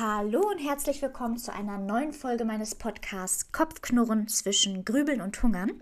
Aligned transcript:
Hallo 0.00 0.46
und 0.48 0.58
herzlich 0.58 1.02
willkommen 1.02 1.38
zu 1.38 1.52
einer 1.52 1.76
neuen 1.76 2.12
Folge 2.12 2.44
meines 2.44 2.76
Podcasts 2.76 3.50
Kopfknurren 3.50 4.28
zwischen 4.28 4.84
Grübeln 4.84 5.20
und 5.20 5.42
Hungern. 5.42 5.72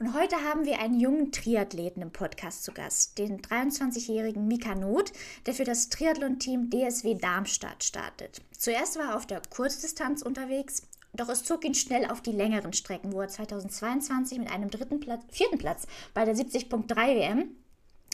Und 0.00 0.12
heute 0.12 0.34
haben 0.42 0.64
wir 0.64 0.80
einen 0.80 0.98
jungen 0.98 1.30
Triathleten 1.30 2.02
im 2.02 2.10
Podcast 2.10 2.64
zu 2.64 2.72
Gast, 2.72 3.16
den 3.16 3.40
23-jährigen 3.40 4.48
Mika 4.48 4.74
Not, 4.74 5.12
der 5.46 5.54
für 5.54 5.62
das 5.62 5.88
Triathlon-Team 5.88 6.68
DSW 6.70 7.14
Darmstadt 7.14 7.84
startet. 7.84 8.42
Zuerst 8.58 8.98
war 8.98 9.10
er 9.10 9.16
auf 9.16 9.26
der 9.26 9.40
Kurzdistanz 9.50 10.22
unterwegs, 10.22 10.82
doch 11.12 11.28
es 11.28 11.44
zog 11.44 11.64
ihn 11.64 11.76
schnell 11.76 12.10
auf 12.10 12.22
die 12.22 12.32
längeren 12.32 12.72
Strecken, 12.72 13.12
wo 13.12 13.20
er 13.20 13.28
2022 13.28 14.40
mit 14.40 14.50
einem 14.50 14.68
dritten 14.68 14.98
Platz, 14.98 15.22
vierten 15.30 15.58
Platz 15.58 15.86
bei 16.12 16.24
der 16.24 16.34
70.3 16.34 16.96
WM 16.96 17.50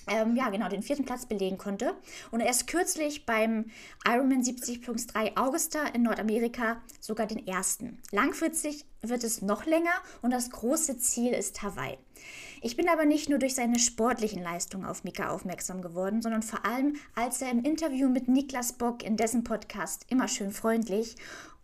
ähm, 0.07 0.37
ja, 0.37 0.51
genau, 0.51 0.69
den 0.69 0.83
vierten 0.83 1.05
Platz 1.05 1.27
belegen 1.27 1.59
konnte. 1.59 1.95
Und 2.31 2.41
erst 2.41 2.67
kürzlich 2.67 3.27
beim 3.27 3.67
Ironman 4.07 4.43
70.3 4.43 5.37
Augusta 5.37 5.87
in 5.87 6.03
Nordamerika 6.03 6.81
sogar 7.01 7.27
den 7.27 7.47
ersten. 7.47 7.99
Langfristig 8.11 8.85
wird 9.03 9.25
es 9.25 9.43
noch 9.43 9.67
länger 9.67 9.93
und 10.23 10.33
das 10.33 10.51
große 10.51 10.99
Ziel 10.99 11.33
ist 11.33 11.63
Hawaii. 11.63 11.99
Ich 12.63 12.77
bin 12.77 12.91
aber 12.91 13.07
nicht 13.07 13.31
nur 13.31 13.39
durch 13.39 13.55
seine 13.55 13.79
sportlichen 13.79 14.43
Leistungen 14.43 14.85
auf 14.85 15.03
Mika 15.03 15.31
aufmerksam 15.31 15.81
geworden, 15.81 16.21
sondern 16.21 16.43
vor 16.43 16.67
allem, 16.67 16.97
als 17.15 17.41
er 17.41 17.51
im 17.51 17.65
Interview 17.65 18.11
mit 18.11 18.29
Niklas 18.29 18.75
Bock 18.75 19.03
in 19.03 19.17
dessen 19.17 19.45
Podcast 19.45 20.05
immer 20.11 20.29
schön 20.29 20.53
freundlich 20.53 21.17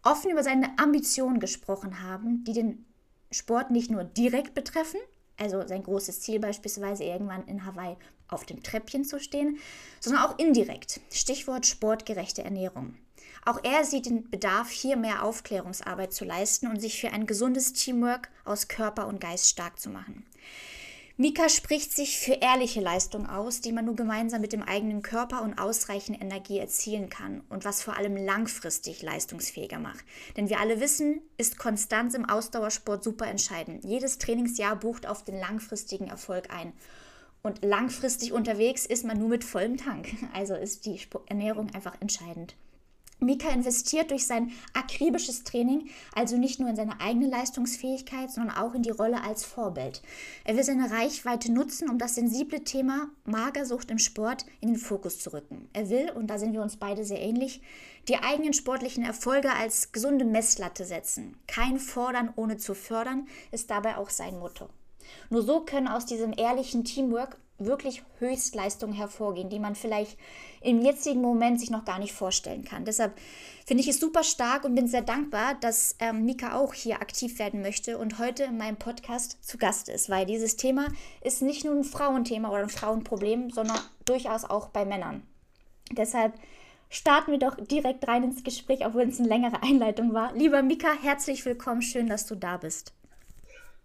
offen 0.02 0.30
über 0.30 0.42
seine 0.42 0.78
Ambitionen 0.78 1.40
gesprochen 1.40 2.02
haben, 2.02 2.44
die 2.44 2.52
den 2.52 2.86
Sport 3.30 3.70
nicht 3.70 3.90
nur 3.90 4.04
direkt 4.04 4.54
betreffen, 4.54 5.00
also 5.36 5.66
sein 5.66 5.82
großes 5.82 6.20
Ziel 6.20 6.38
beispielsweise 6.38 7.04
irgendwann 7.04 7.46
in 7.46 7.66
Hawaii 7.66 7.96
auf 8.28 8.44
dem 8.44 8.62
Treppchen 8.62 9.04
zu 9.04 9.20
stehen, 9.20 9.58
sondern 10.00 10.22
auch 10.22 10.38
indirekt. 10.38 11.00
Stichwort 11.10 11.66
sportgerechte 11.66 12.42
Ernährung. 12.42 12.94
Auch 13.44 13.62
er 13.62 13.84
sieht 13.84 14.06
den 14.06 14.28
Bedarf, 14.28 14.70
hier 14.70 14.96
mehr 14.96 15.22
Aufklärungsarbeit 15.22 16.12
zu 16.12 16.24
leisten 16.24 16.66
und 16.66 16.80
sich 16.80 17.00
für 17.00 17.12
ein 17.12 17.26
gesundes 17.26 17.72
Teamwork 17.72 18.28
aus 18.44 18.66
Körper 18.66 19.06
und 19.06 19.20
Geist 19.20 19.48
stark 19.48 19.78
zu 19.78 19.88
machen. 19.88 20.26
Mika 21.18 21.48
spricht 21.48 21.96
sich 21.96 22.18
für 22.18 22.34
ehrliche 22.34 22.82
Leistung 22.82 23.26
aus, 23.26 23.62
die 23.62 23.72
man 23.72 23.86
nur 23.86 23.96
gemeinsam 23.96 24.42
mit 24.42 24.52
dem 24.52 24.62
eigenen 24.62 25.00
Körper 25.00 25.40
und 25.40 25.58
ausreichend 25.58 26.20
Energie 26.20 26.58
erzielen 26.58 27.08
kann 27.08 27.40
und 27.48 27.64
was 27.64 27.82
vor 27.82 27.96
allem 27.96 28.16
langfristig 28.16 29.00
leistungsfähiger 29.00 29.78
macht. 29.78 30.04
Denn 30.36 30.50
wir 30.50 30.60
alle 30.60 30.78
wissen, 30.78 31.22
ist 31.38 31.56
Konstanz 31.56 32.12
im 32.12 32.28
Ausdauersport 32.28 33.02
super 33.02 33.28
entscheidend. 33.28 33.82
Jedes 33.82 34.18
Trainingsjahr 34.18 34.76
bucht 34.76 35.06
auf 35.06 35.24
den 35.24 35.40
langfristigen 35.40 36.08
Erfolg 36.08 36.50
ein. 36.52 36.74
Und 37.46 37.64
langfristig 37.64 38.32
unterwegs 38.32 38.86
ist 38.86 39.04
man 39.04 39.20
nur 39.20 39.28
mit 39.28 39.44
vollem 39.44 39.76
Tank. 39.76 40.08
Also 40.34 40.54
ist 40.56 40.84
die 40.84 40.98
Ernährung 41.26 41.72
einfach 41.74 41.94
entscheidend. 42.00 42.56
Mika 43.20 43.48
investiert 43.50 44.10
durch 44.10 44.26
sein 44.26 44.50
akribisches 44.74 45.44
Training 45.44 45.88
also 46.12 46.36
nicht 46.36 46.58
nur 46.58 46.68
in 46.68 46.74
seine 46.74 47.00
eigene 47.00 47.28
Leistungsfähigkeit, 47.28 48.32
sondern 48.32 48.56
auch 48.56 48.74
in 48.74 48.82
die 48.82 48.90
Rolle 48.90 49.22
als 49.22 49.44
Vorbild. 49.44 50.02
Er 50.42 50.56
will 50.56 50.64
seine 50.64 50.90
Reichweite 50.90 51.52
nutzen, 51.52 51.88
um 51.88 51.98
das 51.98 52.16
sensible 52.16 52.64
Thema 52.64 53.10
Magersucht 53.24 53.92
im 53.92 54.00
Sport 54.00 54.44
in 54.60 54.70
den 54.70 54.76
Fokus 54.76 55.20
zu 55.20 55.32
rücken. 55.32 55.68
Er 55.72 55.88
will, 55.88 56.10
und 56.10 56.26
da 56.26 56.40
sind 56.40 56.52
wir 56.52 56.62
uns 56.62 56.76
beide 56.76 57.04
sehr 57.04 57.20
ähnlich, 57.20 57.62
die 58.08 58.16
eigenen 58.16 58.54
sportlichen 58.54 59.04
Erfolge 59.04 59.52
als 59.52 59.92
gesunde 59.92 60.24
Messlatte 60.24 60.84
setzen. 60.84 61.36
Kein 61.46 61.78
Fordern 61.78 62.32
ohne 62.34 62.56
zu 62.56 62.74
fördern 62.74 63.28
ist 63.52 63.70
dabei 63.70 63.98
auch 63.98 64.10
sein 64.10 64.36
Motto. 64.40 64.68
Nur 65.30 65.42
so 65.42 65.60
können 65.60 65.88
aus 65.88 66.06
diesem 66.06 66.32
ehrlichen 66.36 66.84
Teamwork 66.84 67.38
wirklich 67.58 68.02
Höchstleistungen 68.18 68.94
hervorgehen, 68.94 69.48
die 69.48 69.58
man 69.58 69.74
vielleicht 69.74 70.18
im 70.60 70.82
jetzigen 70.82 71.22
Moment 71.22 71.60
sich 71.60 71.70
noch 71.70 71.84
gar 71.84 71.98
nicht 71.98 72.12
vorstellen 72.12 72.64
kann. 72.64 72.84
Deshalb 72.84 73.18
finde 73.64 73.82
ich 73.82 73.88
es 73.88 74.00
super 74.00 74.24
stark 74.24 74.64
und 74.64 74.74
bin 74.74 74.88
sehr 74.88 75.02
dankbar, 75.02 75.54
dass 75.60 75.96
ähm, 75.98 76.24
Mika 76.24 76.58
auch 76.58 76.74
hier 76.74 77.00
aktiv 77.00 77.38
werden 77.38 77.62
möchte 77.62 77.98
und 77.98 78.18
heute 78.18 78.44
in 78.44 78.58
meinem 78.58 78.76
Podcast 78.76 79.42
zu 79.42 79.58
Gast 79.58 79.88
ist, 79.88 80.10
weil 80.10 80.26
dieses 80.26 80.56
Thema 80.56 80.88
ist 81.22 81.42
nicht 81.42 81.64
nur 81.64 81.74
ein 81.74 81.84
Frauenthema 81.84 82.50
oder 82.50 82.62
ein 82.62 82.68
Frauenproblem, 82.68 83.50
sondern 83.50 83.78
durchaus 84.04 84.44
auch 84.44 84.68
bei 84.68 84.84
Männern. 84.84 85.22
Deshalb 85.92 86.34
starten 86.90 87.32
wir 87.32 87.38
doch 87.38 87.56
direkt 87.56 88.06
rein 88.06 88.24
ins 88.24 88.44
Gespräch, 88.44 88.84
obwohl 88.84 89.02
es 89.02 89.18
eine 89.18 89.28
längere 89.28 89.62
Einleitung 89.62 90.12
war. 90.12 90.32
Lieber 90.34 90.62
Mika, 90.62 90.88
herzlich 91.00 91.44
willkommen, 91.44 91.82
schön, 91.82 92.08
dass 92.08 92.26
du 92.26 92.34
da 92.34 92.58
bist. 92.58 92.92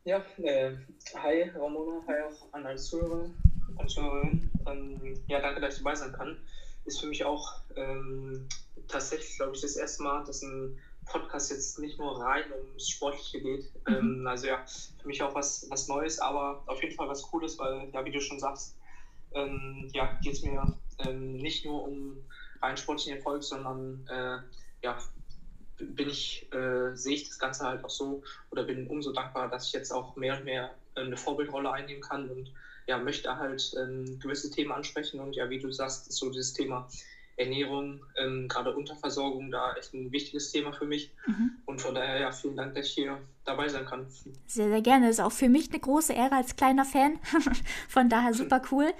Ja, 0.04 0.24
äh, 0.38 0.78
hi 1.16 1.44
Ramona, 1.54 2.04
hi 2.08 2.22
auch 2.22 2.54
an 2.54 2.66
alle 2.66 2.78
Zuhörer 2.78 3.30
und 3.78 3.90
Zuhörerinnen. 3.90 4.52
Ähm, 4.66 5.24
ja, 5.28 5.40
danke, 5.40 5.62
dass 5.62 5.76
ich 5.78 5.84
dabei 5.84 5.94
sein 5.94 6.12
kann. 6.12 6.44
Ist 6.86 7.00
für 7.00 7.06
mich 7.06 7.24
auch 7.24 7.62
ähm, 7.76 8.48
tatsächlich, 8.88 9.38
glaube 9.38 9.54
ich, 9.54 9.62
das 9.62 9.76
erste 9.76 10.02
Mal, 10.02 10.24
dass 10.24 10.42
ein 10.42 10.76
Podcast 11.06 11.52
jetzt 11.52 11.78
nicht 11.78 12.00
nur 12.00 12.20
rein 12.20 12.52
ums 12.52 12.90
Sportliche 12.90 13.42
geht. 13.42 13.64
Mhm. 13.88 13.94
Ähm, 13.96 14.28
also 14.28 14.48
ja, 14.48 14.66
für 15.00 15.08
mich 15.08 15.22
auch 15.22 15.36
was, 15.36 15.68
was 15.70 15.88
Neues, 15.88 16.18
aber 16.18 16.64
auf 16.66 16.82
jeden 16.82 16.96
Fall 16.96 17.08
was 17.08 17.22
Cooles, 17.22 17.60
weil, 17.60 17.90
ja, 17.94 18.04
wie 18.04 18.12
du 18.12 18.20
schon 18.22 18.40
sagst, 18.40 18.76
ähm, 19.34 19.88
ja, 19.94 20.18
geht 20.24 20.34
es 20.34 20.42
mir 20.42 20.80
ähm, 20.98 21.34
nicht 21.34 21.64
nur 21.64 21.84
um 21.84 22.26
rein 22.62 22.76
sportlichen 22.78 23.18
Erfolg, 23.18 23.44
sondern 23.44 24.04
äh, 24.08 24.40
ja, 24.82 24.98
bin 25.82 26.10
ich, 26.10 26.48
äh, 26.52 26.96
sehe 26.96 27.16
ich 27.16 27.28
das 27.28 27.38
Ganze 27.40 27.66
halt 27.66 27.84
auch 27.84 27.90
so 27.90 28.22
oder 28.50 28.64
bin 28.64 28.88
umso 28.88 29.12
dankbar, 29.12 29.50
dass 29.50 29.68
ich 29.68 29.74
jetzt 29.74 29.92
auch 29.92 30.16
mehr 30.16 30.38
und 30.38 30.44
mehr 30.44 30.76
äh, 30.96 31.02
eine 31.02 31.18
Vorbildrolle 31.18 31.72
einnehmen 31.72 32.02
kann 32.02 32.30
und 32.30 32.52
ja, 32.88 32.98
möchte 32.98 33.38
halt 33.38 33.74
ähm, 33.78 34.20
gewisse 34.20 34.50
Themen 34.50 34.72
ansprechen 34.72 35.20
und 35.20 35.36
ja, 35.36 35.50
wie 35.50 35.60
du 35.60 35.72
sagst, 35.72 36.08
ist 36.08 36.18
so 36.18 36.30
dieses 36.30 36.54
Thema 36.54 36.88
Ernährung, 37.38 38.04
ähm, 38.16 38.48
gerade 38.48 38.74
Unterversorgung, 38.74 39.52
da 39.52 39.74
echt 39.74 39.94
ein 39.94 40.12
wichtiges 40.12 40.52
Thema 40.52 40.74
für 40.74 40.86
mich. 40.86 41.10
Mhm. 41.26 41.52
Und 41.66 41.82
von 41.82 41.96
daher, 41.96 42.20
ja, 42.20 42.32
vielen 42.32 42.56
Dank, 42.56 42.76
dass 42.76 42.88
ich 42.88 42.94
hier 42.94 43.22
dabei 43.46 43.68
sein 43.68 43.86
kann. 43.86 44.08
Sehr, 44.46 44.70
sehr 44.70 44.82
gerne. 44.82 45.10
Ist 45.10 45.20
auch 45.20 45.32
für 45.32 45.50
mich 45.50 45.70
eine 45.70 45.80
große 45.80 46.14
Ehre 46.14 46.36
als 46.36 46.56
kleiner 46.56 46.86
Fan. 46.86 47.20
von 47.90 48.10
daher 48.10 48.34
super 48.34 48.62
cool. 48.72 48.94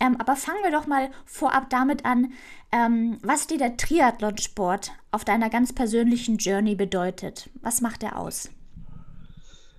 Ähm, 0.00 0.16
aber 0.20 0.36
fangen 0.36 0.62
wir 0.62 0.70
doch 0.70 0.86
mal 0.86 1.10
vorab 1.24 1.70
damit 1.70 2.04
an, 2.04 2.32
ähm, 2.72 3.18
was 3.22 3.46
dir 3.46 3.58
der 3.58 3.76
Triathlonsport 3.76 4.92
auf 5.10 5.24
deiner 5.24 5.50
ganz 5.50 5.74
persönlichen 5.74 6.36
Journey 6.36 6.76
bedeutet. 6.76 7.50
Was 7.62 7.80
macht 7.80 8.02
er 8.02 8.18
aus? 8.18 8.50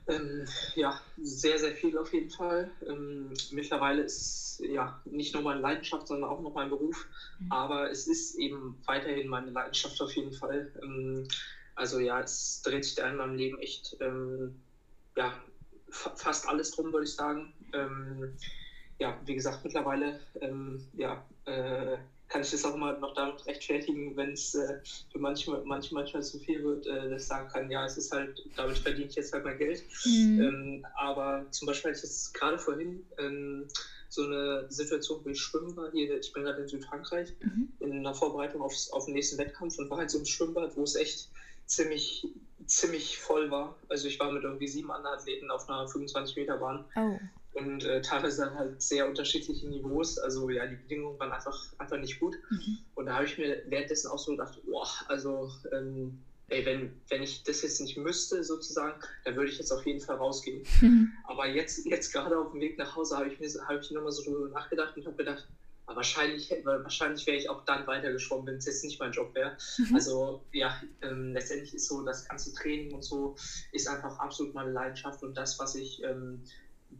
Ähm, 0.07 0.45
ja, 0.75 0.99
sehr, 1.21 1.57
sehr 1.57 1.73
viel 1.73 1.97
auf 1.97 2.11
jeden 2.13 2.29
Fall. 2.29 2.69
Ähm, 2.87 3.33
mittlerweile 3.51 4.01
ist 4.01 4.17
es 4.59 4.63
ja 4.67 4.99
nicht 5.05 5.33
nur 5.33 5.43
meine 5.43 5.61
Leidenschaft, 5.61 6.07
sondern 6.07 6.29
auch 6.29 6.41
noch 6.41 6.53
mein 6.53 6.69
Beruf. 6.69 7.07
Mhm. 7.39 7.51
Aber 7.51 7.89
es 7.89 8.07
ist 8.07 8.35
eben 8.35 8.77
weiterhin 8.85 9.27
meine 9.27 9.51
Leidenschaft 9.51 10.01
auf 10.01 10.13
jeden 10.15 10.33
Fall. 10.33 10.71
Also 11.81 11.97
ja, 11.97 12.21
es 12.21 12.61
dreht 12.61 12.85
sich 12.85 12.93
da 12.93 13.09
in 13.09 13.15
meinem 13.15 13.33
Leben 13.33 13.57
echt 13.57 13.97
ähm, 14.01 14.53
ja, 15.17 15.33
fa 15.89 16.15
fast 16.15 16.47
alles 16.47 16.69
drum, 16.69 16.93
würde 16.93 17.05
ich 17.07 17.15
sagen. 17.15 17.53
Ähm, 17.73 18.37
ja, 18.99 19.19
wie 19.25 19.33
gesagt, 19.33 19.63
mittlerweile 19.63 20.19
ähm, 20.41 20.85
ja, 20.93 21.25
äh, 21.45 21.97
kann 22.27 22.41
ich 22.43 22.51
das 22.51 22.63
auch 22.65 22.77
mal 22.77 22.99
noch 22.99 23.15
damit 23.15 23.43
rechtfertigen, 23.47 24.15
wenn 24.15 24.33
es 24.33 24.53
äh, 24.53 24.79
für 25.11 25.17
manche, 25.17 25.59
manche 25.65 25.95
manchmal 25.95 26.21
zu 26.21 26.37
viel 26.37 26.63
wird, 26.63 26.85
äh, 26.85 27.09
dass 27.09 27.23
ich 27.23 27.27
sagen 27.27 27.49
kann, 27.49 27.71
ja, 27.71 27.83
es 27.83 27.97
ist 27.97 28.11
halt, 28.11 28.39
damit 28.55 28.77
verdiene 28.77 29.07
ich 29.07 29.15
jetzt 29.15 29.33
halt 29.33 29.43
mein 29.43 29.57
Geld. 29.57 29.83
Mhm. 30.05 30.39
Ähm, 30.39 30.85
aber 30.99 31.47
zum 31.49 31.65
Beispiel 31.65 31.89
hatte 31.89 31.97
ich 31.97 32.03
jetzt 32.03 32.31
gerade 32.35 32.59
vorhin 32.59 33.03
ähm, 33.17 33.67
so 34.07 34.23
eine 34.23 34.67
Situation, 34.69 35.21
wo 35.23 35.29
ich 35.29 35.41
schwimmen 35.41 35.75
war, 35.75 35.89
hier, 35.91 36.19
ich 36.19 36.31
bin 36.31 36.43
gerade 36.43 36.61
in 36.61 36.67
Südfrankreich, 36.67 37.33
mhm. 37.39 37.69
in 37.79 38.03
der 38.03 38.13
Vorbereitung 38.13 38.61
aufs, 38.61 38.91
auf 38.91 39.05
den 39.05 39.15
nächsten 39.15 39.39
Wettkampf 39.39 39.79
und 39.79 39.89
war 39.89 39.97
halt 39.97 40.11
so 40.11 40.19
im 40.19 40.25
Schwimmbad, 40.25 40.77
wo 40.77 40.83
es 40.83 40.93
echt 40.93 41.27
ziemlich, 41.71 42.27
ziemlich 42.65 43.17
voll 43.17 43.49
war. 43.51 43.77
Also 43.89 44.07
ich 44.07 44.19
war 44.19 44.31
mit 44.31 44.43
irgendwie 44.43 44.67
sieben 44.67 44.91
anderen 44.91 45.17
Athleten 45.17 45.51
auf 45.51 45.69
einer 45.69 45.87
25 45.87 46.35
Meter 46.35 46.57
Bahn. 46.57 46.85
Oh 46.95 47.19
und 47.53 47.83
äh, 47.83 48.01
teilweise 48.01 48.53
halt 48.53 48.81
sehr 48.81 49.07
unterschiedliche 49.07 49.67
Niveaus. 49.67 50.17
Also 50.17 50.49
ja, 50.49 50.65
die 50.65 50.75
Bedingungen 50.75 51.19
waren 51.19 51.31
einfach, 51.31 51.57
einfach 51.77 51.97
nicht 51.97 52.19
gut. 52.19 52.37
Mhm. 52.49 52.77
Und 52.95 53.05
da 53.07 53.15
habe 53.15 53.25
ich 53.25 53.37
mir 53.37 53.63
währenddessen 53.67 54.09
auch 54.09 54.19
so 54.19 54.31
gedacht, 54.31 54.59
boah, 54.65 54.87
also 55.07 55.49
ähm, 55.71 56.21
ey, 56.47 56.65
wenn, 56.65 57.01
wenn 57.09 57.23
ich 57.23 57.43
das 57.43 57.61
jetzt 57.61 57.81
nicht 57.81 57.97
müsste 57.97 58.43
sozusagen, 58.43 59.01
dann 59.25 59.35
würde 59.35 59.49
ich 59.49 59.57
jetzt 59.57 59.71
auf 59.71 59.85
jeden 59.85 59.99
Fall 59.99 60.15
rausgehen. 60.15 60.63
Mhm. 60.81 61.11
Aber 61.25 61.47
jetzt, 61.47 61.85
jetzt 61.85 62.13
gerade 62.13 62.37
auf 62.37 62.51
dem 62.51 62.61
Weg 62.61 62.77
nach 62.77 62.95
Hause 62.95 63.17
habe 63.17 63.29
ich 63.29 63.39
mir 63.39 63.67
habe 63.67 63.79
ich 63.79 63.91
nochmal 63.91 64.11
so 64.11 64.23
drüber 64.23 64.47
nachgedacht 64.49 64.95
und 64.95 65.05
habe 65.05 65.17
gedacht, 65.17 65.47
wahrscheinlich, 65.85 66.53
wahrscheinlich 66.63 67.25
wäre 67.27 67.37
ich 67.37 67.49
auch 67.49 67.65
dann 67.65 67.85
weitergeschwommen, 67.87 68.47
wenn 68.47 68.57
es 68.57 68.65
jetzt 68.65 68.83
nicht 68.83 68.99
mein 68.99 69.11
Job 69.11 69.33
wäre. 69.35 69.57
Mhm. 69.77 69.95
Also 69.95 70.41
ja, 70.51 70.81
ähm, 71.01 71.33
letztendlich 71.33 71.73
ist 71.73 71.87
so, 71.87 72.01
das 72.01 72.27
ganze 72.27 72.53
Training 72.53 72.93
und 72.93 73.03
so 73.03 73.35
ist 73.71 73.87
einfach 73.87 74.17
absolut 74.19 74.53
meine 74.53 74.71
Leidenschaft 74.71 75.21
und 75.23 75.35
das, 75.35 75.59
was 75.59 75.75
ich 75.75 76.01
ähm, 76.03 76.41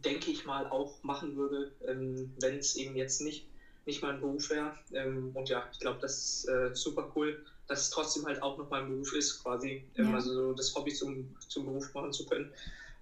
denke 0.04 0.30
ich 0.30 0.44
mal, 0.44 0.66
auch 0.68 1.02
machen 1.02 1.36
würde, 1.36 1.70
ähm, 1.86 2.32
wenn 2.40 2.58
es 2.58 2.76
eben 2.76 2.96
jetzt 2.96 3.20
nicht, 3.20 3.46
nicht 3.84 4.02
mein 4.02 4.20
Beruf 4.20 4.50
wäre. 4.50 4.74
Ähm, 4.92 5.30
und 5.34 5.48
ja, 5.48 5.68
ich 5.72 5.78
glaube, 5.78 5.98
das 6.00 6.16
ist 6.18 6.48
äh, 6.48 6.70
super 6.74 7.10
cool, 7.14 7.44
dass 7.68 7.82
es 7.82 7.90
trotzdem 7.90 8.26
halt 8.26 8.42
auch 8.42 8.58
noch 8.58 8.70
mein 8.70 8.88
Beruf 8.88 9.12
ist, 9.14 9.42
quasi. 9.42 9.84
Ähm, 9.96 10.08
ja. 10.08 10.14
Also 10.14 10.34
so 10.34 10.52
das 10.54 10.74
Hobby 10.74 10.92
zum, 10.92 11.36
zum 11.48 11.66
Beruf 11.66 11.92
machen 11.94 12.12
zu 12.12 12.26
können. 12.26 12.52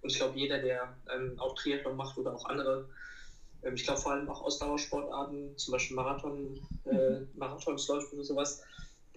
Und 0.02 0.10
ich 0.10 0.16
glaube, 0.16 0.38
jeder, 0.38 0.58
der 0.58 0.96
ähm, 1.14 1.38
auch 1.38 1.54
Triathlon 1.54 1.96
macht 1.96 2.16
oder 2.16 2.34
auch 2.34 2.46
andere, 2.46 2.88
ich 3.74 3.84
glaube 3.84 4.00
vor 4.00 4.12
allem 4.12 4.28
auch 4.28 4.42
Ausdauersportarten, 4.42 5.56
zum 5.56 5.72
Beispiel 5.72 5.96
Marathon, 5.96 6.60
äh, 6.86 7.20
mhm. 7.20 7.28
Marathonsläufe 7.34 8.14
oder 8.14 8.24
sowas, 8.24 8.62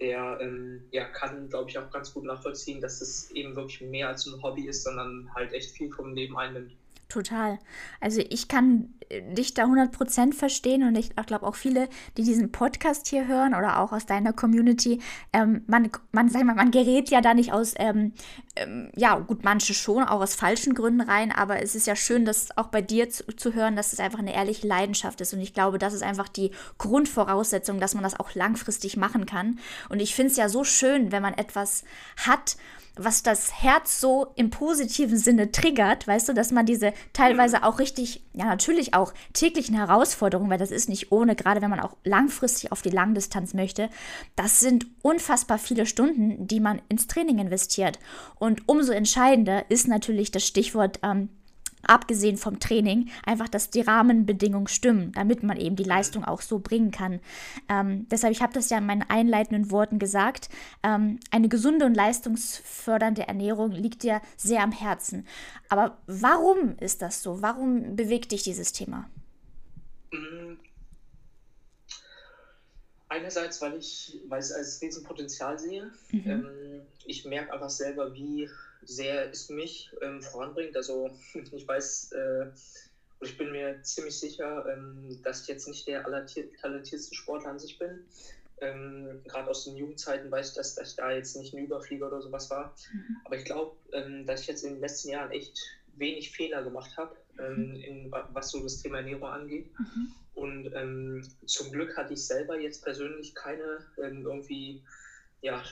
der 0.00 0.38
ähm, 0.40 0.84
ja, 0.90 1.04
kann, 1.04 1.48
glaube 1.48 1.70
ich, 1.70 1.78
auch 1.78 1.90
ganz 1.90 2.12
gut 2.12 2.24
nachvollziehen, 2.24 2.80
dass 2.80 3.00
es 3.00 3.30
eben 3.30 3.54
wirklich 3.56 3.80
mehr 3.80 4.08
als 4.08 4.26
ein 4.26 4.42
Hobby 4.42 4.66
ist, 4.66 4.82
sondern 4.82 5.32
halt 5.34 5.52
echt 5.52 5.70
viel 5.70 5.90
vom 5.92 6.14
Leben 6.14 6.36
einnimmt. 6.36 6.76
Total. 7.14 7.60
Also 8.00 8.22
ich 8.28 8.48
kann 8.48 8.92
äh, 9.08 9.22
dich 9.34 9.54
da 9.54 9.66
100% 9.66 10.32
verstehen 10.32 10.82
und 10.82 10.96
ich 10.96 11.14
glaube 11.14 11.46
auch 11.46 11.54
viele, 11.54 11.88
die 12.16 12.24
diesen 12.24 12.50
Podcast 12.50 13.06
hier 13.06 13.28
hören 13.28 13.54
oder 13.54 13.78
auch 13.78 13.92
aus 13.92 14.04
deiner 14.04 14.32
Community, 14.32 15.00
ähm, 15.32 15.62
man, 15.68 15.88
man, 16.10 16.28
sag 16.28 16.42
mal, 16.42 16.56
man 16.56 16.72
gerät 16.72 17.10
ja 17.10 17.20
da 17.20 17.32
nicht 17.32 17.52
aus, 17.52 17.74
ähm, 17.76 18.14
ähm, 18.56 18.90
ja 18.96 19.16
gut, 19.20 19.44
manche 19.44 19.74
schon, 19.74 20.02
auch 20.02 20.20
aus 20.20 20.34
falschen 20.34 20.74
Gründen 20.74 21.02
rein, 21.02 21.30
aber 21.30 21.62
es 21.62 21.76
ist 21.76 21.86
ja 21.86 21.94
schön, 21.94 22.24
das 22.24 22.58
auch 22.58 22.66
bei 22.66 22.82
dir 22.82 23.08
zu, 23.08 23.22
zu 23.36 23.54
hören, 23.54 23.76
dass 23.76 23.92
es 23.92 24.00
einfach 24.00 24.18
eine 24.18 24.34
ehrliche 24.34 24.66
Leidenschaft 24.66 25.20
ist 25.20 25.32
und 25.34 25.40
ich 25.40 25.54
glaube, 25.54 25.78
das 25.78 25.94
ist 25.94 26.02
einfach 26.02 26.28
die 26.28 26.50
Grundvoraussetzung, 26.78 27.78
dass 27.78 27.94
man 27.94 28.02
das 28.02 28.18
auch 28.18 28.34
langfristig 28.34 28.96
machen 28.96 29.24
kann 29.24 29.60
und 29.88 30.00
ich 30.00 30.16
finde 30.16 30.32
es 30.32 30.36
ja 30.36 30.48
so 30.48 30.64
schön, 30.64 31.12
wenn 31.12 31.22
man 31.22 31.34
etwas 31.34 31.84
hat, 32.16 32.56
was 32.96 33.22
das 33.22 33.62
Herz 33.62 34.00
so 34.00 34.28
im 34.36 34.50
positiven 34.50 35.18
Sinne 35.18 35.50
triggert, 35.50 36.06
weißt 36.06 36.28
du, 36.28 36.32
dass 36.32 36.52
man 36.52 36.66
diese 36.66 36.92
teilweise 37.12 37.64
auch 37.64 37.78
richtig, 37.78 38.22
ja 38.32 38.44
natürlich 38.44 38.94
auch 38.94 39.12
täglichen 39.32 39.74
Herausforderungen, 39.74 40.50
weil 40.50 40.58
das 40.58 40.70
ist 40.70 40.88
nicht 40.88 41.10
ohne, 41.10 41.34
gerade 41.34 41.60
wenn 41.60 41.70
man 41.70 41.80
auch 41.80 41.96
langfristig 42.04 42.72
auf 42.72 42.82
die 42.82 42.90
Langdistanz 42.90 43.54
möchte, 43.54 43.90
das 44.36 44.60
sind 44.60 44.86
unfassbar 45.02 45.58
viele 45.58 45.86
Stunden, 45.86 46.46
die 46.46 46.60
man 46.60 46.80
ins 46.88 47.06
Training 47.06 47.38
investiert. 47.38 47.98
Und 48.36 48.68
umso 48.68 48.92
entscheidender 48.92 49.70
ist 49.70 49.88
natürlich 49.88 50.30
das 50.30 50.46
Stichwort 50.46 51.00
ähm, 51.02 51.28
abgesehen 51.84 52.36
vom 52.36 52.60
Training, 52.60 53.10
einfach, 53.24 53.48
dass 53.48 53.70
die 53.70 53.80
Rahmenbedingungen 53.80 54.68
stimmen, 54.68 55.12
damit 55.12 55.42
man 55.42 55.56
eben 55.56 55.76
die 55.76 55.84
Leistung 55.84 56.24
auch 56.24 56.40
so 56.40 56.58
bringen 56.58 56.90
kann. 56.90 57.20
Ähm, 57.68 58.06
deshalb, 58.10 58.32
ich 58.32 58.42
habe 58.42 58.52
das 58.52 58.70
ja 58.70 58.78
in 58.78 58.86
meinen 58.86 59.02
einleitenden 59.02 59.70
Worten 59.70 59.98
gesagt, 59.98 60.48
ähm, 60.82 61.18
eine 61.30 61.48
gesunde 61.48 61.86
und 61.86 61.94
leistungsfördernde 61.94 63.26
Ernährung 63.28 63.72
liegt 63.72 64.02
dir 64.02 64.20
sehr 64.36 64.62
am 64.62 64.72
Herzen. 64.72 65.26
Aber 65.68 65.98
warum 66.06 66.76
ist 66.78 67.02
das 67.02 67.22
so? 67.22 67.42
Warum 67.42 67.96
bewegt 67.96 68.32
dich 68.32 68.42
dieses 68.42 68.72
Thema? 68.72 69.08
Mm. 70.12 70.56
Einerseits, 73.08 73.62
weil 73.62 73.76
ich, 73.76 74.18
weil 74.28 74.40
ich 74.40 74.46
es 74.46 74.52
als 74.52 74.82
Riesenpotenzial 74.82 75.58
sehe. 75.58 75.90
Mhm. 76.10 76.22
Ähm, 76.26 76.80
ich 77.06 77.24
merke 77.24 77.52
einfach 77.52 77.70
selber, 77.70 78.12
wie 78.14 78.48
sehr 78.86 79.30
es 79.30 79.48
mich 79.48 79.90
ähm, 80.00 80.22
voranbringt. 80.22 80.76
Also 80.76 81.10
ich 81.52 81.66
weiß, 81.66 82.12
äh, 82.12 82.46
ich 83.20 83.36
bin 83.36 83.52
mir 83.52 83.82
ziemlich 83.82 84.18
sicher, 84.18 84.64
ähm, 84.70 85.20
dass 85.22 85.42
ich 85.42 85.48
jetzt 85.48 85.66
nicht 85.68 85.86
der 85.86 86.02
talentierteste 86.02 87.14
Sportler 87.14 87.50
an 87.50 87.58
sich 87.58 87.78
bin. 87.78 88.04
Ähm, 88.60 89.20
Gerade 89.26 89.50
aus 89.50 89.64
den 89.64 89.76
Jugendzeiten 89.76 90.30
weiß 90.30 90.50
ich, 90.50 90.54
dass, 90.54 90.74
dass, 90.74 90.90
ich 90.90 90.96
da 90.96 91.10
jetzt 91.10 91.36
nicht 91.36 91.52
ein 91.52 91.64
Überflieger 91.64 92.06
oder 92.06 92.20
sowas 92.20 92.50
war. 92.50 92.74
Mhm. 92.92 93.16
Aber 93.24 93.36
ich 93.36 93.44
glaube, 93.44 93.76
ähm, 93.92 94.26
dass 94.26 94.42
ich 94.42 94.46
jetzt 94.46 94.64
in 94.64 94.74
den 94.74 94.80
letzten 94.80 95.10
Jahren 95.10 95.30
echt 95.32 95.58
wenig 95.96 96.30
Fehler 96.30 96.62
gemacht 96.62 96.96
habe, 96.96 97.16
ähm, 97.38 97.72
mhm. 97.72 98.14
was 98.32 98.50
so 98.50 98.62
das 98.62 98.78
Thema 98.82 98.98
Ernährung 98.98 99.28
angeht. 99.28 99.70
Mhm. 99.78 100.14
Und 100.34 100.72
ähm, 100.74 101.28
zum 101.46 101.70
Glück 101.70 101.96
hatte 101.96 102.14
ich 102.14 102.26
selber 102.26 102.58
jetzt 102.58 102.82
persönlich 102.82 103.34
keine 103.34 103.84
irgendwie 103.96 104.82
ja, 105.40 105.62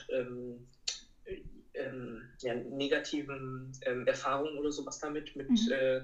ähm, 1.73 2.03
ähm, 2.13 2.21
ja, 2.39 2.55
negativen 2.55 3.71
ähm, 3.81 4.05
Erfahrungen 4.07 4.57
oder 4.57 4.71
sowas 4.71 4.99
damit, 4.99 5.35
mit, 5.35 5.49
mhm. 5.49 5.71
äh, 5.71 6.01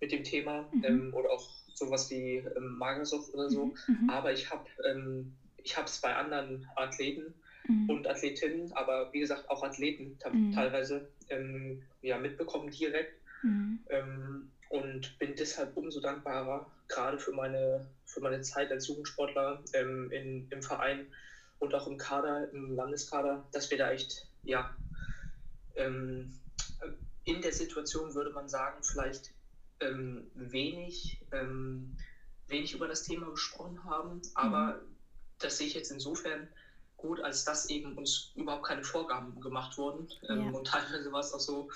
mit 0.00 0.12
dem 0.12 0.24
Thema 0.24 0.68
mhm. 0.72 0.84
ähm, 0.84 1.14
oder 1.14 1.30
auch 1.30 1.48
sowas 1.74 2.10
wie 2.10 2.36
ähm, 2.56 2.76
Magersucht 2.78 3.32
oder 3.34 3.48
so. 3.48 3.66
Mhm. 3.66 3.98
mhm. 4.02 4.10
Aber 4.10 4.32
ich 4.32 4.50
habe 4.50 4.66
ähm, 4.90 5.32
ich 5.62 5.76
es 5.78 6.00
bei 6.00 6.14
anderen 6.14 6.66
Athleten 6.74 7.34
mhm. 7.68 7.88
und 7.88 8.08
Athletinnen, 8.08 8.72
aber 8.72 9.12
wie 9.12 9.20
gesagt 9.20 9.48
auch 9.48 9.62
Athleten 9.62 10.18
mhm. 10.32 10.52
teilweise 10.52 11.08
ähm, 11.28 11.82
ja, 12.02 12.18
mitbekommen 12.18 12.70
direkt. 12.70 13.14
und 14.68 15.18
bin 15.18 15.34
deshalb 15.36 15.76
umso 15.76 16.00
dankbarer, 16.00 16.66
gerade 16.88 17.18
für 17.18 17.32
meine, 17.32 17.86
für 18.06 18.20
meine 18.20 18.40
Zeit 18.40 18.70
als 18.70 18.88
Jugendsportler 18.88 19.62
in, 19.74 20.46
im 20.48 20.62
Verein 20.62 21.06
und 21.58 21.74
auch 21.74 21.86
im 21.86 21.98
Kader, 21.98 22.48
im 22.52 22.74
Landeskader, 22.74 23.44
dass 23.52 23.70
wir 23.70 23.78
da 23.78 23.90
echt 23.90 24.26
ja, 24.44 24.74
ähm, 25.76 26.32
in 27.24 27.40
der 27.40 27.52
Situation 27.52 28.14
würde 28.14 28.30
man 28.30 28.48
sagen, 28.48 28.82
vielleicht 28.82 29.32
ähm, 29.80 30.30
wenig, 30.34 31.20
ähm, 31.32 31.96
wenig 32.48 32.74
über 32.74 32.88
das 32.88 33.04
Thema 33.04 33.30
gesprochen 33.30 33.84
haben, 33.84 34.20
aber 34.34 34.74
mhm. 34.74 34.96
das 35.38 35.58
sehe 35.58 35.66
ich 35.66 35.74
jetzt 35.74 35.90
insofern 35.90 36.48
gut, 36.96 37.20
als 37.20 37.44
dass 37.44 37.68
eben 37.68 37.96
uns 37.98 38.32
überhaupt 38.36 38.64
keine 38.64 38.84
Vorgaben 38.84 39.40
gemacht 39.40 39.76
wurden. 39.76 40.08
Ähm, 40.28 40.46
ja. 40.46 40.50
Und 40.50 40.66
teilweise 40.66 41.12
war 41.12 41.20
es 41.20 41.32
auch 41.32 41.40
so, 41.40 41.70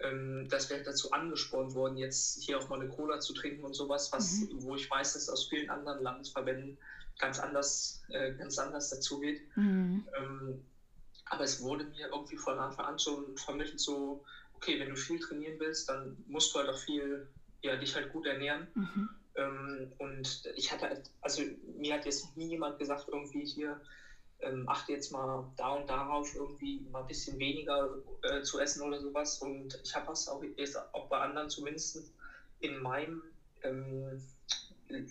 ähm, 0.00 0.46
dass 0.48 0.70
wir 0.70 0.82
dazu 0.82 1.10
angespornt 1.12 1.74
wurden, 1.74 1.96
jetzt 1.96 2.42
hier 2.42 2.58
auch 2.58 2.68
mal 2.68 2.80
eine 2.80 2.88
Cola 2.88 3.18
zu 3.20 3.32
trinken 3.32 3.64
und 3.64 3.74
sowas, 3.74 4.12
was, 4.12 4.40
mhm. 4.40 4.62
wo 4.62 4.76
ich 4.76 4.90
weiß, 4.90 5.14
dass 5.14 5.28
aus 5.28 5.48
vielen 5.48 5.70
anderen 5.70 6.02
Landesverbänden 6.02 6.78
ganz 7.18 7.40
anders, 7.40 8.02
äh, 8.10 8.32
ganz 8.34 8.58
anders 8.58 8.90
dazu 8.90 9.20
geht. 9.20 9.40
Mhm. 9.56 10.04
Aber 11.30 11.44
es 11.44 11.60
wurde 11.60 11.84
mir 11.84 12.08
irgendwie 12.08 12.36
von 12.36 12.58
Anfang 12.58 12.86
an 12.86 12.98
schon 12.98 13.36
vermittelt, 13.36 13.80
so, 13.80 14.24
okay, 14.54 14.80
wenn 14.80 14.90
du 14.90 14.96
viel 14.96 15.20
trainieren 15.20 15.58
willst, 15.58 15.88
dann 15.88 16.16
musst 16.26 16.54
du 16.54 16.58
halt 16.58 16.68
auch 16.68 16.78
viel, 16.78 17.28
ja, 17.62 17.76
dich 17.76 17.94
halt 17.94 18.12
gut 18.12 18.26
ernähren. 18.26 18.68
Mhm. 18.74 19.08
Ähm, 19.36 19.92
und 19.98 20.52
ich 20.56 20.72
hatte, 20.72 20.88
halt, 20.88 21.10
also 21.20 21.42
mir 21.76 21.94
hat 21.94 22.06
jetzt 22.06 22.36
nie 22.36 22.48
jemand 22.48 22.78
gesagt, 22.78 23.08
irgendwie 23.08 23.44
hier, 23.44 23.80
ähm, 24.40 24.68
achte 24.68 24.92
jetzt 24.92 25.10
mal 25.10 25.50
da 25.56 25.74
und 25.74 25.88
darauf, 25.90 26.34
irgendwie 26.34 26.80
mal 26.90 27.00
ein 27.00 27.06
bisschen 27.06 27.38
weniger 27.38 27.90
äh, 28.22 28.42
zu 28.42 28.58
essen 28.58 28.82
oder 28.82 29.00
sowas. 29.00 29.38
Und 29.38 29.78
ich 29.82 29.94
habe 29.94 30.06
das 30.06 30.28
auch, 30.28 30.42
jetzt 30.56 30.76
auch 30.94 31.08
bei 31.08 31.18
anderen 31.18 31.50
zumindest 31.50 32.12
in 32.60 32.78
meinem 32.78 33.22
ähm, 33.62 34.22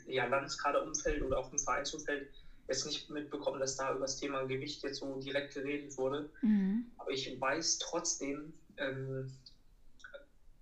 ja, 0.06 0.26
Landeskaderumfeld 0.26 1.22
oder 1.22 1.40
auch 1.40 1.52
im 1.52 1.60
Vereinsumfeld 1.60 2.30
jetzt 2.68 2.86
nicht 2.86 3.10
mitbekommen, 3.10 3.60
dass 3.60 3.78
da 3.78 3.92
über 3.92 4.02
das 4.02 4.18
Thema 4.18 4.44
Gewicht 4.44 4.84
jetzt 4.84 5.00
so 5.00 5.20
direkt 5.20 5.54
geredet 5.54 5.98
wurde. 5.98 6.30
Mhm. 6.42 6.92
Aber 6.98 7.12
ich 7.12 7.40
weiß 7.40 7.80
trotzdem, 7.80 8.54
ähm, 8.78 9.32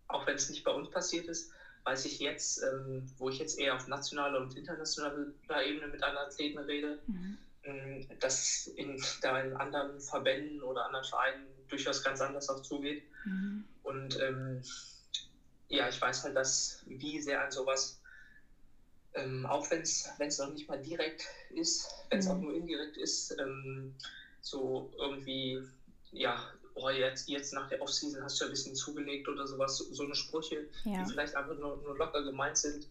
auch 0.08 0.26
wenn 0.28 0.36
es 0.36 0.50
nicht 0.50 0.64
bei 0.64 0.72
uns 0.72 0.90
passiert 0.92 1.28
ist, 1.28 1.52
weiß 1.84 2.06
ich 2.06 2.20
jetzt, 2.20 2.62
ähm, 2.64 3.08
wo 3.18 3.30
ich 3.30 3.40
jetzt 3.40 3.60
eher 3.60 3.76
auf 3.76 3.88
nationaler 3.88 4.42
und 4.42 4.56
internationaler 4.56 5.66
Ebene 5.66 5.88
mit 5.88 6.04
anderen 6.04 6.28
Athleten 6.28 6.60
rede, 6.60 7.00
mhm. 7.08 7.38
ähm, 7.64 8.08
dass 8.20 8.68
in, 8.68 9.02
da 9.22 9.40
in 9.42 9.54
anderen 9.54 10.00
Verbänden 10.00 10.62
oder 10.64 10.86
anderen 10.86 11.06
Vereinen 11.06 11.48
durchaus 11.68 12.04
ganz 12.04 12.22
anders 12.22 12.50
auch 12.50 12.62
zugeht. 12.62 13.04
Mhm. 13.26 13.66
Und 13.84 14.20
ähm, 14.20 14.62
ja, 15.70 15.90
ich 15.90 16.00
weiß 16.00 16.24
halt, 16.24 16.36
dass 16.36 16.84
wie 16.86 17.20
sehr 17.22 17.44
an 17.44 17.52
sowas 17.52 18.02
ähm, 19.16 19.46
auch 19.46 19.70
wenn 19.70 19.82
es 19.82 20.38
noch 20.38 20.52
nicht 20.52 20.68
mal 20.68 20.82
direkt 20.82 21.26
ist, 21.50 21.88
wenn 22.10 22.20
es 22.20 22.26
mhm. 22.26 22.32
auch 22.32 22.38
nur 22.38 22.54
indirekt 22.54 22.98
ist, 22.98 23.36
ähm, 23.40 23.94
so 24.42 24.92
irgendwie, 24.98 25.62
ja, 26.12 26.40
oh, 26.76 26.90
jetzt, 26.90 27.28
jetzt 27.28 27.54
nach 27.54 27.68
der 27.70 27.82
Offseason 27.82 28.22
hast 28.24 28.40
du 28.40 28.46
ein 28.46 28.52
bisschen 28.52 28.76
zugelegt 28.76 29.28
oder 29.28 29.48
sowas, 29.48 29.78
so, 29.78 29.86
so 29.94 30.04
eine 30.04 30.16
Sprüche, 30.16 30.68
ja. 30.84 31.04
die 31.04 31.12
vielleicht 31.12 31.36
einfach 31.36 31.58
nur, 31.58 31.78
nur 31.78 31.98
locker 31.98 32.24
gemeint 32.24 32.58
sind. 32.58 32.88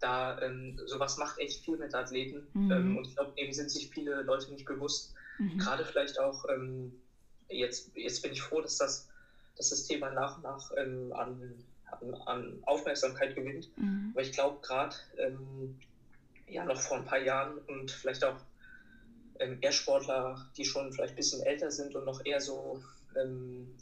Da 0.00 0.40
ähm, 0.40 0.78
sowas 0.86 1.16
macht 1.18 1.38
echt 1.38 1.64
viel 1.64 1.76
mit 1.76 1.94
Athleten. 1.94 2.46
Mhm. 2.52 2.70
Ähm, 2.70 2.96
und 2.96 3.06
ich 3.06 3.14
glaube, 3.14 3.32
eben 3.36 3.52
sind 3.52 3.70
sich 3.70 3.90
viele 3.90 4.22
Leute 4.22 4.50
nicht 4.52 4.66
bewusst. 4.66 5.14
Mhm. 5.38 5.58
Gerade 5.58 5.84
vielleicht 5.84 6.18
auch, 6.20 6.44
ähm, 6.48 7.00
jetzt, 7.48 7.90
jetzt 7.94 8.22
bin 8.22 8.32
ich 8.32 8.42
froh, 8.42 8.60
dass 8.60 8.78
das, 8.78 9.08
dass 9.56 9.70
das 9.70 9.84
Thema 9.84 10.10
nach 10.10 10.36
und 10.36 10.42
nach 10.42 10.70
ähm, 10.76 11.12
an 11.12 11.64
an, 12.00 12.14
an 12.26 12.58
Aufmerksamkeit 12.64 13.34
gewinnt. 13.34 13.68
Mhm. 13.76 14.10
Aber 14.12 14.22
ich 14.22 14.32
glaube 14.32 14.58
gerade 14.62 14.96
ähm, 15.18 15.78
ja 16.46 16.64
noch 16.64 16.80
vor 16.80 16.98
ein 16.98 17.04
paar 17.04 17.20
Jahren 17.20 17.58
und 17.68 17.90
vielleicht 17.90 18.24
auch 18.24 18.36
ähm, 19.38 19.58
eher 19.60 19.72
Sportler, 19.72 20.48
die 20.56 20.64
schon 20.64 20.92
vielleicht 20.92 21.14
ein 21.14 21.16
bisschen 21.16 21.42
älter 21.42 21.70
sind 21.70 21.94
und 21.94 22.04
noch 22.04 22.24
eher 22.24 22.40
so 22.40 22.82
ähm, 23.16 23.74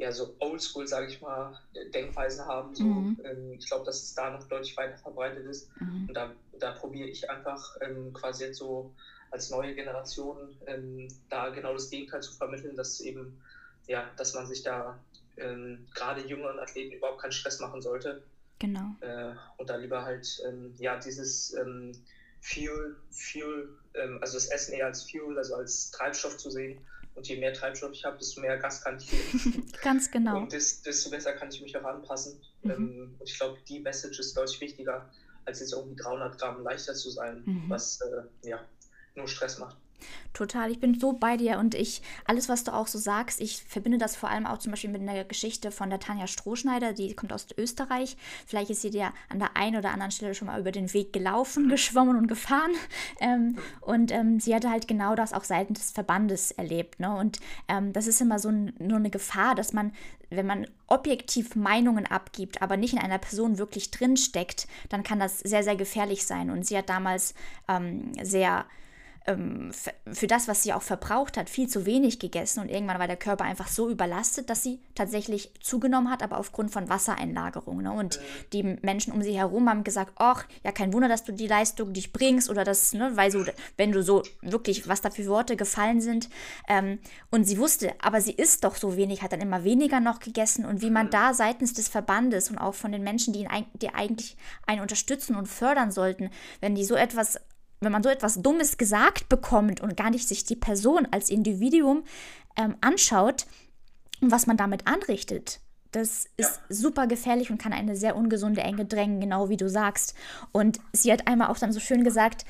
ja, 0.00 0.10
so 0.10 0.34
oldschool, 0.38 0.88
sage 0.88 1.08
ich 1.08 1.20
mal, 1.20 1.58
Denkweisen 1.92 2.46
haben. 2.46 2.74
So, 2.74 2.84
mhm. 2.84 3.20
ähm, 3.22 3.52
ich 3.58 3.66
glaube, 3.66 3.84
dass 3.84 4.02
es 4.02 4.14
da 4.14 4.30
noch 4.30 4.48
deutlich 4.48 4.74
weiter 4.76 4.96
verbreitet 4.96 5.44
ist. 5.44 5.68
Mhm. 5.78 6.06
Und 6.08 6.14
da, 6.14 6.32
da 6.58 6.72
probiere 6.72 7.08
ich 7.08 7.28
einfach 7.28 7.76
ähm, 7.82 8.10
quasi 8.14 8.44
jetzt 8.44 8.56
so 8.56 8.94
als 9.30 9.50
neue 9.50 9.74
Generation 9.74 10.56
ähm, 10.66 11.08
da 11.28 11.50
genau 11.50 11.74
das 11.74 11.90
Gegenteil 11.90 12.22
zu 12.22 12.32
vermitteln, 12.32 12.76
dass 12.76 13.00
eben, 13.00 13.42
ja, 13.86 14.10
dass 14.16 14.32
man 14.32 14.46
sich 14.46 14.62
da 14.62 14.98
ähm, 15.40 15.86
gerade 15.94 16.20
jüngeren 16.26 16.58
Athleten 16.58 16.92
überhaupt 16.92 17.20
keinen 17.20 17.32
Stress 17.32 17.60
machen 17.60 17.82
sollte. 17.82 18.22
Genau. 18.58 18.94
Äh, 19.00 19.32
und 19.56 19.70
da 19.70 19.76
lieber 19.76 20.04
halt 20.04 20.42
ähm, 20.46 20.74
ja 20.76 20.98
dieses 20.98 21.54
ähm, 21.54 21.92
Fuel, 22.40 22.96
Fuel, 23.10 23.76
ähm, 23.94 24.18
also 24.20 24.34
das 24.34 24.46
Essen 24.46 24.74
eher 24.74 24.86
als 24.86 25.10
Fuel, 25.10 25.36
also 25.38 25.54
als 25.54 25.90
Treibstoff 25.90 26.36
zu 26.36 26.50
sehen. 26.50 26.80
Und 27.14 27.28
je 27.28 27.36
mehr 27.36 27.52
Treibstoff 27.52 27.92
ich 27.92 28.04
habe, 28.04 28.18
desto 28.18 28.40
mehr 28.40 28.56
Gas 28.58 28.82
kann 28.82 28.98
ich 28.98 29.10
geben. 29.10 29.66
Ganz 29.82 30.10
genau. 30.10 30.38
Und 30.38 30.52
desto 30.52 31.10
besser 31.10 31.32
kann 31.32 31.50
ich 31.50 31.60
mich 31.60 31.76
auch 31.76 31.84
anpassen. 31.84 32.40
Mhm. 32.62 32.70
Ähm, 32.70 33.14
und 33.18 33.28
ich 33.28 33.38
glaube, 33.38 33.58
die 33.68 33.80
Message 33.80 34.18
ist 34.20 34.36
deutlich 34.36 34.60
wichtiger, 34.60 35.10
als 35.44 35.60
jetzt 35.60 35.72
irgendwie 35.72 35.96
300 35.96 36.38
Gramm 36.38 36.62
leichter 36.62 36.94
zu 36.94 37.10
sein, 37.10 37.42
mhm. 37.44 37.64
was 37.68 38.00
äh, 38.00 38.48
ja 38.48 38.60
nur 39.14 39.26
Stress 39.26 39.58
macht. 39.58 39.76
Total, 40.32 40.70
ich 40.70 40.78
bin 40.78 40.98
so 40.98 41.12
bei 41.12 41.36
dir 41.36 41.58
und 41.58 41.74
ich, 41.74 42.02
alles, 42.24 42.48
was 42.48 42.64
du 42.64 42.72
auch 42.72 42.86
so 42.86 42.98
sagst, 42.98 43.40
ich 43.40 43.62
verbinde 43.64 43.98
das 43.98 44.16
vor 44.16 44.30
allem 44.30 44.46
auch 44.46 44.58
zum 44.58 44.70
Beispiel 44.70 44.90
mit 44.90 45.02
einer 45.02 45.24
Geschichte 45.24 45.70
von 45.70 45.90
der 45.90 45.98
Tanja 45.98 46.26
Strohschneider, 46.26 46.92
die 46.92 47.14
kommt 47.14 47.32
aus 47.32 47.46
Österreich. 47.56 48.16
Vielleicht 48.46 48.70
ist 48.70 48.82
sie 48.82 48.90
dir 48.90 49.12
an 49.28 49.38
der 49.40 49.56
einen 49.56 49.76
oder 49.76 49.90
anderen 49.90 50.12
Stelle 50.12 50.34
schon 50.34 50.46
mal 50.46 50.60
über 50.60 50.72
den 50.72 50.92
Weg 50.92 51.12
gelaufen, 51.12 51.68
geschwommen 51.70 52.16
und 52.16 52.28
gefahren. 52.28 52.70
Ähm, 53.20 53.58
und 53.80 54.12
ähm, 54.12 54.40
sie 54.40 54.54
hatte 54.54 54.70
halt 54.70 54.86
genau 54.86 55.14
das 55.14 55.32
auch 55.32 55.44
seitens 55.44 55.80
des 55.80 55.90
Verbandes 55.90 56.52
erlebt. 56.52 57.00
Ne? 57.00 57.14
Und 57.14 57.40
ähm, 57.68 57.92
das 57.92 58.06
ist 58.06 58.20
immer 58.20 58.38
so 58.38 58.50
nur 58.50 58.96
eine 58.96 59.10
Gefahr, 59.10 59.54
dass 59.54 59.72
man, 59.72 59.92
wenn 60.30 60.46
man 60.46 60.66
objektiv 60.86 61.56
Meinungen 61.56 62.06
abgibt, 62.06 62.62
aber 62.62 62.76
nicht 62.76 62.94
in 62.94 63.00
einer 63.00 63.18
Person 63.18 63.58
wirklich 63.58 63.90
drinsteckt, 63.90 64.68
dann 64.88 65.02
kann 65.02 65.18
das 65.18 65.40
sehr, 65.40 65.62
sehr 65.62 65.76
gefährlich 65.76 66.24
sein. 66.24 66.50
Und 66.50 66.66
sie 66.66 66.78
hat 66.78 66.88
damals 66.88 67.34
ähm, 67.68 68.12
sehr 68.22 68.64
ähm, 69.26 69.70
für 70.12 70.26
das, 70.26 70.48
was 70.48 70.62
sie 70.62 70.72
auch 70.72 70.82
verbraucht 70.82 71.36
hat, 71.36 71.50
viel 71.50 71.68
zu 71.68 71.86
wenig 71.86 72.18
gegessen 72.18 72.60
und 72.60 72.68
irgendwann 72.68 72.98
war 72.98 73.06
der 73.06 73.16
Körper 73.16 73.44
einfach 73.44 73.68
so 73.68 73.90
überlastet, 73.90 74.50
dass 74.50 74.62
sie 74.62 74.80
tatsächlich 74.94 75.52
zugenommen 75.60 76.10
hat, 76.10 76.22
aber 76.22 76.38
aufgrund 76.38 76.70
von 76.70 76.88
Wassereinlagerung. 76.88 77.82
Ne? 77.82 77.92
Und 77.92 78.20
die 78.52 78.62
Menschen 78.62 79.12
um 79.12 79.22
sie 79.22 79.36
herum 79.36 79.68
haben 79.68 79.84
gesagt, 79.84 80.12
ach, 80.16 80.44
ja, 80.64 80.72
kein 80.72 80.92
Wunder, 80.92 81.08
dass 81.08 81.24
du 81.24 81.32
die 81.32 81.46
Leistung 81.46 81.92
dich 81.92 82.12
bringst 82.12 82.48
oder 82.50 82.64
das, 82.64 82.92
ne, 82.92 83.12
weil 83.14 83.30
so, 83.30 83.44
wenn 83.76 83.92
du 83.92 84.02
so 84.02 84.22
wirklich, 84.42 84.88
was 84.88 85.00
da 85.00 85.10
für 85.10 85.26
Worte 85.26 85.56
gefallen 85.56 86.00
sind. 86.00 86.28
Ähm, 86.68 86.98
und 87.30 87.44
sie 87.44 87.58
wusste, 87.58 87.94
aber 88.00 88.20
sie 88.20 88.32
isst 88.32 88.64
doch 88.64 88.76
so 88.76 88.96
wenig, 88.96 89.22
hat 89.22 89.32
dann 89.32 89.40
immer 89.40 89.64
weniger 89.64 90.00
noch 90.00 90.20
gegessen 90.20 90.64
und 90.64 90.82
wie 90.82 90.90
man 90.90 91.10
da 91.10 91.34
seitens 91.34 91.74
des 91.74 91.88
Verbandes 91.88 92.50
und 92.50 92.58
auch 92.58 92.74
von 92.74 92.92
den 92.92 93.02
Menschen, 93.02 93.32
die, 93.32 93.40
ihn, 93.40 93.48
die 93.74 93.90
eigentlich 93.90 94.36
einen 94.66 94.80
unterstützen 94.80 95.36
und 95.36 95.46
fördern 95.46 95.90
sollten, 95.90 96.30
wenn 96.60 96.74
die 96.74 96.84
so 96.84 96.94
etwas 96.94 97.38
wenn 97.80 97.92
man 97.92 98.02
so 98.02 98.08
etwas 98.08 98.42
Dummes 98.42 98.76
gesagt 98.76 99.28
bekommt 99.28 99.80
und 99.80 99.96
gar 99.96 100.10
nicht 100.10 100.28
sich 100.28 100.44
die 100.44 100.56
Person 100.56 101.08
als 101.10 101.30
Individuum 101.30 102.04
ähm, 102.56 102.76
anschaut 102.80 103.46
und 104.20 104.30
was 104.30 104.46
man 104.46 104.56
damit 104.56 104.86
anrichtet, 104.86 105.60
das 105.92 106.26
ist 106.36 106.60
ja. 106.68 106.74
super 106.74 107.06
gefährlich 107.06 107.50
und 107.50 107.58
kann 107.58 107.72
eine 107.72 107.96
sehr 107.96 108.14
ungesunde 108.16 108.60
Enge 108.60 108.84
drängen, 108.84 109.20
genau 109.20 109.48
wie 109.48 109.56
du 109.56 109.68
sagst. 109.68 110.14
Und 110.52 110.78
sie 110.92 111.12
hat 111.12 111.26
einmal 111.26 111.48
auch 111.48 111.58
dann 111.58 111.72
so 111.72 111.80
schön 111.80 112.04
gesagt, 112.04 112.44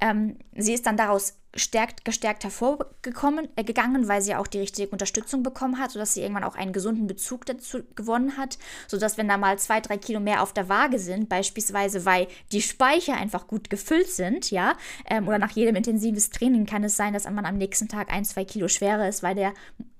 ähm, 0.00 0.38
sie 0.56 0.72
ist 0.72 0.86
dann 0.86 0.96
daraus 0.96 1.34
stärkt, 1.56 2.04
gestärkt 2.04 2.44
hervorgekommen, 2.44 3.48
äh, 3.56 3.64
gegangen, 3.64 4.08
weil 4.08 4.22
sie 4.22 4.34
auch 4.34 4.46
die 4.46 4.58
richtige 4.58 4.88
Unterstützung 4.88 5.42
bekommen 5.42 5.78
hat, 5.78 5.90
sodass 5.90 6.14
sie 6.14 6.22
irgendwann 6.22 6.44
auch 6.44 6.54
einen 6.54 6.72
gesunden 6.72 7.06
Bezug 7.06 7.46
dazu 7.46 7.82
gewonnen 7.94 8.36
hat, 8.36 8.58
sodass 8.86 9.18
wenn 9.18 9.28
da 9.28 9.36
mal 9.36 9.58
zwei, 9.58 9.80
drei 9.80 9.96
Kilo 9.96 10.20
mehr 10.20 10.42
auf 10.42 10.52
der 10.52 10.68
Waage 10.68 10.98
sind, 10.98 11.28
beispielsweise 11.28 12.04
weil 12.04 12.28
die 12.52 12.62
Speicher 12.62 13.14
einfach 13.14 13.46
gut 13.46 13.70
gefüllt 13.70 14.08
sind, 14.08 14.50
ja, 14.50 14.76
ähm, 15.08 15.28
oder 15.28 15.38
nach 15.38 15.52
jedem 15.52 15.76
intensives 15.76 16.30
Training 16.30 16.66
kann 16.66 16.84
es 16.84 16.96
sein, 16.96 17.12
dass 17.12 17.24
man 17.24 17.46
am 17.46 17.58
nächsten 17.58 17.88
Tag 17.88 18.12
ein, 18.12 18.24
zwei 18.24 18.44
Kilo 18.44 18.68
schwerer 18.68 19.08
ist, 19.08 19.22
weil 19.22 19.34
der 19.34 19.52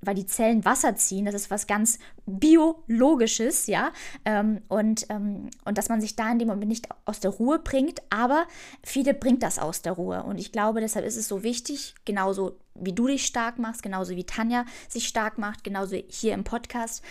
weil 0.07 0.15
die 0.15 0.27
Zellen 0.27 0.65
Wasser 0.65 0.95
ziehen. 0.97 1.25
Das 1.25 1.35
ist 1.35 1.51
was 1.51 1.67
ganz 1.67 1.99
Biologisches, 2.27 3.67
ja. 3.67 3.93
Ähm, 4.25 4.61
und, 4.69 5.07
ähm, 5.11 5.51
und 5.65 5.79
dass 5.79 5.89
man 5.89 6.01
sich 6.01 6.17
da 6.17 6.31
in 6.31 6.39
dem 6.39 6.49
Moment 6.49 6.69
nicht 6.69 6.89
aus 7.05 7.21
der 7.21 7.31
Ruhe 7.31 7.59
bringt, 7.59 8.03
aber 8.11 8.47
viele 8.83 9.15
bringt 9.15 9.43
das 9.43 9.59
aus 9.59 9.83
der 9.83 9.93
Ruhe. 9.93 10.23
Und 10.23 10.39
ich 10.39 10.53
glaube, 10.53 10.81
deshalb 10.81 11.05
ist 11.05 11.17
es 11.17 11.29
so 11.29 11.45
wichtig, 11.47 11.95
genauso 12.05 12.59
wie 12.75 12.93
du 12.93 13.07
dich 13.07 13.25
stark 13.25 13.59
machst, 13.59 13.83
genauso 13.83 14.15
wie 14.17 14.25
Tanja 14.25 14.67
sich 14.89 15.09
stark 15.09 15.39
macht, 15.39 15.65
genauso 15.65 15.97
hier 16.09 16.35
im 16.35 16.45
Podcast, 16.45 17.03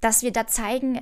dass 0.00 0.22
wir 0.22 0.32
da 0.32 0.48
zeigen, 0.48 0.98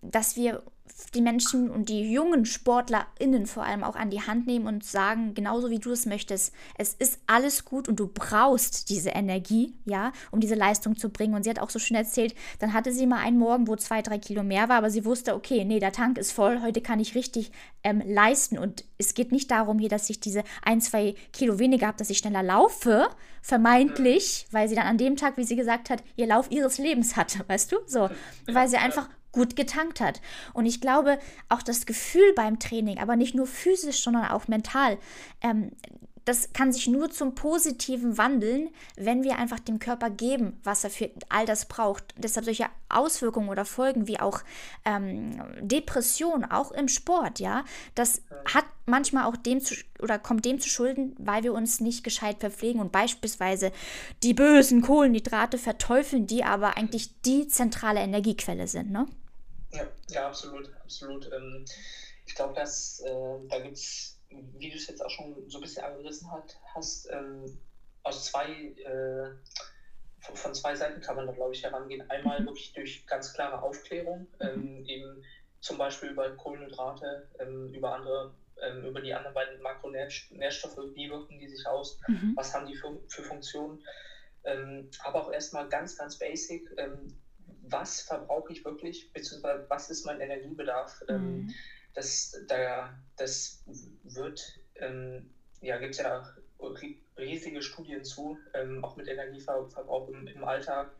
dass 0.00 0.36
wir 0.36 0.62
die 1.10 1.22
Menschen 1.22 1.70
und 1.70 1.88
die 1.88 2.12
jungen 2.12 2.44
SportlerInnen 2.44 3.46
vor 3.46 3.64
allem 3.64 3.84
auch 3.84 3.96
an 3.96 4.10
die 4.10 4.22
Hand 4.22 4.46
nehmen 4.46 4.66
und 4.66 4.84
sagen, 4.84 5.34
genauso 5.34 5.70
wie 5.70 5.78
du 5.78 5.90
es 5.90 6.06
möchtest, 6.06 6.52
es 6.76 6.94
ist 6.94 7.20
alles 7.26 7.64
gut 7.64 7.88
und 7.88 7.96
du 8.00 8.08
brauchst 8.08 8.88
diese 8.88 9.10
Energie, 9.10 9.74
ja, 9.84 10.12
um 10.30 10.40
diese 10.40 10.54
Leistung 10.54 10.96
zu 10.96 11.10
bringen. 11.10 11.34
Und 11.34 11.44
sie 11.44 11.50
hat 11.50 11.58
auch 11.58 11.70
so 11.70 11.78
schön 11.78 11.96
erzählt, 11.96 12.34
dann 12.58 12.72
hatte 12.72 12.92
sie 12.92 13.06
mal 13.06 13.18
einen 13.18 13.38
Morgen, 13.38 13.68
wo 13.68 13.76
zwei, 13.76 14.02
drei 14.02 14.18
Kilo 14.18 14.42
mehr 14.42 14.68
war, 14.68 14.76
aber 14.76 14.90
sie 14.90 15.04
wusste, 15.04 15.34
okay, 15.34 15.64
nee, 15.64 15.80
der 15.80 15.92
Tank 15.92 16.18
ist 16.18 16.32
voll, 16.32 16.60
heute 16.62 16.80
kann 16.80 17.00
ich 17.00 17.14
richtig 17.14 17.52
ähm, 17.84 18.02
leisten. 18.06 18.58
Und 18.58 18.84
es 18.98 19.14
geht 19.14 19.32
nicht 19.32 19.50
darum 19.50 19.78
hier, 19.78 19.88
dass 19.88 20.10
ich 20.10 20.20
diese 20.20 20.44
ein, 20.62 20.80
zwei 20.80 21.14
Kilo 21.32 21.58
weniger 21.58 21.88
habe, 21.88 21.98
dass 21.98 22.10
ich 22.10 22.18
schneller 22.18 22.42
laufe, 22.42 23.08
vermeintlich, 23.40 24.46
weil 24.50 24.68
sie 24.68 24.74
dann 24.74 24.86
an 24.86 24.98
dem 24.98 25.16
Tag, 25.16 25.36
wie 25.36 25.44
sie 25.44 25.56
gesagt 25.56 25.90
hat, 25.90 26.02
ihr 26.16 26.26
Lauf 26.26 26.50
ihres 26.50 26.78
Lebens 26.78 27.16
hatte, 27.16 27.44
weißt 27.46 27.72
du? 27.72 27.76
So, 27.86 28.08
weil 28.46 28.68
sie 28.68 28.76
einfach 28.76 29.08
gut 29.32 29.56
getankt 29.56 30.00
hat. 30.00 30.20
Und 30.52 30.66
ich 30.66 30.80
glaube, 30.80 31.18
auch 31.48 31.62
das 31.62 31.86
Gefühl 31.86 32.32
beim 32.36 32.58
Training, 32.58 32.98
aber 32.98 33.16
nicht 33.16 33.34
nur 33.34 33.46
physisch, 33.46 34.02
sondern 34.02 34.26
auch 34.26 34.46
mental, 34.46 34.98
ähm, 35.40 35.72
das 36.24 36.52
kann 36.52 36.72
sich 36.72 36.86
nur 36.86 37.10
zum 37.10 37.34
Positiven 37.34 38.16
wandeln, 38.16 38.70
wenn 38.96 39.24
wir 39.24 39.38
einfach 39.38 39.58
dem 39.58 39.78
Körper 39.78 40.08
geben, 40.08 40.60
was 40.62 40.84
er 40.84 40.90
für 40.90 41.10
all 41.28 41.46
das 41.46 41.66
braucht. 41.66 42.14
Deshalb 42.16 42.44
solche 42.44 42.66
Auswirkungen 42.88 43.48
oder 43.48 43.64
Folgen 43.64 44.06
wie 44.06 44.20
auch 44.20 44.42
ähm, 44.84 45.42
Depression, 45.60 46.44
auch 46.44 46.70
im 46.70 46.88
Sport, 46.88 47.40
ja, 47.40 47.64
das 47.94 48.22
hat 48.52 48.64
manchmal 48.86 49.24
auch 49.24 49.36
dem 49.36 49.60
zu, 49.60 49.74
oder 50.00 50.18
kommt 50.18 50.44
dem 50.44 50.60
zu 50.60 50.68
Schulden, 50.68 51.16
weil 51.18 51.42
wir 51.42 51.54
uns 51.54 51.80
nicht 51.80 52.04
gescheit 52.04 52.38
verpflegen 52.40 52.80
und 52.80 52.92
beispielsweise 52.92 53.72
die 54.22 54.34
bösen 54.34 54.82
Kohlenhydrate 54.82 55.58
verteufeln, 55.58 56.26
die 56.26 56.44
aber 56.44 56.76
eigentlich 56.76 57.20
die 57.22 57.48
zentrale 57.48 58.00
Energiequelle 58.00 58.68
sind, 58.68 58.90
ne? 58.90 59.06
Ja, 59.72 59.86
ja 60.10 60.26
absolut, 60.26 60.70
absolut. 60.82 61.30
Ähm, 61.32 61.64
ich 62.26 62.34
glaube, 62.34 62.54
dass 62.54 63.00
äh, 63.00 63.38
da 63.48 63.58
gibt 63.58 63.76
es, 63.76 64.20
wie 64.30 64.70
du 64.70 64.76
es 64.76 64.86
jetzt 64.86 65.04
auch 65.04 65.10
schon 65.10 65.48
so 65.48 65.58
ein 65.58 65.62
bisschen 65.62 65.84
angerissen 65.84 66.30
hat, 66.30 66.58
hast, 66.74 67.10
ähm, 67.10 67.58
aus 68.02 68.26
zwei, 68.26 68.48
äh, 68.50 69.30
von, 70.20 70.36
von, 70.36 70.54
zwei 70.54 70.74
Seiten 70.74 71.00
kann 71.00 71.16
man 71.16 71.26
da, 71.26 71.32
glaube 71.32 71.52
ich, 71.52 71.62
herangehen. 71.62 72.08
Einmal 72.10 72.40
mhm. 72.40 72.46
wirklich 72.46 72.72
durch 72.72 73.06
ganz 73.06 73.32
klare 73.32 73.62
Aufklärung, 73.62 74.26
ähm, 74.40 74.78
mhm. 74.78 74.86
eben 74.86 75.24
zum 75.60 75.78
Beispiel 75.78 76.10
über 76.10 76.30
Kohlenhydrate, 76.36 77.28
ähm, 77.38 77.72
über 77.72 77.94
andere 77.94 78.34
ähm, 78.62 78.84
über 78.84 79.00
die 79.00 79.12
anderen 79.12 79.34
beiden 79.34 79.60
Makronährstoffe, 79.60 80.78
wie 80.94 81.10
wirken 81.10 81.38
die 81.38 81.48
sich 81.48 81.66
aus, 81.66 81.98
mhm. 82.06 82.32
was 82.36 82.54
haben 82.54 82.66
die 82.66 82.76
für, 82.76 82.98
für 83.08 83.22
Funktionen. 83.22 83.82
Ähm, 84.44 84.90
aber 85.04 85.22
auch 85.22 85.32
erstmal 85.32 85.68
ganz, 85.68 85.96
ganz 85.96 86.18
basic, 86.18 86.68
ähm, 86.76 87.16
was 87.62 88.00
verbrauche 88.02 88.52
ich 88.52 88.64
wirklich, 88.64 89.12
beziehungsweise 89.12 89.66
was 89.68 89.90
ist 89.90 90.04
mein 90.04 90.20
Energiebedarf. 90.20 91.02
Ähm, 91.08 91.46
mhm. 91.46 91.54
das, 91.94 92.36
da, 92.48 92.94
das 93.16 93.64
wird, 94.02 94.60
ähm, 94.76 95.30
ja, 95.60 95.78
gibt 95.78 95.92
es 95.92 95.98
ja 95.98 96.24
riesige 97.18 97.62
Studien 97.62 98.04
zu, 98.04 98.38
ähm, 98.54 98.84
auch 98.84 98.96
mit 98.96 99.08
Energieverbrauch 99.08 100.08
im, 100.08 100.26
im 100.26 100.44
Alltag. 100.44 100.90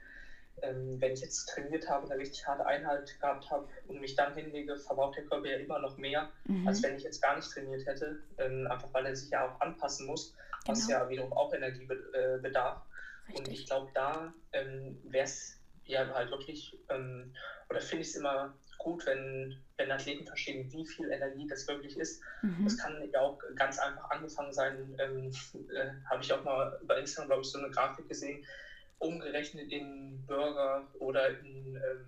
Ähm, 0.60 1.00
wenn 1.00 1.12
ich 1.12 1.20
jetzt 1.20 1.46
trainiert 1.46 1.88
habe, 1.88 2.10
eine 2.10 2.20
richtig 2.20 2.46
harte 2.46 2.64
Einheit 2.66 3.18
gehabt 3.18 3.50
habe 3.50 3.66
und 3.88 4.00
mich 4.00 4.14
dann 4.14 4.34
hinlege, 4.34 4.76
verbraucht 4.76 5.16
der 5.16 5.24
Körper 5.24 5.48
ja 5.48 5.56
immer 5.56 5.78
noch 5.78 5.96
mehr, 5.96 6.30
mhm. 6.44 6.68
als 6.68 6.82
wenn 6.82 6.94
ich 6.94 7.02
jetzt 7.02 7.22
gar 7.22 7.36
nicht 7.36 7.50
trainiert 7.50 7.86
hätte, 7.86 8.22
ähm, 8.38 8.68
einfach 8.70 8.92
weil 8.92 9.06
er 9.06 9.16
sich 9.16 9.30
ja 9.30 9.48
auch 9.48 9.60
anpassen 9.60 10.06
muss, 10.06 10.32
genau. 10.32 10.44
was 10.66 10.88
ja 10.88 11.08
wiederum 11.08 11.32
auch 11.32 11.52
Energie 11.54 11.84
äh, 11.84 12.38
bedarf. 12.38 12.82
Richtig. 13.26 13.38
Und 13.38 13.52
ich 13.52 13.66
glaube, 13.66 13.90
da 13.94 14.32
ähm, 14.52 15.00
wäre 15.04 15.24
es 15.24 15.61
ja 15.86 16.08
halt 16.14 16.30
wirklich, 16.30 16.78
ähm, 16.88 17.34
oder 17.68 17.80
finde 17.80 18.02
ich 18.02 18.08
es 18.08 18.16
immer 18.16 18.54
gut, 18.78 19.06
wenn, 19.06 19.56
wenn 19.76 19.90
Athleten 19.90 20.26
verstehen, 20.26 20.70
wie 20.72 20.86
viel 20.86 21.10
Energie 21.10 21.46
das 21.46 21.66
wirklich 21.68 21.96
ist. 21.96 22.20
Mhm. 22.42 22.64
Das 22.64 22.76
kann 22.76 23.08
ja 23.12 23.20
auch 23.20 23.38
ganz 23.54 23.78
einfach 23.78 24.10
angefangen 24.10 24.52
sein, 24.52 24.96
ähm, 24.98 25.30
äh, 25.74 25.90
habe 26.10 26.22
ich 26.22 26.32
auch 26.32 26.44
mal 26.44 26.78
bei 26.84 26.98
Instagram, 26.98 27.28
glaube 27.28 27.42
ich, 27.42 27.48
so 27.48 27.58
eine 27.58 27.70
Grafik 27.70 28.08
gesehen, 28.08 28.44
umgerechnet 28.98 29.70
in 29.70 30.24
Burger 30.26 30.88
oder 30.98 31.38
in, 31.40 31.76
ähm, 31.76 32.06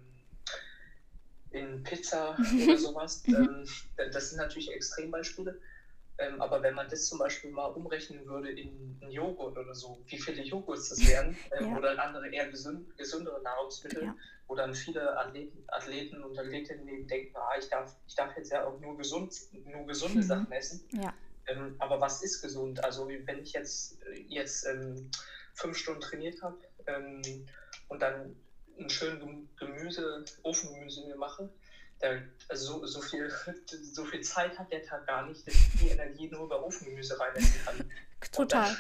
in 1.51 1.83
Pizza 1.83 2.37
oder 2.65 2.77
sowas. 2.77 3.23
Mhm. 3.27 3.35
Ähm, 3.97 4.11
das 4.13 4.31
sind 4.31 4.39
natürlich 4.39 4.71
Extrembeispiele. 4.73 5.61
Ähm, 6.19 6.41
aber 6.41 6.63
wenn 6.63 6.75
man 6.75 6.89
das 6.89 7.07
zum 7.07 7.19
Beispiel 7.19 7.51
mal 7.51 7.67
umrechnen 7.67 8.25
würde 8.27 8.51
in, 8.51 8.99
in 9.01 9.11
Joghurt 9.11 9.59
oder 9.59 9.75
so, 9.75 10.01
wie 10.07 10.19
viele 10.19 10.43
Joghurts 10.43 10.91
das 10.91 11.09
wären, 11.09 11.37
ähm, 11.59 11.71
ja. 11.71 11.77
oder 11.77 11.99
andere 12.03 12.29
eher 12.33 12.49
gesünd, 12.49 12.97
gesündere 12.97 13.43
Nahrungsmittel, 13.43 14.05
ja. 14.05 14.17
wo 14.47 14.55
dann 14.55 14.75
viele 14.75 15.19
Athleten, 15.19 15.65
Athleten 15.69 16.23
und 16.23 16.39
Athletinnen 16.39 17.09
denken, 17.09 17.37
ah, 17.37 17.59
ich 17.59 17.69
darf, 17.69 17.97
ich 18.07 18.15
darf 18.15 18.37
jetzt 18.37 18.53
ja 18.53 18.65
auch 18.65 18.79
nur, 18.79 18.97
gesund, 18.97 19.35
nur 19.65 19.87
gesunde 19.87 20.19
mhm. 20.19 20.23
Sachen 20.23 20.53
essen. 20.53 20.89
Ja. 20.93 21.13
Ähm, 21.47 21.75
aber 21.81 22.01
was 22.01 22.23
ist 22.23 22.43
gesund? 22.43 22.83
Also 22.85 23.09
wenn 23.09 23.41
ich 23.41 23.53
jetzt, 23.53 23.99
jetzt 24.29 24.67
ähm, 24.67 25.11
fünf 25.55 25.77
Stunden 25.77 26.01
trainiert 26.01 26.41
habe 26.43 26.59
ähm, 26.87 27.23
und 27.89 28.01
dann 28.01 28.37
ein 28.79 28.91
schön 28.91 29.49
Gemüse, 29.57 30.25
Ofengemüse 30.43 31.07
mir 31.07 31.17
mache, 31.17 31.51
so, 32.53 32.85
so, 32.87 33.01
viel, 33.01 33.31
so 33.93 34.05
viel 34.05 34.21
Zeit 34.21 34.59
hat 34.59 34.71
der 34.71 34.83
Tag 34.83 35.07
gar 35.07 35.27
nicht, 35.27 35.47
dass 35.47 35.55
ich 35.55 35.81
die 35.81 35.89
Energie 35.89 36.29
nur 36.29 36.45
über 36.45 36.65
Ofengemüse 36.65 37.19
reinlassen 37.19 37.65
kann. 37.65 37.91
Total, 38.33 38.69
dann, 38.69 38.77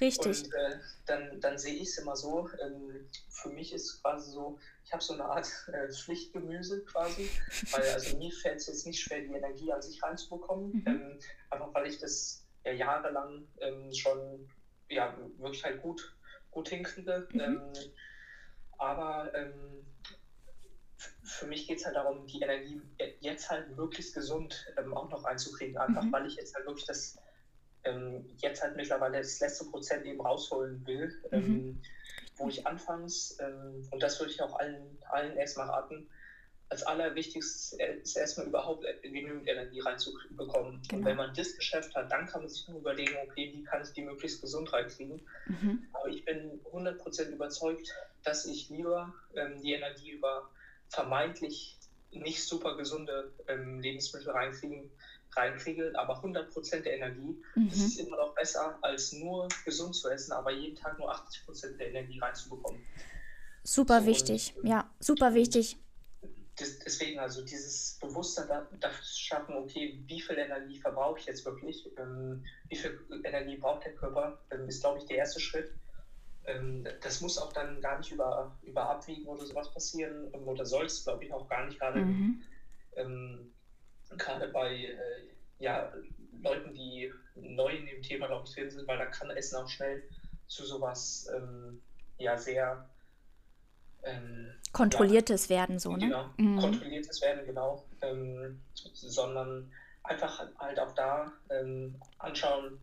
richtig. 0.00 0.44
Und 0.44 0.54
äh, 0.54 0.78
dann, 1.04 1.40
dann 1.40 1.58
sehe 1.58 1.74
ich 1.74 1.88
es 1.88 1.98
immer 1.98 2.16
so, 2.16 2.48
ähm, 2.62 3.06
für 3.28 3.50
mich 3.50 3.72
ist 3.74 4.02
quasi 4.02 4.30
so, 4.30 4.58
ich 4.84 4.92
habe 4.92 5.02
so 5.02 5.12
eine 5.12 5.24
Art 5.24 5.48
äh, 5.72 5.92
Pflichtgemüse 5.92 6.82
quasi, 6.84 7.30
weil 7.72 7.88
also 7.90 8.16
mir 8.16 8.32
fällt 8.32 8.56
es 8.56 8.68
jetzt 8.68 8.86
nicht 8.86 9.00
schwer, 9.00 9.20
die 9.20 9.34
Energie 9.34 9.70
an 9.70 9.82
sich 9.82 10.02
reinzubekommen, 10.02 10.72
mhm. 10.72 10.84
ähm, 10.86 11.18
einfach 11.50 11.74
weil 11.74 11.86
ich 11.88 11.98
das 11.98 12.46
ja 12.64 12.72
jahrelang 12.72 13.46
ähm, 13.60 13.92
schon 13.92 14.48
ja, 14.88 15.16
wirklich 15.38 15.64
halt 15.64 15.82
gut, 15.82 16.16
gut 16.50 16.68
hinkriege. 16.68 17.28
Mhm. 17.32 17.40
Ähm, 17.40 17.60
aber 18.78 19.32
ähm, 19.34 19.86
für 21.26 21.46
mich 21.46 21.66
geht 21.66 21.78
es 21.78 21.84
halt 21.84 21.96
darum, 21.96 22.26
die 22.26 22.40
Energie 22.40 22.80
jetzt 23.20 23.50
halt 23.50 23.76
möglichst 23.76 24.14
gesund 24.14 24.66
ähm, 24.78 24.94
auch 24.94 25.10
noch 25.10 25.24
einzukriegen, 25.24 25.76
einfach 25.76 26.02
mhm. 26.02 26.12
weil 26.12 26.26
ich 26.26 26.36
jetzt 26.36 26.54
halt 26.54 26.66
wirklich 26.66 26.86
das 26.86 27.18
ähm, 27.84 28.24
jetzt 28.38 28.62
halt 28.62 28.76
mittlerweile 28.76 29.18
das 29.18 29.40
letzte 29.40 29.64
Prozent 29.66 30.04
eben 30.06 30.20
rausholen 30.20 30.86
will, 30.86 31.08
mhm. 31.30 31.36
ähm, 31.38 31.82
wo 32.36 32.48
ich 32.48 32.66
anfangs, 32.66 33.38
ähm, 33.40 33.86
und 33.90 34.02
das 34.02 34.20
würde 34.20 34.32
ich 34.32 34.42
auch 34.42 34.58
allen, 34.58 34.98
allen 35.10 35.36
erstmal 35.36 35.68
raten, 35.68 36.08
als 36.68 36.82
allerwichtigstes 36.82 37.78
ist 38.02 38.16
erstmal 38.16 38.48
überhaupt 38.48 38.84
genügend 39.02 39.46
Energie 39.46 39.78
reinzubekommen. 39.78 40.82
Genau. 40.88 40.98
Und 40.98 41.04
wenn 41.04 41.16
man 41.16 41.32
das 41.34 41.56
Geschäft 41.56 41.94
hat, 41.94 42.10
dann 42.10 42.26
kann 42.26 42.40
man 42.40 42.50
sich 42.50 42.66
nur 42.66 42.80
überlegen, 42.80 43.14
okay, 43.22 43.52
wie 43.54 43.62
kann 43.62 43.82
ich 43.82 43.92
die 43.92 44.02
möglichst 44.02 44.40
gesund 44.40 44.72
reinkriegen. 44.72 45.22
Mhm. 45.46 45.86
Aber 45.92 46.08
ich 46.08 46.24
bin 46.24 46.60
100% 46.72 47.28
überzeugt, 47.28 47.94
dass 48.24 48.46
ich 48.46 48.68
lieber 48.68 49.14
ähm, 49.36 49.60
die 49.62 49.74
Energie 49.74 50.10
über 50.10 50.50
vermeintlich 50.88 51.78
nicht 52.10 52.42
super 52.42 52.76
gesunde 52.76 53.32
ähm, 53.48 53.80
Lebensmittel 53.80 54.30
reinkriegen, 54.30 54.90
reinkriege, 55.34 55.92
aber 55.96 56.22
100% 56.22 56.80
der 56.80 56.96
Energie, 56.96 57.36
mhm. 57.54 57.68
das 57.68 57.78
ist 57.78 57.98
immer 57.98 58.16
noch 58.16 58.34
besser, 58.34 58.78
als 58.82 59.12
nur 59.12 59.48
gesund 59.64 59.94
zu 59.94 60.08
essen, 60.08 60.32
aber 60.32 60.50
jeden 60.52 60.76
Tag 60.76 60.98
nur 60.98 61.12
80% 61.12 61.76
der 61.76 61.90
Energie 61.90 62.18
reinzubekommen. 62.18 62.80
Super 63.62 64.00
so, 64.00 64.06
wichtig, 64.06 64.54
und, 64.56 64.68
ja, 64.68 64.90
super 65.00 65.34
wichtig. 65.34 65.76
Deswegen 66.58 67.18
also 67.18 67.42
dieses 67.42 67.98
Bewusstsein 68.00 68.48
da, 68.48 68.66
dafür 68.80 69.04
zu 69.04 69.20
schaffen, 69.20 69.56
okay, 69.56 70.02
wie 70.06 70.20
viel 70.22 70.38
Energie 70.38 70.80
verbrauche 70.80 71.18
ich 71.18 71.26
jetzt 71.26 71.44
wirklich, 71.44 71.86
ähm, 71.98 72.42
wie 72.68 72.76
viel 72.76 72.98
Energie 73.24 73.56
braucht 73.56 73.84
der 73.84 73.94
Körper, 73.94 74.38
ähm, 74.50 74.66
ist, 74.66 74.80
glaube 74.80 74.98
ich, 74.98 75.04
der 75.04 75.18
erste 75.18 75.38
Schritt. 75.38 75.70
Ähm, 76.46 76.86
das 77.02 77.20
muss 77.20 77.38
auch 77.38 77.52
dann 77.52 77.80
gar 77.80 77.98
nicht 77.98 78.12
über, 78.12 78.56
über 78.62 78.88
Abwiegen 78.88 79.26
oder 79.26 79.44
sowas 79.44 79.70
passieren, 79.72 80.30
ähm, 80.32 80.46
oder 80.46 80.64
soll 80.64 80.86
es, 80.86 81.04
glaube 81.04 81.24
ich, 81.24 81.32
auch 81.32 81.48
gar 81.48 81.66
nicht 81.66 81.78
gerade 81.78 82.00
mhm. 82.00 82.42
ähm, 82.96 83.52
gerade 84.16 84.48
bei 84.48 84.74
äh, 84.74 84.96
ja, 85.58 85.92
Leuten, 86.42 86.74
die 86.74 87.12
neu 87.34 87.70
in 87.70 87.86
dem 87.86 88.02
Thema, 88.02 88.28
glaube 88.28 88.46
ich, 88.46 88.54
drin 88.54 88.70
sind, 88.70 88.86
weil 88.86 88.98
da 88.98 89.06
kann 89.06 89.30
Essen 89.30 89.56
auch 89.56 89.68
schnell 89.68 90.02
zu 90.46 90.64
sowas 90.64 91.28
ähm, 91.34 91.82
ja 92.18 92.36
sehr 92.38 92.88
ähm, 94.04 94.52
kontrolliertes 94.72 95.48
ja, 95.48 95.56
werden, 95.56 95.78
so, 95.78 95.92
ne? 95.96 96.06
Genau, 96.06 96.30
mhm. 96.36 96.58
kontrolliertes 96.58 97.20
werden, 97.22 97.44
genau. 97.46 97.84
Ähm, 98.02 98.60
sondern 98.74 99.72
einfach 100.04 100.46
halt 100.58 100.78
auch 100.78 100.94
da 100.94 101.32
anschauen, 102.18 102.78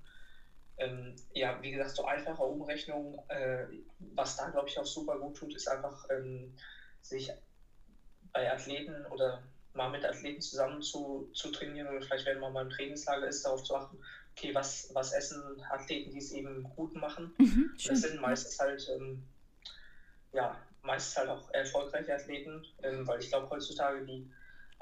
ähm, 0.77 1.15
ja, 1.33 1.61
wie 1.61 1.71
gesagt, 1.71 1.95
so 1.95 2.05
einfache 2.05 2.43
Umrechnung, 2.43 3.21
äh, 3.29 3.65
was 3.99 4.35
da, 4.35 4.49
glaube 4.49 4.69
ich, 4.69 4.77
auch 4.79 4.85
super 4.85 5.17
gut 5.17 5.37
tut, 5.37 5.55
ist 5.55 5.67
einfach 5.67 6.05
ähm, 6.09 6.53
sich 7.01 7.31
bei 8.31 8.51
Athleten 8.51 9.05
oder 9.05 9.43
mal 9.73 9.89
mit 9.89 10.05
Athleten 10.05 10.41
zusammen 10.41 10.81
zu, 10.81 11.29
zu 11.33 11.49
trainieren 11.49 11.89
oder 11.89 12.01
vielleicht, 12.01 12.25
wenn 12.25 12.39
man 12.39 12.53
mal 12.53 12.63
im 12.63 12.69
Trainingslager 12.69 13.27
ist, 13.27 13.43
darauf 13.45 13.63
zu 13.63 13.75
achten, 13.75 13.99
okay, 14.31 14.53
was, 14.53 14.89
was 14.93 15.11
essen 15.13 15.61
Athleten, 15.69 16.11
die 16.11 16.19
es 16.19 16.31
eben 16.31 16.63
gut 16.63 16.95
machen. 16.95 17.33
Mhm, 17.37 17.69
das 17.85 18.01
sind 18.01 18.19
meistens 18.19 18.59
halt, 18.59 18.87
ähm, 18.89 19.23
ja, 20.31 20.59
meistens 20.81 21.17
halt 21.17 21.29
auch 21.29 21.49
erfolgreiche 21.51 22.13
Athleten, 22.13 22.65
ähm, 22.83 23.07
weil 23.07 23.19
ich 23.19 23.29
glaube, 23.29 23.49
heutzutage 23.49 24.03
die 24.05 24.27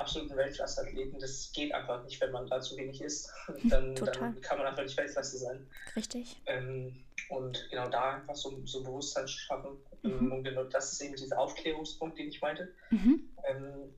absoluten 0.01 0.36
Weltklasse-Athleten, 0.36 1.20
das 1.20 1.51
geht 1.53 1.74
einfach 1.74 2.03
nicht, 2.03 2.20
wenn 2.22 2.31
man 2.31 2.48
da 2.48 2.60
zu 2.60 2.75
wenig 2.77 3.01
isst. 3.01 3.31
Dann, 3.65 3.96
dann 3.96 4.41
kann 4.41 4.58
man 4.58 4.67
einfach 4.67 4.84
nicht 4.84 4.98
Weltklasse 4.98 5.38
sein. 5.38 5.67
Richtig. 5.95 6.41
Ähm, 6.45 7.04
und 7.30 7.67
genau 7.69 7.88
da 7.89 8.15
einfach 8.15 8.36
so, 8.36 8.62
so 8.65 8.84
Bewusstsein 8.84 9.28
schaffen. 9.28 9.78
Mhm. 10.04 10.32
Und 10.32 10.43
genau 10.43 10.63
das 10.65 10.91
ist 10.91 11.02
eben 11.02 11.15
dieser 11.15 11.39
Aufklärungspunkt, 11.39 12.17
den 12.17 12.28
ich 12.28 12.41
meinte. 12.41 12.73
Mhm. 12.89 13.30
Ähm, 13.47 13.93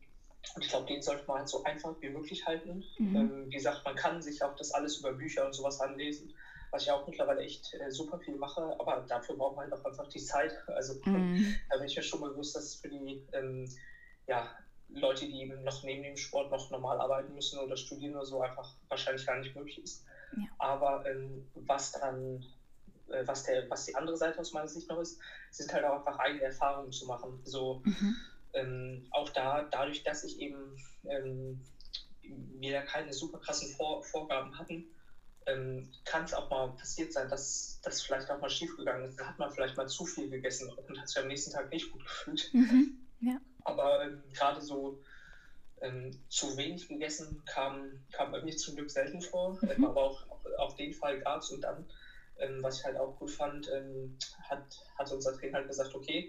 und 0.56 0.64
ich 0.64 0.70
glaube, 0.70 0.88
den 0.88 1.02
sollte 1.02 1.26
man 1.26 1.40
halt 1.40 1.50
so 1.50 1.64
einfach 1.64 1.96
wie 2.02 2.10
möglich 2.10 2.46
halten. 2.46 2.84
Mhm. 3.00 3.16
Ähm, 3.16 3.46
wie 3.48 3.56
gesagt, 3.56 3.84
man 3.86 3.96
kann 3.96 4.22
sich 4.22 4.44
auch 4.44 4.56
das 4.56 4.72
alles 4.72 4.98
über 4.98 5.14
Bücher 5.14 5.46
und 5.46 5.54
sowas 5.54 5.80
anlesen, 5.80 6.34
was 6.72 6.84
ich 6.84 6.92
auch 6.92 7.08
mittlerweile 7.08 7.42
echt 7.42 7.74
äh, 7.76 7.90
super 7.92 8.20
viel 8.20 8.36
mache, 8.36 8.62
aber 8.80 9.06
dafür 9.08 9.36
braucht 9.36 9.56
man 9.56 9.72
halt 9.72 9.74
auch 9.74 9.86
einfach 9.86 10.08
die 10.10 10.22
Zeit. 10.22 10.54
Also 10.68 10.96
mhm. 11.06 11.56
da 11.70 11.78
bin 11.78 11.88
ich 11.88 11.96
mir 11.96 12.04
schon 12.04 12.22
bewusst, 12.22 12.56
dass 12.56 12.64
es 12.66 12.76
für 12.76 12.90
die 12.90 13.26
ähm, 13.32 13.70
ja, 14.28 14.50
Leute, 14.94 15.26
die 15.28 15.42
eben 15.42 15.64
noch 15.64 15.84
neben 15.84 16.04
dem 16.04 16.18
Sport 16.18 16.52
noch 16.52 16.70
normal 16.70 17.00
arbeiten 17.00 17.34
müssen 17.34 17.60
oder 17.60 17.78
studieren 17.78 18.16
oder 18.16 18.26
so, 18.26 18.42
einfach 18.42 18.76
wahrscheinlich 18.90 19.26
gar 19.26 19.38
nicht 19.38 19.56
möglich 19.56 19.82
ist. 19.84 20.06
Ja. 20.36 20.48
Aber 20.60 21.06
ähm, 21.06 21.48
was 21.54 21.92
dann 21.92 22.46
äh, 23.10 23.26
was, 23.26 23.44
der, 23.44 23.70
was 23.70 23.86
die 23.86 23.96
andere 23.96 24.18
Seite 24.18 24.40
aus 24.40 24.54
meiner 24.54 24.68
Sicht 24.68 24.90
noch 24.90 25.00
ist, 25.00 25.20
sind 25.52 25.74
halt 25.74 25.84
auch 25.86 25.98
einfach 25.98 26.20
eigene 26.20 26.44
Erfahrungen 26.44 26.92
zu 26.92 27.06
machen. 27.06 27.42
So, 27.44 27.82
mhm 27.84 28.16
ähm, 28.54 29.06
auch 29.12 29.30
da, 29.30 29.68
dadurch, 29.72 30.04
dass 30.04 30.24
ich 30.24 30.40
eben 30.40 30.78
ähm, 31.06 31.62
wir 32.22 32.82
keine 32.82 33.12
super 33.12 33.40
krassen 33.40 33.70
Vor 33.70 34.04
Vorgaben 34.04 34.58
hatten, 34.58 34.88
ähm, 35.46 35.90
kann 36.06 36.24
es 36.24 36.34
auch 36.34 36.50
mal 36.50 36.70
passiert 36.70 37.12
sein, 37.12 37.28
dass 37.28 37.80
das 37.84 38.02
vielleicht 38.02 38.32
auch 38.32 38.40
mal 38.40 38.50
schief 38.50 38.76
gegangen 38.78 39.06
ist. 39.06 39.20
Da 39.20 39.28
hat 39.28 39.40
man 39.40 39.52
vielleicht 39.52 39.76
mal 39.76 39.88
zu 39.88 40.06
viel 40.06 40.30
gegessen 40.30 40.72
und 40.72 41.00
hat 41.00 41.10
sich 41.10 41.22
am 41.22 41.28
nächsten 41.28 41.52
Tag 41.52 41.72
nicht 41.72 41.92
gut 41.92 42.06
gefühlt. 42.06 42.50
Mhm, 42.54 42.98
ja. 43.20 43.38
Aber 43.64 44.02
ähm, 44.02 44.18
gerade 44.34 44.62
so 44.62 44.96
ähm, 45.82 46.12
zu 46.30 46.56
wenig 46.58 46.88
gegessen 46.88 47.40
kam, 47.46 47.98
kam 48.12 48.32
bei 48.32 48.40
mir 48.42 48.56
zum 48.56 48.76
Glück 48.76 48.90
selten 48.90 49.22
vor. 49.22 49.58
Mhm. 49.62 49.70
Ähm, 49.70 49.86
aber 49.86 50.04
auch, 50.04 50.24
auch, 50.30 50.40
auch, 50.58 50.74
den 50.74 50.92
Fall 50.92 51.18
gab 51.18 51.42
es 51.42 51.50
und 51.50 51.64
dann, 51.64 51.86
was 52.36 52.80
ich 52.80 52.84
halt 52.84 52.98
auch 52.98 53.16
gut 53.16 53.30
fand, 53.30 53.70
hat, 54.42 54.60
hat 54.98 55.12
unser 55.12 55.32
Trainer 55.34 55.58
halt 55.58 55.68
gesagt, 55.68 55.94
okay, 55.94 56.28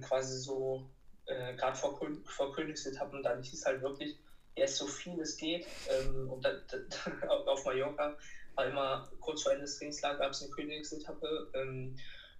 quasi 0.00 0.36
so 0.38 0.82
äh, 1.26 1.54
gerade 1.54 1.76
vor, 1.76 1.94
vor 2.24 2.50
Königsetappen, 2.50 3.22
dann 3.22 3.40
hieß 3.40 3.64
halt 3.64 3.80
wirklich, 3.80 4.16
erst 4.54 4.76
so 4.76 4.86
viel 4.86 5.20
es 5.20 5.36
geht. 5.36 5.66
Ähm, 5.88 6.26
und 6.28 6.44
da, 6.44 6.52
da, 6.66 6.78
auf 7.46 7.64
Mallorca 7.64 8.12
war 8.54 8.66
immer 8.66 9.04
kurz 9.20 9.42
vor 9.42 9.52
Ende 9.52 9.64
des 9.64 9.76
Trainingslagers 9.76 10.18
gab 10.18 10.32
es 10.32 10.40
eine 10.40 10.50
Königsetappe. 10.50 11.46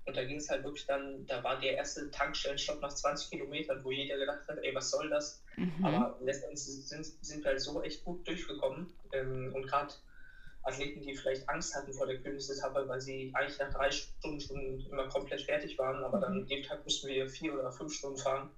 Und 0.08 0.16
da 0.16 0.24
ging 0.24 0.38
es 0.38 0.48
halt 0.48 0.64
wirklich 0.64 0.86
dann, 0.86 1.26
da 1.26 1.44
war 1.44 1.60
der 1.60 1.76
erste 1.76 2.10
Tankstellenstopp 2.10 2.80
nach 2.80 2.92
20 2.92 3.28
Kilometern, 3.30 3.84
wo 3.84 3.90
jeder 3.90 4.16
gedacht 4.16 4.48
hat, 4.48 4.56
ey, 4.62 4.74
was 4.74 4.90
soll 4.90 5.10
das? 5.10 5.42
Mhm. 5.56 5.84
Aber 5.84 6.18
letztendlich 6.22 6.60
sind, 6.60 7.04
sind 7.04 7.44
wir 7.44 7.50
halt 7.50 7.60
so 7.60 7.82
echt 7.82 8.04
gut 8.04 8.26
durchgekommen. 8.26 8.90
Ähm, 9.12 9.52
und 9.54 9.66
gerade 9.66 9.92
Athleten, 10.62 11.02
die 11.02 11.14
vielleicht 11.14 11.46
Angst 11.48 11.74
hatten 11.74 11.92
vor 11.92 12.06
der 12.06 12.18
Königsetappe, 12.20 12.88
weil 12.88 13.02
sie 13.02 13.30
eigentlich 13.34 13.58
nach 13.58 13.72
drei 13.72 13.90
Stunden 13.90 14.40
schon 14.40 14.86
immer 14.90 15.08
komplett 15.08 15.42
fertig 15.42 15.78
waren, 15.78 16.02
aber 16.02 16.20
dann 16.20 16.40
mhm. 16.40 16.46
dem 16.46 16.62
Tag 16.62 16.82
mussten 16.84 17.06
wir 17.06 17.28
vier 17.28 17.52
oder 17.52 17.70
fünf 17.70 17.92
Stunden 17.92 18.18
fahren 18.18 18.50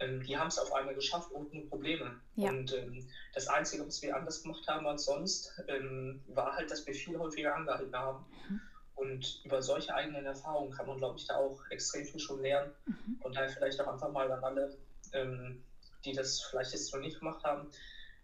ähm, 0.00 0.22
die 0.22 0.36
haben 0.36 0.48
es 0.48 0.58
auf 0.58 0.72
einmal 0.72 0.94
geschafft 0.94 1.30
ohne 1.32 1.60
Probleme. 1.66 2.18
Ja. 2.34 2.48
Und 2.48 2.72
ähm, 2.72 3.06
das 3.34 3.48
Einzige, 3.48 3.86
was 3.86 4.00
wir 4.02 4.16
anders 4.16 4.42
gemacht 4.42 4.66
haben 4.66 4.86
als 4.86 5.04
sonst, 5.04 5.62
ähm, 5.68 6.22
war 6.28 6.56
halt, 6.56 6.70
dass 6.70 6.86
wir 6.86 6.94
viel 6.94 7.18
häufiger 7.18 7.54
angehalten 7.54 7.94
haben. 7.94 8.24
Mhm. 8.48 8.60
Und 9.00 9.40
über 9.44 9.62
solche 9.62 9.94
eigenen 9.94 10.26
Erfahrungen 10.26 10.70
kann 10.70 10.84
man, 10.84 10.98
glaube 10.98 11.16
ich, 11.16 11.24
da 11.24 11.36
auch 11.36 11.56
extrem 11.70 12.04
viel 12.04 12.20
schon 12.20 12.42
lernen. 12.42 12.70
Mhm. 12.84 13.16
Und 13.20 13.34
daher 13.34 13.48
vielleicht 13.48 13.80
auch 13.80 13.86
einfach 13.86 14.10
mal 14.10 14.30
an 14.30 14.44
alle, 14.44 14.70
ähm, 15.12 15.56
die 16.04 16.12
das 16.12 16.42
vielleicht 16.50 16.72
jetzt 16.72 16.92
noch 16.92 17.00
nicht 17.00 17.18
gemacht 17.18 17.42
haben, 17.42 17.66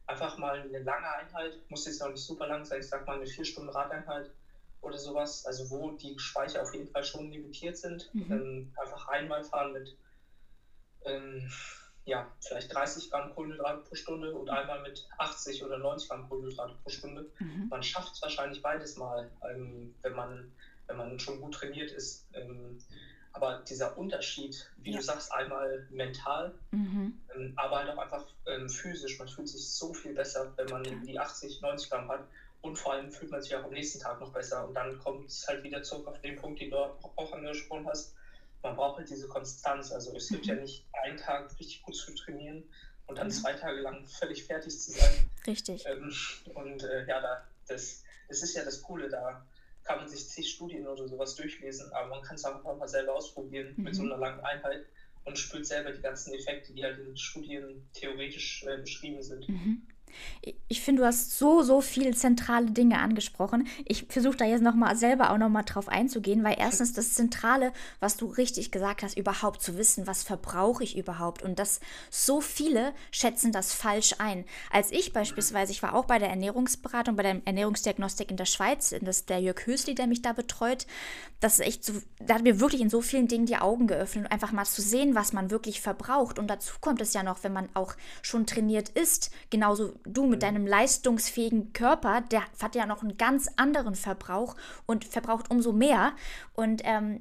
einfach 0.07 0.37
mal 0.37 0.59
eine 0.59 0.79
lange 0.79 1.11
Einheit, 1.13 1.59
muss 1.69 1.87
jetzt 1.87 1.99
noch 2.01 2.09
nicht 2.09 2.23
super 2.23 2.47
lang 2.47 2.63
sein, 2.67 2.81
ich 2.81 2.89
sag 2.89 3.07
mal 3.07 3.15
eine 3.17 3.27
vier 3.27 3.47
Stunden 3.47 3.71
Radeinheit 3.71 4.29
oder 4.83 4.99
sowas, 4.99 5.47
also 5.47 5.71
wo 5.71 5.93
die 5.93 6.15
Speicher 6.19 6.61
auf 6.61 6.75
jeden 6.75 6.87
Fall 6.91 7.03
schon 7.03 7.31
limitiert 7.31 7.79
sind. 7.79 8.07
Mhm. 8.13 8.31
Ähm, 8.31 8.67
einfach 8.77 9.09
einmal 9.09 9.43
fahren 9.43 9.73
mit 9.73 9.95
ähm, 11.07 11.49
ja, 12.07 12.25
vielleicht 12.41 12.73
30 12.73 13.11
Gramm 13.11 13.29
Kohlenhydrate 13.29 13.81
pro 13.83 13.95
Stunde 13.97 14.33
und 14.33 14.49
einmal 14.49 14.79
mit 14.79 15.05
80 15.19 15.65
oder 15.65 15.77
90 15.77 16.09
Gramm 16.09 16.23
Kohlenhydrate 16.23 16.73
pro 16.83 16.89
Stunde. 16.89 17.27
Mhm. 17.41 17.67
Man 17.69 17.83
schafft 17.83 18.15
es 18.15 18.23
wahrscheinlich 18.23 18.63
beides 18.63 18.95
mal, 18.95 19.29
ähm, 19.43 19.91
wenn, 20.03 20.13
man, 20.13 20.47
wenn 20.87 20.97
man 20.97 21.19
schon 21.19 21.41
gut 21.41 21.55
trainiert 21.55 21.91
ist. 21.91 22.27
Ähm, 22.35 22.79
aber 23.33 23.63
dieser 23.69 23.99
Unterschied, 23.99 24.71
wie 24.79 24.93
ja. 24.93 24.99
du 24.99 25.03
sagst, 25.03 25.31
einmal 25.31 25.87
mental, 25.91 26.55
mhm. 26.71 27.21
ähm, 27.35 27.53
aber 27.57 27.77
halt 27.81 27.91
auch 27.91 27.99
einfach 27.99 28.27
ähm, 28.47 28.69
physisch. 28.69 29.19
Man 29.19 29.29
fühlt 29.29 29.49
sich 29.49 29.69
so 29.69 29.93
viel 29.93 30.15
besser, 30.15 30.53
wenn 30.57 30.69
man 30.69 30.81
okay. 30.81 30.99
die 31.07 31.19
80, 31.19 31.61
90 31.61 31.91
Gramm 31.91 32.09
hat. 32.09 32.25
Und 32.63 32.77
vor 32.77 32.95
allem 32.95 33.13
fühlt 33.13 33.31
man 33.31 33.43
sich 33.43 33.55
auch 33.55 33.65
am 33.65 33.73
nächsten 33.73 34.01
Tag 34.01 34.21
noch 34.21 34.33
besser. 34.33 34.67
Und 34.67 34.75
dann 34.75 34.99
kommt 34.99 35.29
es 35.29 35.47
halt 35.47 35.63
wieder 35.63 35.83
zurück 35.83 36.07
auf 36.09 36.21
den 36.23 36.37
Punkt, 36.37 36.61
den 36.61 36.71
du 36.71 36.79
auch 36.79 37.33
angesprochen 37.33 37.87
hast 37.87 38.17
man 38.67 38.77
braucht 38.77 38.99
halt 38.99 39.11
diese 39.11 39.29
Konstanz. 39.29 39.93
Also 39.93 40.15
es 40.17 40.29
gibt 40.29 40.47
ja 40.47 40.55
mhm. 40.55 40.63
nicht 40.63 40.85
einen 41.05 41.17
Tag 41.17 41.51
richtig 41.59 41.83
gut 41.83 41.95
zu 41.97 42.15
trainieren 42.15 42.65
und 43.07 43.19
dann 43.19 43.31
zwei 43.31 43.53
Tage 43.53 43.81
lang 43.81 44.05
völlig 44.07 44.45
fertig 44.45 44.79
zu 44.79 44.93
sein. 44.93 45.31
Richtig. 45.47 45.85
Ähm, 45.87 46.13
und 46.55 46.83
äh, 46.83 47.07
ja, 47.07 47.21
da, 47.21 47.45
das, 47.69 48.03
das 48.29 48.43
ist 48.43 48.57
ja 48.57 48.65
das 48.65 48.83
Coole, 48.83 49.09
da 49.09 49.47
kann 49.87 49.99
man 49.99 50.09
sich 50.09 50.29
zig 50.29 50.51
Studien 50.51 50.87
oder 50.87 51.07
sowas 51.07 51.35
durchlesen, 51.37 51.93
aber 51.93 52.09
man 52.09 52.23
kann 52.23 52.37
es 52.37 52.45
auch 52.45 52.63
mal 52.77 52.89
selber 52.89 53.15
ausprobieren 53.15 53.75
mhm. 53.77 53.85
mit 53.85 53.95
so 53.95 54.03
mhm. 54.03 54.13
einer 54.13 54.21
langen 54.21 54.41
Einheit 54.41 54.87
und 55.25 55.39
spürt 55.39 55.67
selber 55.67 55.93
die 55.93 56.03
ganzen 56.03 56.35
Effekte, 56.35 56.73
die 56.73 56.85
halt 56.85 56.99
in 56.99 57.17
Studien 57.17 57.89
theoretisch 57.93 58.65
äh, 58.65 58.79
beschrieben 58.79 59.23
sind. 59.23 59.49
Mhm. 59.49 59.83
Ich 60.69 60.81
finde, 60.81 61.03
du 61.03 61.07
hast 61.07 61.39
so, 61.39 61.63
so 61.63 61.81
viele 61.81 62.13
zentrale 62.13 62.71
Dinge 62.71 62.99
angesprochen. 62.99 63.67
Ich 63.85 64.07
versuche 64.09 64.37
da 64.37 64.45
jetzt 64.45 64.63
nochmal 64.63 64.97
selber 64.97 65.31
auch 65.31 65.39
nochmal 65.39 65.65
drauf 65.65 65.89
einzugehen, 65.89 66.45
weil 66.45 66.57
erstens 66.59 66.93
das 66.93 67.15
Zentrale, 67.15 67.73
was 68.01 68.17
du 68.17 68.27
richtig 68.27 68.71
gesagt 68.71 69.03
hast, 69.03 69.17
überhaupt 69.17 69.63
zu 69.63 69.77
wissen, 69.77 70.07
was 70.07 70.23
verbrauche 70.23 70.85
ich 70.85 70.97
überhaupt. 70.97 71.43
Und 71.43 71.59
das 71.59 71.81
so 72.11 72.41
viele 72.41 72.95
schätzen 73.11 73.53
das 73.53 73.73
falsch 73.73 74.15
ein. 74.19 74.45
Als 74.71 74.93
ich 74.93 75.13
beispielsweise, 75.13 75.73
ich 75.73 75.83
war 75.83 75.95
auch 75.95 76.05
bei 76.05 76.19
der 76.19 76.31
Ernährungsberatung, 76.31 77.17
bei 77.17 77.23
der 77.23 77.41
Ernährungsdiagnostik 77.45 78.31
in 78.31 78.37
der 78.37 78.45
Schweiz, 78.45 78.95
das 79.01 79.27
der 79.27 79.41
Jörg 79.41 79.67
Hösli, 79.67 79.95
der 79.95 80.07
mich 80.07 80.23
da 80.23 80.33
betreut, 80.33 80.87
das 81.41 81.59
ist 81.59 81.67
echt 81.67 81.85
so, 81.85 81.93
da 82.19 82.35
hat 82.35 82.43
mir 82.43 82.61
wirklich 82.61 82.81
in 82.81 82.91
so 82.91 83.03
vielen 83.03 83.29
Dingen 83.29 83.47
die 83.47 83.57
Augen 83.57 83.87
geöffnet, 83.87 84.31
einfach 84.33 84.53
mal 84.53 84.65
zu 84.65 84.83
sehen, 84.83 85.15
was 85.15 85.33
man 85.33 85.51
wirklich 85.51 85.81
verbraucht. 85.81 86.39
Und 86.39 86.49
dazu 86.49 86.75
kommt 86.81 87.01
es 87.01 87.13
ja 87.13 87.23
noch, 87.23 87.45
wenn 87.45 87.53
man 87.53 87.69
auch 87.75 87.95
schon 88.23 88.47
trainiert 88.47 88.89
ist, 88.91 89.31
genauso 89.51 89.95
du 90.07 90.27
mit 90.27 90.43
deinem 90.43 90.67
leistungsfähigen 90.67 91.73
Körper, 91.73 92.21
der 92.21 92.43
hat 92.61 92.75
ja 92.75 92.87
noch 92.87 93.03
einen 93.03 93.17
ganz 93.17 93.49
anderen 93.57 93.95
Verbrauch 93.95 94.57
und 94.87 95.05
verbraucht 95.05 95.51
umso 95.51 95.73
mehr. 95.73 96.13
Und 96.55 96.83
ähm, 96.85 97.21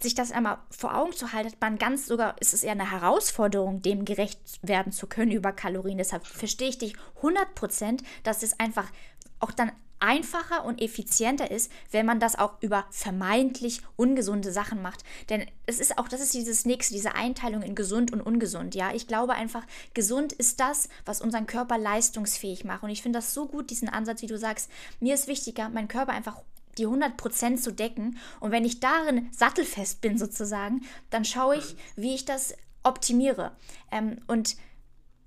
sich 0.00 0.14
das 0.14 0.32
einmal 0.32 0.58
vor 0.70 0.96
Augen 0.96 1.12
zu 1.12 1.32
halten, 1.32 1.52
man 1.60 1.78
ganz 1.78 2.06
sogar, 2.06 2.40
ist 2.40 2.54
es 2.54 2.64
eher 2.64 2.72
eine 2.72 2.90
Herausforderung, 2.90 3.82
dem 3.82 4.04
gerecht 4.04 4.40
werden 4.62 4.92
zu 4.92 5.06
können 5.06 5.32
über 5.32 5.52
Kalorien. 5.52 5.98
Deshalb 5.98 6.26
verstehe 6.26 6.68
ich 6.68 6.78
dich 6.78 6.96
100 7.16 7.54
Prozent, 7.54 8.02
dass 8.22 8.42
es 8.42 8.58
einfach 8.58 8.90
auch 9.38 9.52
dann 9.52 9.72
einfacher 10.00 10.64
und 10.64 10.80
effizienter 10.80 11.50
ist, 11.50 11.70
wenn 11.90 12.06
man 12.06 12.20
das 12.20 12.38
auch 12.38 12.54
über 12.60 12.86
vermeintlich 12.90 13.82
ungesunde 13.96 14.50
Sachen 14.50 14.82
macht. 14.82 15.04
Denn 15.28 15.46
es 15.66 15.78
ist 15.78 15.98
auch, 15.98 16.08
das 16.08 16.20
ist 16.20 16.34
dieses 16.34 16.64
nächste, 16.64 16.94
diese 16.94 17.14
Einteilung 17.14 17.62
in 17.62 17.74
gesund 17.74 18.12
und 18.12 18.20
ungesund. 18.20 18.74
Ja, 18.74 18.92
ich 18.92 19.06
glaube 19.06 19.34
einfach, 19.34 19.64
gesund 19.94 20.32
ist 20.32 20.60
das, 20.60 20.88
was 21.04 21.20
unseren 21.20 21.46
Körper 21.46 21.78
leistungsfähig 21.78 22.64
macht. 22.64 22.82
Und 22.82 22.90
ich 22.90 23.02
finde 23.02 23.18
das 23.18 23.34
so 23.34 23.46
gut, 23.46 23.70
diesen 23.70 23.88
Ansatz, 23.88 24.22
wie 24.22 24.26
du 24.26 24.38
sagst. 24.38 24.70
Mir 24.98 25.14
ist 25.14 25.28
wichtiger, 25.28 25.68
meinen 25.68 25.88
Körper 25.88 26.12
einfach 26.12 26.42
die 26.78 26.86
100% 26.86 27.58
zu 27.58 27.72
decken. 27.72 28.18
Und 28.40 28.52
wenn 28.52 28.64
ich 28.64 28.80
darin 28.80 29.28
sattelfest 29.32 30.00
bin 30.00 30.18
sozusagen, 30.18 30.82
dann 31.10 31.24
schaue 31.24 31.56
ich, 31.56 31.76
wie 31.96 32.14
ich 32.14 32.24
das 32.24 32.54
optimiere. 32.82 33.52
Ähm, 33.90 34.18
und 34.26 34.56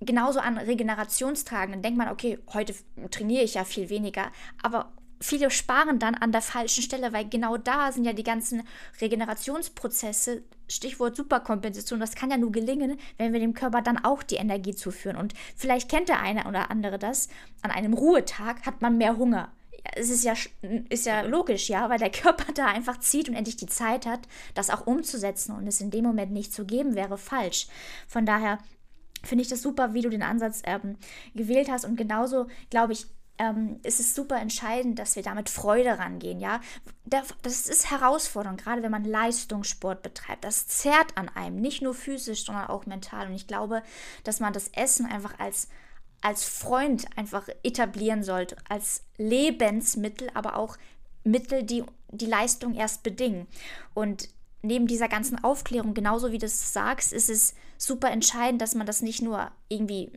genauso 0.05 0.39
an 0.39 0.57
Regenerationstagen, 0.57 1.73
dann 1.73 1.81
denkt 1.81 1.97
man, 1.97 2.09
okay, 2.09 2.39
heute 2.53 2.75
trainiere 3.11 3.43
ich 3.43 3.55
ja 3.55 3.63
viel 3.63 3.89
weniger, 3.89 4.31
aber 4.61 4.91
viele 5.23 5.49
sparen 5.49 5.99
dann 5.99 6.15
an 6.15 6.31
der 6.31 6.41
falschen 6.41 6.83
Stelle, 6.83 7.13
weil 7.13 7.27
genau 7.27 7.57
da 7.57 7.91
sind 7.91 8.03
ja 8.03 8.13
die 8.13 8.23
ganzen 8.23 8.63
Regenerationsprozesse, 9.01 10.43
Stichwort 10.67 11.15
Superkompensation, 11.15 11.99
das 11.99 12.15
kann 12.15 12.31
ja 12.31 12.37
nur 12.37 12.51
gelingen, 12.51 12.99
wenn 13.17 13.33
wir 13.33 13.39
dem 13.39 13.53
Körper 13.53 13.81
dann 13.81 14.03
auch 14.03 14.23
die 14.23 14.35
Energie 14.35 14.75
zuführen. 14.75 15.17
Und 15.17 15.33
vielleicht 15.55 15.89
kennt 15.89 16.09
der 16.09 16.21
eine 16.21 16.47
oder 16.47 16.69
andere 16.69 16.99
das, 16.99 17.29
an 17.61 17.71
einem 17.71 17.93
Ruhetag 17.93 18.65
hat 18.65 18.81
man 18.81 18.97
mehr 18.97 19.17
Hunger. 19.17 19.51
Es 19.95 20.09
ist 20.09 20.23
ja, 20.23 20.33
ist 20.89 21.05
ja 21.05 21.21
logisch, 21.21 21.69
ja, 21.69 21.89
weil 21.89 21.99
der 21.99 22.11
Körper 22.11 22.53
da 22.53 22.67
einfach 22.67 22.99
zieht 22.99 23.27
und 23.27 23.35
endlich 23.35 23.57
die 23.57 23.67
Zeit 23.67 24.05
hat, 24.05 24.21
das 24.53 24.69
auch 24.69 24.87
umzusetzen 24.87 25.55
und 25.55 25.67
es 25.67 25.81
in 25.81 25.91
dem 25.91 26.05
Moment 26.05 26.31
nicht 26.31 26.53
zu 26.53 26.65
geben, 26.65 26.95
wäre 26.95 27.17
falsch. 27.17 27.67
Von 28.07 28.25
daher 28.25 28.59
finde 29.23 29.43
ich 29.43 29.49
das 29.49 29.61
super, 29.61 29.93
wie 29.93 30.01
du 30.01 30.09
den 30.09 30.23
Ansatz 30.23 30.61
ähm, 30.65 30.97
gewählt 31.33 31.69
hast. 31.69 31.85
Und 31.85 31.95
genauso, 31.95 32.47
glaube 32.69 32.93
ich, 32.93 33.07
ähm, 33.39 33.79
ist 33.83 33.99
es 33.99 34.13
super 34.13 34.39
entscheidend, 34.39 34.99
dass 34.99 35.15
wir 35.15 35.23
da 35.23 35.33
mit 35.33 35.49
Freude 35.49 35.97
rangehen, 35.97 36.39
ja. 36.39 36.61
Das 37.05 37.67
ist 37.67 37.89
herausfordernd, 37.89 38.61
gerade 38.63 38.83
wenn 38.83 38.91
man 38.91 39.05
Leistungssport 39.05 40.03
betreibt. 40.03 40.43
Das 40.43 40.67
zerrt 40.67 41.17
an 41.17 41.29
einem, 41.29 41.57
nicht 41.57 41.81
nur 41.81 41.93
physisch, 41.93 42.45
sondern 42.45 42.67
auch 42.67 42.85
mental. 42.85 43.27
Und 43.27 43.33
ich 43.33 43.47
glaube, 43.47 43.83
dass 44.23 44.39
man 44.39 44.53
das 44.53 44.69
Essen 44.69 45.05
einfach 45.05 45.39
als, 45.39 45.67
als 46.21 46.43
Freund 46.43 47.05
einfach 47.17 47.47
etablieren 47.63 48.23
sollte, 48.23 48.55
als 48.69 49.03
Lebensmittel, 49.17 50.29
aber 50.33 50.57
auch 50.57 50.77
Mittel, 51.23 51.63
die 51.63 51.83
die 52.09 52.25
Leistung 52.27 52.75
erst 52.75 53.03
bedingen. 53.03 53.47
Und 53.93 54.29
neben 54.61 54.87
dieser 54.87 55.07
ganzen 55.07 55.43
Aufklärung, 55.43 55.93
genauso 55.93 56.31
wie 56.31 56.37
du 56.37 56.45
es 56.45 56.73
sagst, 56.73 57.11
ist 57.11 57.29
es 57.29 57.55
super 57.83 58.11
entscheidend, 58.11 58.61
dass 58.61 58.75
man 58.75 58.87
das 58.87 59.01
nicht 59.01 59.21
nur 59.21 59.51
irgendwie 59.69 60.11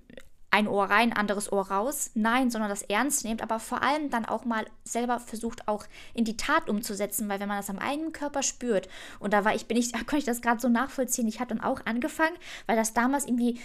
ein 0.56 0.68
Ohr 0.68 0.84
rein, 0.84 1.12
anderes 1.12 1.52
Ohr 1.52 1.70
raus, 1.70 2.12
nein, 2.14 2.50
sondern 2.50 2.70
das 2.70 2.82
ernst 2.82 3.24
nimmt, 3.24 3.42
aber 3.42 3.58
vor 3.58 3.82
allem 3.82 4.08
dann 4.08 4.24
auch 4.24 4.46
mal 4.46 4.64
selber 4.84 5.20
versucht 5.20 5.68
auch 5.68 5.84
in 6.14 6.24
die 6.24 6.38
Tat 6.38 6.70
umzusetzen, 6.70 7.28
weil 7.28 7.40
wenn 7.40 7.48
man 7.48 7.58
das 7.58 7.68
am 7.68 7.78
eigenen 7.78 8.12
Körper 8.12 8.42
spürt 8.42 8.88
und 9.18 9.34
da 9.34 9.44
war 9.44 9.54
ich 9.54 9.66
bin 9.66 9.76
ich 9.76 9.92
da 9.92 9.98
konnte 9.98 10.18
ich 10.18 10.24
das 10.24 10.40
gerade 10.40 10.60
so 10.60 10.68
nachvollziehen, 10.68 11.28
ich 11.28 11.40
hatte 11.40 11.54
dann 11.54 11.64
auch 11.64 11.84
angefangen, 11.84 12.36
weil 12.66 12.76
das 12.76 12.94
damals 12.94 13.26
irgendwie 13.26 13.60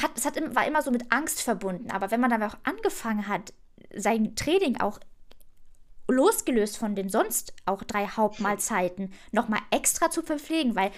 hat 0.00 0.12
es 0.14 0.24
hat 0.24 0.36
war 0.54 0.66
immer 0.66 0.82
so 0.82 0.92
mit 0.92 1.10
Angst 1.10 1.42
verbunden, 1.42 1.90
aber 1.90 2.12
wenn 2.12 2.20
man 2.20 2.30
dann 2.30 2.42
auch 2.44 2.56
angefangen 2.62 3.26
hat, 3.26 3.52
sein 3.94 4.36
Training 4.36 4.80
auch 4.80 5.00
losgelöst 6.08 6.76
von 6.76 6.94
den 6.94 7.08
sonst 7.08 7.54
auch 7.64 7.82
drei 7.82 8.06
Hauptmahlzeiten 8.06 9.12
nochmal 9.32 9.60
extra 9.72 10.10
zu 10.10 10.22
verpflegen, 10.22 10.76
weil 10.76 10.92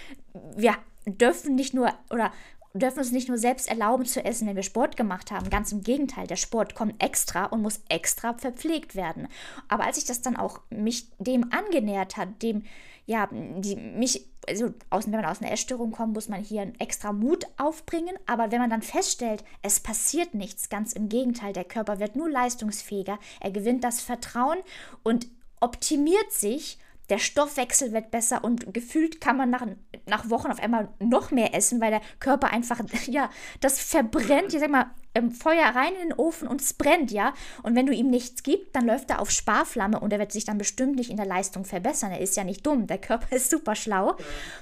wir 0.56 0.74
dürfen 1.06 1.54
nicht 1.54 1.74
nur 1.74 1.92
oder 2.10 2.32
dürfen 2.74 2.98
uns 2.98 3.12
nicht 3.12 3.28
nur 3.28 3.38
selbst 3.38 3.68
erlauben 3.68 4.04
zu 4.04 4.24
essen, 4.24 4.46
wenn 4.46 4.56
wir 4.56 4.62
Sport 4.62 4.96
gemacht 4.96 5.30
haben. 5.30 5.50
Ganz 5.50 5.72
im 5.72 5.82
Gegenteil, 5.82 6.26
der 6.26 6.36
Sport 6.36 6.74
kommt 6.74 7.02
extra 7.02 7.46
und 7.46 7.62
muss 7.62 7.80
extra 7.88 8.34
verpflegt 8.34 8.94
werden. 8.94 9.28
Aber 9.68 9.84
als 9.84 9.98
ich 9.98 10.04
das 10.04 10.20
dann 10.20 10.36
auch 10.36 10.60
mich 10.70 11.08
dem 11.18 11.50
angenähert 11.52 12.16
hat, 12.16 12.42
dem 12.42 12.64
ja, 13.08 13.26
die, 13.32 13.74
mich, 13.74 14.26
also 14.46 14.74
aus, 14.90 15.06
wenn 15.06 15.12
man 15.12 15.24
aus 15.24 15.40
einer 15.40 15.50
Essstörung 15.50 15.92
kommt, 15.92 16.12
muss 16.12 16.28
man 16.28 16.42
hier 16.42 16.70
extra 16.78 17.10
Mut 17.10 17.46
aufbringen. 17.56 18.14
Aber 18.26 18.52
wenn 18.52 18.60
man 18.60 18.68
dann 18.68 18.82
feststellt, 18.82 19.44
es 19.62 19.80
passiert 19.80 20.34
nichts, 20.34 20.68
ganz 20.68 20.92
im 20.92 21.08
Gegenteil, 21.08 21.54
der 21.54 21.64
Körper 21.64 22.00
wird 22.00 22.16
nur 22.16 22.28
leistungsfähiger, 22.28 23.18
er 23.40 23.50
gewinnt 23.50 23.82
das 23.82 24.02
Vertrauen 24.02 24.58
und 25.02 25.26
optimiert 25.58 26.30
sich 26.30 26.78
der 27.08 27.18
Stoffwechsel 27.18 27.92
wird 27.92 28.10
besser 28.10 28.44
und 28.44 28.72
gefühlt 28.74 29.20
kann 29.20 29.36
man 29.36 29.50
nach, 29.50 29.66
nach 30.06 30.28
Wochen 30.30 30.50
auf 30.50 30.60
einmal 30.60 30.88
noch 31.00 31.30
mehr 31.30 31.54
essen, 31.54 31.80
weil 31.80 31.90
der 31.90 32.02
Körper 32.20 32.50
einfach, 32.50 32.80
ja, 33.06 33.30
das 33.60 33.80
verbrennt, 33.80 34.52
ich 34.54 34.60
sag 34.60 34.70
mal, 34.70 34.90
Feuer 35.32 35.66
rein 35.66 35.94
in 35.94 36.10
den 36.10 36.18
Ofen 36.18 36.46
und 36.46 36.60
es 36.60 36.74
brennt, 36.74 37.10
ja. 37.10 37.34
Und 37.62 37.74
wenn 37.74 37.86
du 37.86 37.92
ihm 37.92 38.08
nichts 38.08 38.42
gibst, 38.42 38.76
dann 38.76 38.86
läuft 38.86 39.10
er 39.10 39.20
auf 39.20 39.30
Sparflamme 39.30 39.98
und 39.98 40.12
er 40.12 40.18
wird 40.20 40.30
sich 40.32 40.44
dann 40.44 40.58
bestimmt 40.58 40.96
nicht 40.96 41.10
in 41.10 41.16
der 41.16 41.26
Leistung 41.26 41.64
verbessern. 41.64 42.12
Er 42.12 42.20
ist 42.20 42.36
ja 42.36 42.44
nicht 42.44 42.64
dumm, 42.66 42.86
der 42.86 42.98
Körper 42.98 43.32
ist 43.34 43.50
super 43.50 43.74
schlau. 43.74 44.16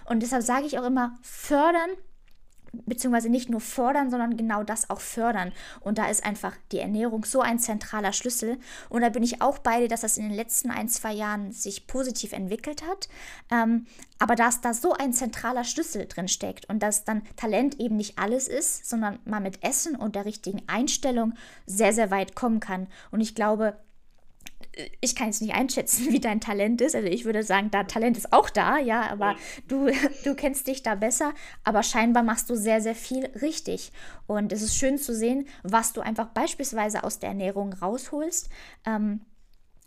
Und 0.06 0.22
deshalb 0.22 0.42
sage 0.42 0.66
ich 0.66 0.78
auch 0.78 0.84
immer, 0.84 1.18
fördern 1.22 1.90
beziehungsweise 2.84 3.28
nicht 3.28 3.48
nur 3.48 3.60
fordern, 3.60 4.10
sondern 4.10 4.36
genau 4.36 4.62
das 4.62 4.90
auch 4.90 5.00
fördern. 5.00 5.52
Und 5.80 5.98
da 5.98 6.08
ist 6.08 6.24
einfach 6.24 6.54
die 6.72 6.78
Ernährung 6.78 7.24
so 7.24 7.40
ein 7.40 7.58
zentraler 7.58 8.12
Schlüssel. 8.12 8.58
Und 8.88 9.02
da 9.02 9.08
bin 9.08 9.22
ich 9.22 9.40
auch 9.40 9.58
bei 9.58 9.80
dir, 9.80 9.88
dass 9.88 10.02
das 10.02 10.18
in 10.18 10.28
den 10.28 10.36
letzten 10.36 10.70
ein, 10.70 10.88
zwei 10.88 11.12
Jahren 11.12 11.52
sich 11.52 11.86
positiv 11.86 12.32
entwickelt 12.32 12.82
hat. 12.86 13.08
Ähm, 13.50 13.86
aber 14.18 14.34
dass 14.34 14.60
da 14.60 14.72
so 14.72 14.92
ein 14.94 15.12
zentraler 15.12 15.64
Schlüssel 15.64 16.06
drin 16.06 16.28
steckt 16.28 16.68
und 16.68 16.82
dass 16.82 17.04
dann 17.04 17.22
Talent 17.36 17.78
eben 17.80 17.96
nicht 17.96 18.18
alles 18.18 18.48
ist, 18.48 18.88
sondern 18.88 19.18
man 19.24 19.42
mit 19.42 19.62
Essen 19.62 19.94
und 19.96 20.14
der 20.14 20.24
richtigen 20.24 20.62
Einstellung 20.66 21.34
sehr, 21.66 21.92
sehr 21.92 22.10
weit 22.10 22.34
kommen 22.34 22.60
kann. 22.60 22.86
Und 23.10 23.20
ich 23.20 23.34
glaube, 23.34 23.76
ich 25.00 25.14
kann 25.16 25.28
jetzt 25.28 25.42
nicht 25.42 25.54
einschätzen, 25.54 26.06
wie 26.10 26.20
dein 26.20 26.40
Talent 26.40 26.80
ist. 26.80 26.94
Also 26.94 27.08
ich 27.08 27.24
würde 27.24 27.42
sagen, 27.42 27.70
da 27.70 27.84
Talent 27.84 28.16
ist 28.16 28.32
auch 28.32 28.50
da, 28.50 28.78
ja, 28.78 29.10
aber 29.10 29.36
du, 29.68 29.90
du 30.24 30.34
kennst 30.34 30.66
dich 30.66 30.82
da 30.82 30.94
besser, 30.94 31.32
aber 31.64 31.82
scheinbar 31.82 32.22
machst 32.22 32.50
du 32.50 32.56
sehr, 32.56 32.80
sehr 32.80 32.94
viel 32.94 33.26
richtig. 33.40 33.92
Und 34.26 34.52
es 34.52 34.62
ist 34.62 34.76
schön 34.76 34.98
zu 34.98 35.14
sehen, 35.14 35.46
was 35.62 35.92
du 35.92 36.00
einfach 36.00 36.28
beispielsweise 36.28 37.04
aus 37.04 37.18
der 37.18 37.30
Ernährung 37.30 37.72
rausholst. 37.72 38.48
Ähm, 38.84 39.20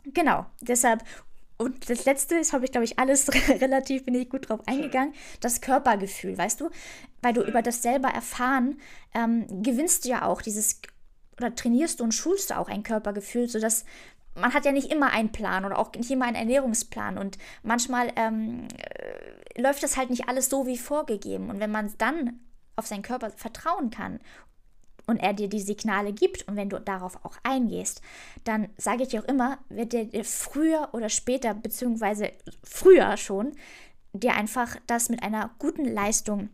genau, 0.05 0.45
deshalb. 0.61 1.03
Und 1.57 1.89
das 1.89 2.05
letzte 2.05 2.35
ist, 2.35 2.53
habe 2.53 2.63
ich, 2.63 2.71
glaube 2.71 2.85
ich, 2.85 2.99
alles 2.99 3.29
relativ, 3.49 4.05
bin 4.05 4.15
ich 4.15 4.29
gut 4.29 4.49
drauf 4.49 4.61
eingegangen, 4.65 5.13
das 5.41 5.59
Körpergefühl, 5.59 6.37
weißt 6.37 6.61
du? 6.61 6.69
Weil 7.21 7.33
du 7.33 7.43
über 7.43 7.61
das 7.61 7.81
selber 7.81 8.07
erfahren, 8.07 8.79
ähm, 9.13 9.45
gewinnst 9.61 10.05
du 10.05 10.09
ja 10.09 10.25
auch 10.25 10.41
dieses 10.41 10.79
oder 11.37 11.55
trainierst 11.55 11.99
du 11.99 12.03
und 12.03 12.13
schulst 12.13 12.49
du 12.49 12.57
auch 12.57 12.67
ein 12.67 12.83
Körpergefühl, 12.83 13.47
sodass 13.47 13.85
man 14.35 14.53
hat 14.53 14.65
ja 14.65 14.71
nicht 14.71 14.91
immer 14.91 15.11
einen 15.11 15.31
Plan 15.31 15.65
oder 15.65 15.77
auch 15.77 15.91
nicht 15.93 16.11
immer 16.11 16.25
einen 16.25 16.35
Ernährungsplan 16.35 17.17
und 17.17 17.37
manchmal 17.63 18.11
ähm, 18.15 18.67
äh, 18.77 19.61
läuft 19.61 19.83
das 19.83 19.97
halt 19.97 20.09
nicht 20.09 20.27
alles 20.27 20.49
so 20.49 20.65
wie 20.65 20.77
vorgegeben. 20.77 21.49
Und 21.49 21.59
wenn 21.59 21.71
man 21.71 21.93
dann 21.97 22.39
auf 22.75 22.87
seinen 22.87 23.01
Körper 23.01 23.29
vertrauen 23.31 23.89
kann 23.89 24.19
und 25.05 25.17
er 25.17 25.33
dir 25.33 25.49
die 25.49 25.59
Signale 25.59 26.13
gibt 26.13 26.47
und 26.47 26.55
wenn 26.55 26.69
du 26.69 26.79
darauf 26.79 27.23
auch 27.25 27.37
eingehst, 27.43 28.01
dann 28.43 28.69
sage 28.77 29.03
ich 29.03 29.09
dir 29.09 29.21
auch 29.21 29.27
immer, 29.27 29.57
wird 29.69 29.93
der 29.93 30.05
dir 30.05 30.23
früher 30.23 30.89
oder 30.93 31.09
später, 31.09 31.53
beziehungsweise 31.53 32.31
früher 32.63 33.17
schon, 33.17 33.53
dir 34.13 34.33
einfach 34.33 34.77
das 34.87 35.09
mit 35.09 35.23
einer 35.23 35.51
guten 35.59 35.85
Leistung 35.85 36.49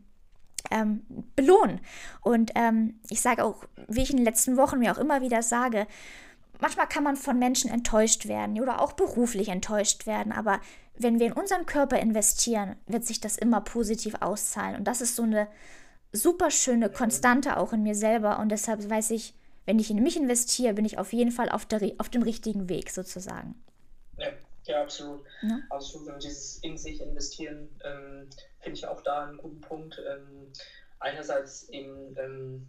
ähm, 0.70 1.02
belohnen. 1.36 1.80
Und 2.22 2.52
ähm, 2.54 3.00
ich 3.08 3.20
sage 3.20 3.44
auch, 3.44 3.64
wie 3.88 4.02
ich 4.02 4.10
in 4.10 4.16
den 4.16 4.26
letzten 4.26 4.56
Wochen 4.56 4.78
mir 4.78 4.92
auch 4.92 4.98
immer 4.98 5.20
wieder 5.20 5.42
sage, 5.42 5.86
manchmal 6.60 6.88
kann 6.88 7.04
man 7.04 7.16
von 7.16 7.38
Menschen 7.38 7.70
enttäuscht 7.70 8.26
werden 8.26 8.60
oder 8.60 8.80
auch 8.80 8.92
beruflich 8.92 9.48
enttäuscht 9.48 10.06
werden, 10.06 10.32
aber 10.32 10.60
wenn 10.98 11.18
wir 11.18 11.26
in 11.26 11.32
unseren 11.32 11.66
Körper 11.66 11.98
investieren, 11.98 12.76
wird 12.86 13.04
sich 13.04 13.20
das 13.20 13.36
immer 13.36 13.60
positiv 13.60 14.14
auszahlen. 14.20 14.76
Und 14.76 14.84
das 14.84 15.00
ist 15.00 15.16
so 15.16 15.22
eine 15.22 15.48
super 16.12 16.50
schöne 16.50 16.90
Konstante 16.90 17.56
auch 17.58 17.72
in 17.72 17.82
mir 17.82 17.94
selber. 17.94 18.38
Und 18.38 18.50
deshalb 18.50 18.88
weiß 18.88 19.10
ich, 19.10 19.34
wenn 19.66 19.78
ich 19.78 19.90
in 19.90 20.02
mich 20.02 20.16
investiere, 20.16 20.74
bin 20.74 20.84
ich 20.84 20.98
auf 20.98 21.12
jeden 21.12 21.30
Fall 21.32 21.50
auf, 21.50 21.66
der, 21.66 21.92
auf 21.98 22.08
dem 22.08 22.22
richtigen 22.22 22.68
Weg 22.68 22.90
sozusagen. 22.90 23.62
Ja, 24.16 24.28
ja 24.64 24.82
absolut. 24.82 25.24
Ja. 25.42 25.58
Absolut. 25.70 26.08
Und 26.08 26.22
dieses 26.22 26.58
in 26.58 26.78
sich 26.78 27.00
investieren 27.00 27.68
ähm, 27.84 28.28
finde 28.60 28.78
ich 28.78 28.86
auch 28.86 29.02
da 29.02 29.26
einen 29.26 29.38
guten 29.38 29.60
Punkt. 29.60 30.00
Ähm, 30.08 30.52
einerseits 31.00 31.68
eben, 31.68 32.16
ähm, 32.16 32.68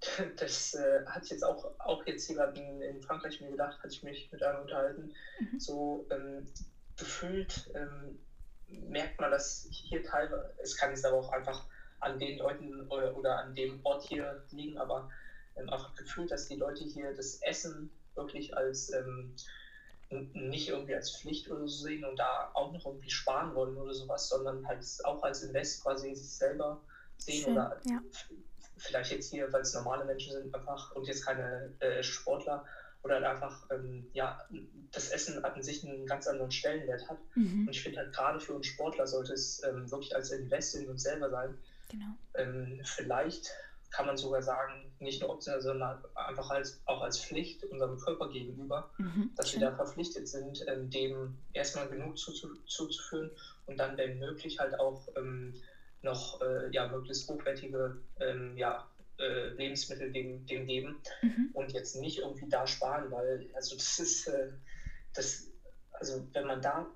das 0.36 0.74
äh, 0.74 1.04
ich 1.22 1.30
jetzt 1.30 1.44
auch, 1.44 1.78
auch 1.78 2.06
jetzt 2.06 2.28
gerade 2.28 2.60
in, 2.60 3.02
Frankreich 3.02 3.40
mir 3.40 3.50
gedacht, 3.50 3.78
hatte 3.78 3.92
ich 3.92 4.02
mich 4.02 4.30
mit 4.32 4.42
einem 4.42 4.62
unterhalten, 4.62 5.12
mhm. 5.40 5.60
so 5.60 6.06
ähm, 6.10 6.46
gefühlt 6.96 7.70
ähm, 7.74 8.18
merkt 8.68 9.20
man, 9.20 9.30
dass 9.30 9.66
hier 9.70 10.02
teilweise, 10.02 10.54
es 10.62 10.76
kann 10.76 10.90
jetzt 10.90 11.04
aber 11.04 11.18
auch 11.18 11.32
einfach 11.32 11.66
an 12.00 12.18
den 12.18 12.38
Leuten 12.38 12.88
oder, 12.88 13.16
oder 13.16 13.38
an 13.38 13.54
dem 13.54 13.80
Ort 13.84 14.04
hier 14.04 14.42
liegen, 14.50 14.78
aber 14.78 15.10
ähm, 15.56 15.68
einfach 15.68 15.94
gefühlt, 15.94 16.30
dass 16.30 16.46
die 16.46 16.56
Leute 16.56 16.84
hier 16.84 17.14
das 17.14 17.42
Essen 17.42 17.90
wirklich 18.14 18.56
als 18.56 18.92
ähm, 18.92 19.34
nicht 20.10 20.68
irgendwie 20.68 20.94
als 20.94 21.16
Pflicht 21.16 21.50
oder 21.50 21.60
so 21.60 21.84
sehen 21.84 22.04
und 22.04 22.16
da 22.16 22.50
auch 22.54 22.72
noch 22.72 22.84
irgendwie 22.84 23.10
sparen 23.10 23.54
wollen 23.54 23.76
oder 23.76 23.94
sowas, 23.94 24.28
sondern 24.28 24.66
halt 24.66 24.84
auch 25.04 25.22
als 25.22 25.42
Invest 25.42 25.82
quasi 25.82 26.08
in 26.08 26.16
sich 26.16 26.30
selber 26.30 26.80
sehen 27.18 27.44
Schön, 27.44 27.52
oder 27.52 27.80
ja. 27.84 28.00
Vielleicht 28.80 29.12
jetzt 29.12 29.30
hier, 29.30 29.52
weil 29.52 29.62
es 29.62 29.74
normale 29.74 30.04
Menschen 30.04 30.32
sind, 30.32 30.54
einfach 30.54 30.92
und 30.92 31.06
jetzt 31.06 31.24
keine 31.24 31.72
äh, 31.80 32.02
Sportler 32.02 32.64
oder 33.02 33.14
halt 33.16 33.24
einfach 33.24 33.66
ähm, 33.70 34.10
ja, 34.12 34.38
das 34.92 35.08
Essen 35.10 35.42
an 35.44 35.62
sich 35.62 35.86
einen 35.86 36.06
ganz 36.06 36.26
anderen 36.26 36.50
Stellenwert 36.50 37.08
hat. 37.08 37.18
Mhm. 37.34 37.66
Und 37.66 37.70
ich 37.70 37.82
finde 37.82 37.98
halt 37.98 38.12
gerade 38.12 38.40
für 38.40 38.54
uns 38.54 38.66
Sportler 38.66 39.06
sollte 39.06 39.32
es 39.32 39.62
ähm, 39.64 39.90
wirklich 39.90 40.14
als 40.14 40.30
Invest 40.30 40.74
in 40.76 40.88
uns 40.88 41.02
selber 41.02 41.30
sein. 41.30 41.56
Genau. 41.88 42.06
Ähm, 42.34 42.80
vielleicht 42.84 43.50
kann 43.90 44.06
man 44.06 44.16
sogar 44.16 44.42
sagen, 44.42 44.92
nicht 45.00 45.20
nur 45.20 45.30
optional, 45.30 45.60
sondern 45.60 45.98
einfach 46.14 46.50
als, 46.50 46.80
auch 46.84 47.02
als 47.02 47.18
Pflicht 47.18 47.64
unserem 47.64 47.98
Körper 47.98 48.28
gegenüber, 48.28 48.90
mhm, 48.98 49.32
dass 49.34 49.50
schön. 49.50 49.60
wir 49.60 49.70
da 49.70 49.76
verpflichtet 49.76 50.28
sind, 50.28 50.64
ähm, 50.68 50.90
dem 50.90 51.36
erstmal 51.52 51.88
genug 51.88 52.16
zuzuführen 52.18 53.30
und 53.66 53.78
dann, 53.78 53.96
wenn 53.96 54.18
möglich, 54.18 54.58
halt 54.58 54.78
auch 54.78 55.08
ähm, 55.16 55.54
noch 56.02 56.40
äh, 56.40 56.70
ja, 56.70 56.88
möglichst 56.88 57.28
hochwertige 57.28 57.98
ähm, 58.20 58.56
ja, 58.56 58.88
äh, 59.18 59.48
Lebensmittel 59.50 60.12
dem, 60.12 60.46
dem 60.46 60.66
geben 60.66 61.00
mhm. 61.22 61.50
und 61.52 61.72
jetzt 61.72 61.96
nicht 61.96 62.18
irgendwie 62.18 62.48
da 62.48 62.66
sparen, 62.66 63.10
weil 63.10 63.48
also 63.54 63.76
das 63.76 63.98
ist 63.98 64.26
äh, 64.28 64.52
das, 65.14 65.50
also 65.92 66.26
wenn 66.32 66.46
man 66.46 66.62
da, 66.62 66.86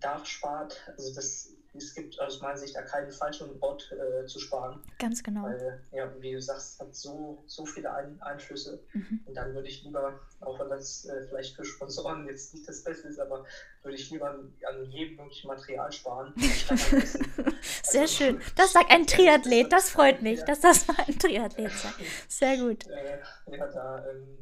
da 0.00 0.24
spart, 0.24 0.80
also 0.86 1.14
das 1.14 1.52
es 1.74 1.94
gibt 1.94 2.18
aus 2.20 2.40
meiner 2.40 2.56
Sicht 2.56 2.74
da 2.74 2.82
keinen 2.82 3.10
falschen 3.12 3.50
Ort 3.60 3.92
äh, 3.92 4.26
zu 4.26 4.40
sparen. 4.40 4.82
Ganz 4.98 5.22
genau. 5.22 5.44
Weil, 5.44 5.80
ja, 5.92 6.10
wie 6.20 6.32
du 6.32 6.42
sagst, 6.42 6.74
es 6.74 6.80
hat 6.80 6.94
so, 6.94 7.42
so 7.46 7.64
viele 7.64 7.92
Ein 7.92 8.20
Einflüsse. 8.22 8.82
Mhm. 8.92 9.20
Und 9.24 9.34
dann 9.34 9.54
würde 9.54 9.68
ich 9.68 9.84
lieber, 9.84 10.18
auch 10.40 10.58
wenn 10.58 10.68
das 10.68 11.04
äh, 11.04 11.26
vielleicht 11.28 11.54
für 11.54 11.64
Sponsoren 11.64 12.26
jetzt 12.26 12.54
nicht 12.54 12.68
das 12.68 12.82
Beste 12.82 13.08
ist, 13.08 13.20
aber 13.20 13.44
würde 13.82 13.96
ich 13.96 14.10
lieber 14.10 14.30
an, 14.30 14.52
an 14.68 14.84
jedem 14.90 15.16
möglichen 15.16 15.46
Material 15.46 15.92
sparen. 15.92 16.34
Sehr 17.82 18.02
also, 18.02 18.14
schön. 18.14 18.40
Das 18.56 18.72
sagt 18.72 18.90
ein 18.90 19.06
Triathlet. 19.06 19.72
Das 19.72 19.90
freut 19.90 20.22
mich, 20.22 20.40
ja. 20.40 20.46
dass 20.46 20.60
das 20.60 20.88
mal 20.88 20.96
ein 21.06 21.18
Triathlet 21.18 21.70
sagt. 21.70 22.00
Sehr 22.28 22.56
gut. 22.56 22.86
Äh, 22.88 23.20
ja, 23.56 23.66
da 23.68 24.08
ähm, 24.08 24.38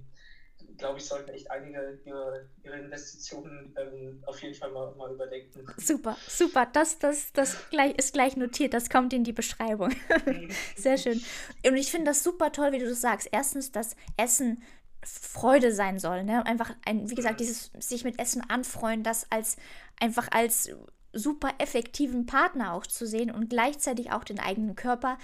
glaube 0.78 0.98
ich, 0.98 1.04
sollten 1.04 1.30
echt 1.30 1.50
einige 1.50 2.00
ihre, 2.04 2.48
ihre 2.62 2.78
Investitionen 2.78 3.76
ähm, 3.76 4.22
auf 4.26 4.40
jeden 4.42 4.54
Fall 4.54 4.70
mal, 4.70 4.94
mal 4.94 5.12
überdenken. 5.12 5.66
Super, 5.76 6.16
super. 6.26 6.66
Das, 6.72 6.98
das, 6.98 7.32
das 7.32 7.68
gleich, 7.70 7.96
ist 7.98 8.12
gleich 8.12 8.36
notiert. 8.36 8.72
Das 8.72 8.88
kommt 8.88 9.12
in 9.12 9.24
die 9.24 9.32
Beschreibung. 9.32 9.94
Sehr 10.76 10.96
schön. 10.96 11.20
Und 11.66 11.76
ich 11.76 11.90
finde 11.90 12.06
das 12.06 12.22
super 12.22 12.52
toll, 12.52 12.72
wie 12.72 12.78
du 12.78 12.88
das 12.88 13.00
sagst. 13.00 13.28
Erstens, 13.32 13.72
dass 13.72 13.96
Essen 14.16 14.62
Freude 15.04 15.72
sein 15.72 15.98
soll. 15.98 16.24
Ne? 16.24 16.44
Einfach, 16.46 16.74
ein, 16.84 17.10
wie 17.10 17.14
gesagt, 17.14 17.36
mhm. 17.36 17.44
dieses 17.44 17.70
sich 17.78 18.04
mit 18.04 18.18
Essen 18.18 18.42
anfreuen, 18.48 19.02
das 19.02 19.30
als 19.30 19.56
einfach 20.00 20.28
als 20.30 20.70
super 21.12 21.50
effektiven 21.58 22.26
Partner 22.26 22.74
auch 22.74 22.86
zu 22.86 23.06
sehen 23.06 23.30
und 23.30 23.48
gleichzeitig 23.50 24.12
auch 24.12 24.24
den 24.24 24.38
eigenen 24.38 24.76
Körper 24.76 25.18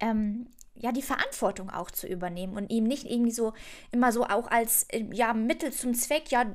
ähm, 0.00 0.48
ja, 0.74 0.92
die 0.92 1.02
Verantwortung 1.02 1.70
auch 1.70 1.90
zu 1.90 2.06
übernehmen 2.06 2.56
und 2.56 2.70
ihm 2.70 2.84
nicht 2.84 3.04
irgendwie 3.04 3.32
so 3.32 3.52
immer 3.90 4.12
so 4.12 4.24
auch 4.24 4.50
als 4.50 4.84
äh, 4.90 5.04
ja, 5.12 5.34
Mittel 5.34 5.72
zum 5.72 5.94
Zweck, 5.94 6.30
ja, 6.30 6.46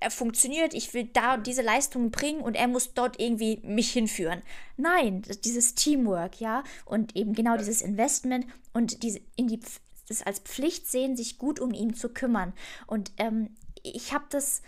er 0.00 0.10
funktioniert, 0.10 0.74
ich 0.74 0.94
will 0.94 1.04
da 1.12 1.36
diese 1.36 1.62
Leistungen 1.62 2.10
bringen 2.10 2.40
und 2.40 2.54
er 2.54 2.68
muss 2.68 2.94
dort 2.94 3.20
irgendwie 3.20 3.60
mich 3.64 3.90
hinführen. 3.90 4.42
Nein, 4.76 5.22
dieses 5.44 5.74
Teamwork, 5.74 6.40
ja, 6.40 6.62
und 6.84 7.16
eben 7.16 7.32
genau 7.32 7.56
dieses 7.56 7.82
Investment 7.82 8.46
und 8.72 9.02
diese 9.02 9.20
in 9.36 9.48
die 9.48 9.60
das 10.08 10.22
als 10.22 10.38
Pflicht 10.40 10.88
sehen, 10.88 11.16
sich 11.16 11.38
gut 11.38 11.60
um 11.60 11.72
ihn 11.72 11.94
zu 11.94 12.08
kümmern. 12.08 12.54
Und 12.86 13.12
ähm, 13.18 13.56
ich 13.82 14.14
habe 14.14 14.24
das 14.30 14.62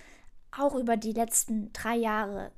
auch 0.53 0.75
über 0.75 0.97
die 0.97 1.13
letzten 1.13 1.73
drei 1.73 1.97
Jahre 1.97 2.53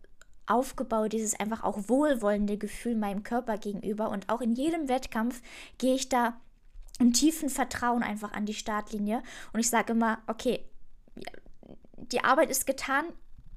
aufgebaut, 0.53 1.13
dieses 1.13 1.39
einfach 1.39 1.63
auch 1.65 1.89
wohlwollende 1.89 2.59
Gefühl 2.59 2.97
meinem 2.97 3.23
Körper 3.23 3.59
gegenüber. 3.59 4.11
Und 4.11 4.29
auch 4.29 4.41
in 4.41 4.53
jedem 4.53 4.89
Wettkampf 4.89 5.43
gehe 5.79 5.95
ich 5.95 6.09
da 6.09 6.41
im 6.99 7.13
tiefen 7.13 7.49
Vertrauen 7.49 8.03
einfach 8.03 8.33
an 8.33 8.47
die 8.47 8.55
Startlinie. 8.55 9.23
Und 9.53 9.61
ich 9.61 9.71
sage 9.71 9.93
immer, 9.93 10.19
okay, 10.27 10.65
die 11.97 12.23
Arbeit 12.23 12.51
ist 12.51 12.67
getan, 12.67 13.05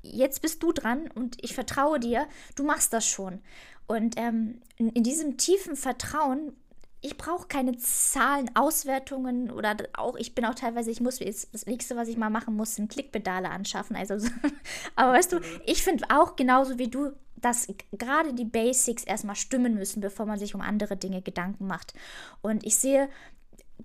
jetzt 0.02 0.42
bist 0.42 0.62
du 0.64 0.72
dran 0.72 1.10
und 1.14 1.38
ich 1.44 1.54
vertraue 1.54 2.00
dir, 2.00 2.28
du 2.56 2.64
machst 2.64 2.94
das 2.94 3.06
schon. 3.06 3.42
Und 3.88 4.18
ähm, 4.18 4.62
in, 4.78 4.90
in 4.90 5.04
diesem 5.04 5.38
tiefen 5.38 5.76
Vertrauen 5.76 6.54
ich 7.06 7.18
brauche 7.18 7.48
keine 7.48 7.78
Zahlen, 7.78 8.50
Auswertungen 8.56 9.52
oder 9.52 9.78
auch, 9.94 10.16
ich 10.16 10.34
bin 10.34 10.44
auch 10.44 10.56
teilweise, 10.56 10.90
ich 10.90 11.02
muss, 11.02 11.20
das 11.20 11.66
nächste, 11.68 11.96
was 11.96 12.08
ich 12.08 12.18
mal 12.18 12.32
machen 12.32 12.56
muss, 12.56 12.76
sind 12.76 12.92
Klickpedale 12.92 13.50
anschaffen. 13.50 13.96
Also, 13.96 14.16
aber 14.96 15.14
weißt 15.14 15.34
du, 15.34 15.40
ich 15.66 15.84
finde 15.84 16.06
auch 16.10 16.36
genauso 16.36 16.80
wie 16.80 16.88
du, 16.88 17.12
dass 17.36 17.68
gerade 17.92 18.34
die 18.34 18.46
Basics 18.46 19.04
erstmal 19.04 19.36
stimmen 19.36 19.76
müssen, 19.76 20.02
bevor 20.02 20.26
man 20.26 20.40
sich 20.40 20.56
um 20.56 20.62
andere 20.62 20.98
Dinge 20.98 21.22
Gedanken 21.22 21.68
macht. 21.68 21.94
Und 22.42 22.66
ich 22.66 22.76
sehe 22.78 23.08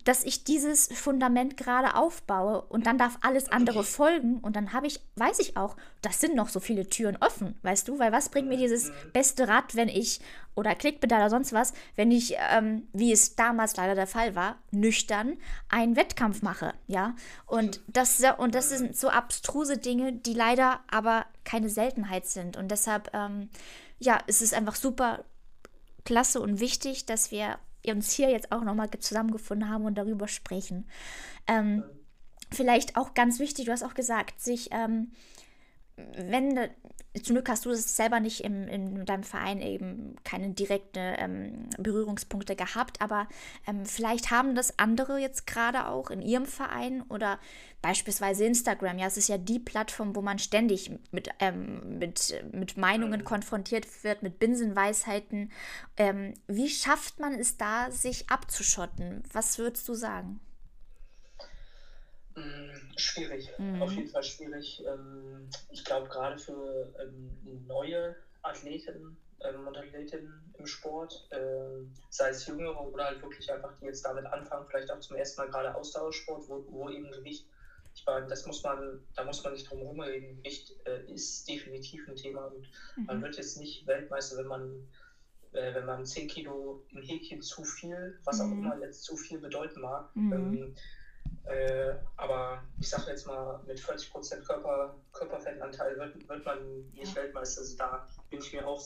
dass 0.05 0.25
ich 0.25 0.45
dieses 0.45 0.89
Fundament 0.89 1.57
gerade 1.57 1.95
aufbaue 1.95 2.63
und 2.63 2.87
dann 2.87 2.99
darf 2.99 3.19
alles 3.23 3.51
andere 3.51 3.85
folgen 3.85 4.39
und 4.39 4.57
dann 4.57 4.73
habe 4.73 4.87
ich, 4.87 5.01
weiß 5.17 5.39
ich 5.41 5.57
auch, 5.57 5.77
das 6.01 6.21
sind 6.21 6.35
noch 6.35 6.49
so 6.49 6.61
viele 6.61 6.89
Türen 6.89 7.17
offen, 7.21 7.59
weißt 7.63 7.89
du, 7.89 7.99
weil 7.99 8.13
was 8.13 8.29
bringt 8.29 8.49
mir 8.49 8.57
dieses 8.57 8.93
beste 9.13 9.49
Rad, 9.49 9.75
wenn 9.75 9.89
ich 9.89 10.21
oder 10.55 10.75
Klickpedal 10.75 11.21
oder 11.21 11.31
sonst 11.31 11.53
was, 11.53 11.73
wenn 11.97 12.11
ich, 12.11 12.37
ähm, 12.51 12.89
wie 12.93 13.13
es 13.13 13.37
damals 13.37 13.77
leider 13.77 13.95
der 13.95 14.07
Fall 14.07 14.35
war, 14.35 14.59
nüchtern 14.71 15.37
einen 15.69 15.97
Wettkampf 15.97 16.43
mache, 16.43 16.73
ja? 16.87 17.15
Und 17.47 17.81
das 17.87 18.23
und 18.39 18.55
das 18.55 18.69
sind 18.69 18.97
so 18.97 19.09
abstruse 19.09 19.79
Dinge, 19.79 20.13
die 20.13 20.35
leider 20.35 20.81
aber 20.91 21.27
keine 21.45 21.69
Seltenheit 21.69 22.27
sind. 22.27 22.57
Und 22.57 22.71
deshalb 22.71 23.11
ähm, 23.15 23.49
ja, 24.01 24.19
es 24.27 24.43
ist 24.43 24.55
einfach 24.55 24.75
super 24.75 25.25
klasse 26.05 26.41
und 26.41 26.59
wichtig, 26.59 27.07
dass 27.07 27.31
wir 27.31 27.59
uns 27.87 28.13
hier 28.13 28.31
jetzt 28.31 28.53
auch 28.53 28.63
nochmal 28.63 28.91
zusammengefunden 28.99 29.69
haben 29.69 29.85
und 29.85 29.97
darüber 29.97 30.29
sprechen. 30.29 30.89
Ähm, 31.47 31.85
vielleicht 32.53 32.97
auch 32.97 33.15
ganz 33.15 33.39
wichtig, 33.39 33.67
du 33.67 33.73
hast 33.73 33.83
auch 33.83 33.95
gesagt, 33.95 34.41
sich, 34.41 34.69
ähm, 34.73 35.13
wenn, 35.97 36.59
zum 37.23 37.35
Glück 37.35 37.49
hast 37.49 37.65
du 37.65 37.71
es 37.71 37.97
selber 37.97 38.21
nicht 38.21 38.45
im, 38.45 38.69
in 38.69 39.05
deinem 39.05 39.25
Verein 39.25 39.61
eben 39.61 40.15
keine 40.23 40.51
direkten 40.51 41.15
ähm, 41.19 41.69
Berührungspunkte 41.77 42.55
gehabt, 42.55 43.01
aber 43.01 43.27
ähm, 43.67 43.85
vielleicht 43.85 44.31
haben 44.31 44.55
das 44.55 44.79
andere 44.79 45.19
jetzt 45.19 45.47
gerade 45.47 45.89
auch 45.89 46.11
in 46.11 46.23
ihrem 46.23 46.47
Verein 46.47 47.03
oder 47.09 47.41
beispielsweise 47.83 48.45
Instagram. 48.45 48.99
Ja, 48.99 49.07
es 49.07 49.17
ist 49.17 49.29
ja 49.29 49.39
die 49.39 49.59
Plattform, 49.59 50.15
wo 50.15 50.23
man 50.23 50.39
ständig 50.39 50.93
mit, 51.11 51.31
ähm, 51.41 51.99
mit, 51.99 52.33
mit 52.53 52.77
Meinungen 52.77 53.25
konfrontiert 53.25 54.05
wird, 54.05 54.23
mit 54.23 54.39
Binsenweisheiten. 54.39 55.51
Ähm, 55.97 56.35
wie 56.47 56.69
schafft 56.69 57.19
man 57.19 57.35
es 57.35 57.57
da, 57.57 57.91
sich 57.91 58.31
abzuschotten? 58.31 59.25
Was 59.33 59.59
würdest 59.59 59.89
du 59.89 59.95
sagen? 59.95 60.39
Mm, 62.37 62.70
schwierig, 63.03 63.51
mhm. 63.59 63.83
auf 63.83 63.93
jeden 63.93 64.09
Fall 64.09 64.23
schwierig. 64.23 64.83
Ähm, 64.87 65.49
ich 65.71 65.85
glaube, 65.85 66.09
gerade 66.09 66.39
für 66.39 66.93
ähm, 67.01 67.65
neue 67.67 68.17
Athleten 68.43 69.17
ähm, 69.43 69.67
und 69.67 69.77
Athletinnen 69.77 70.55
im 70.59 70.67
Sport, 70.67 71.27
sei 72.11 72.29
es 72.29 72.45
jüngere 72.45 72.79
oder 72.79 73.07
halt 73.07 73.23
wirklich 73.23 73.51
einfach, 73.51 73.73
die 73.79 73.87
jetzt 73.87 74.05
damit 74.05 74.27
anfangen, 74.27 74.67
vielleicht 74.69 74.91
auch 74.91 75.01
zum 75.01 75.17
ersten 75.17 75.41
Mal 75.41 75.49
gerade 75.49 75.75
Ausdauersport, 75.75 76.47
wo, 76.51 76.67
wo 76.69 76.91
eben 76.91 77.11
Gewicht, 77.11 77.47
ich 77.95 78.05
meine, 78.05 78.27
das 78.27 78.45
muss 78.45 78.63
man, 78.63 79.01
da 79.17 79.25
muss 79.25 79.43
man 79.43 79.55
nicht 79.55 79.71
drum 79.71 79.79
herum 79.79 80.01
reden, 80.01 80.37
Gewicht 80.37 80.75
äh, 80.85 81.11
ist 81.11 81.49
definitiv 81.49 82.07
ein 82.07 82.17
Thema 82.17 82.45
und 82.49 82.69
mhm. 82.97 83.07
man 83.07 83.23
wird 83.23 83.39
jetzt 83.39 83.57
nicht 83.57 83.87
Weltmeister, 83.87 84.37
wenn 84.37 84.49
man 84.49 84.87
äh, 85.53 85.75
wenn 85.75 85.87
man 85.87 86.07
10 86.07 86.29
Kilo 86.29 86.85
im 86.91 87.03
Häkchen 87.03 87.43
zu 87.43 87.65
viel, 87.65 88.19
was 88.25 88.41
auch 88.41 88.47
mhm. 88.47 88.65
immer 88.65 88.79
jetzt 88.81 89.03
zu 89.03 89.17
viel 89.17 89.39
bedeuten 89.39 89.81
mag, 89.81 90.15
mhm. 90.15 90.33
ähm, 90.33 90.75
äh, 91.45 91.95
aber 92.17 92.63
ich 92.79 92.89
sage 92.89 93.11
jetzt 93.11 93.27
mal, 93.27 93.61
mit 93.67 93.81
40% 93.81 94.43
Körper, 94.43 94.95
Körperfettanteil 95.13 95.97
wird, 95.97 96.29
wird 96.29 96.45
man 96.45 96.91
nicht 96.93 97.15
ja. 97.15 97.23
Weltmeister. 97.23 97.61
Also 97.61 97.77
da 97.77 98.07
bin 98.29 98.41
ich 98.41 98.53
mir 98.53 98.67
auch 98.67 98.81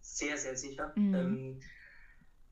sehr, 0.00 0.36
sehr 0.36 0.56
sicher. 0.56 0.92
Mhm. 0.94 1.14
Ähm, 1.14 1.60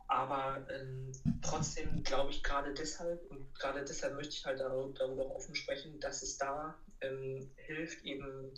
Aber 0.06 0.66
ähm, 0.68 1.12
trotzdem 1.40 2.02
glaube 2.02 2.30
ich 2.30 2.42
gerade 2.42 2.74
deshalb, 2.74 3.24
und 3.30 3.54
gerade 3.54 3.82
deshalb 3.84 4.14
möchte 4.14 4.34
ich 4.34 4.44
halt 4.44 4.60
darüber 4.60 5.34
offen 5.34 5.54
sprechen, 5.54 5.98
dass 6.00 6.22
es 6.22 6.36
da 6.36 6.76
ähm, 7.00 7.50
hilft, 7.56 8.02
eben 8.02 8.52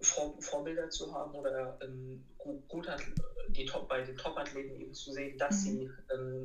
Vor 0.00 0.40
Vorbilder 0.40 0.90
zu 0.90 1.12
haben 1.12 1.34
oder 1.34 1.78
ähm, 1.80 2.24
gut, 2.38 2.68
gut 2.68 2.88
hat, 2.88 3.02
die 3.48 3.64
Top, 3.64 3.88
bei 3.88 4.02
den 4.02 4.16
Top-Athleten 4.16 4.80
eben 4.80 4.94
zu 4.94 5.12
sehen, 5.12 5.36
dass 5.38 5.64
mhm. 5.64 5.70
sie 5.70 5.90
ähm, 6.12 6.44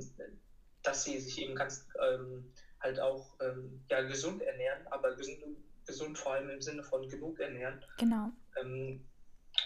dass 0.82 1.04
sie 1.04 1.20
sich 1.20 1.40
eben 1.40 1.56
ganz 1.56 1.86
ähm, 2.02 2.52
halt 2.82 3.00
auch 3.00 3.36
ähm, 3.42 3.82
ja, 3.90 4.02
gesund 4.02 4.42
ernähren, 4.42 4.88
aber 4.88 5.16
gesund, 5.16 5.40
gesund 5.86 6.18
vor 6.18 6.34
allem 6.34 6.50
im 6.50 6.62
Sinne 6.62 6.84
von 6.84 7.08
genug 7.10 7.40
ernähren. 7.40 7.84
Genau. 7.98 8.30
Ähm, 8.62 9.06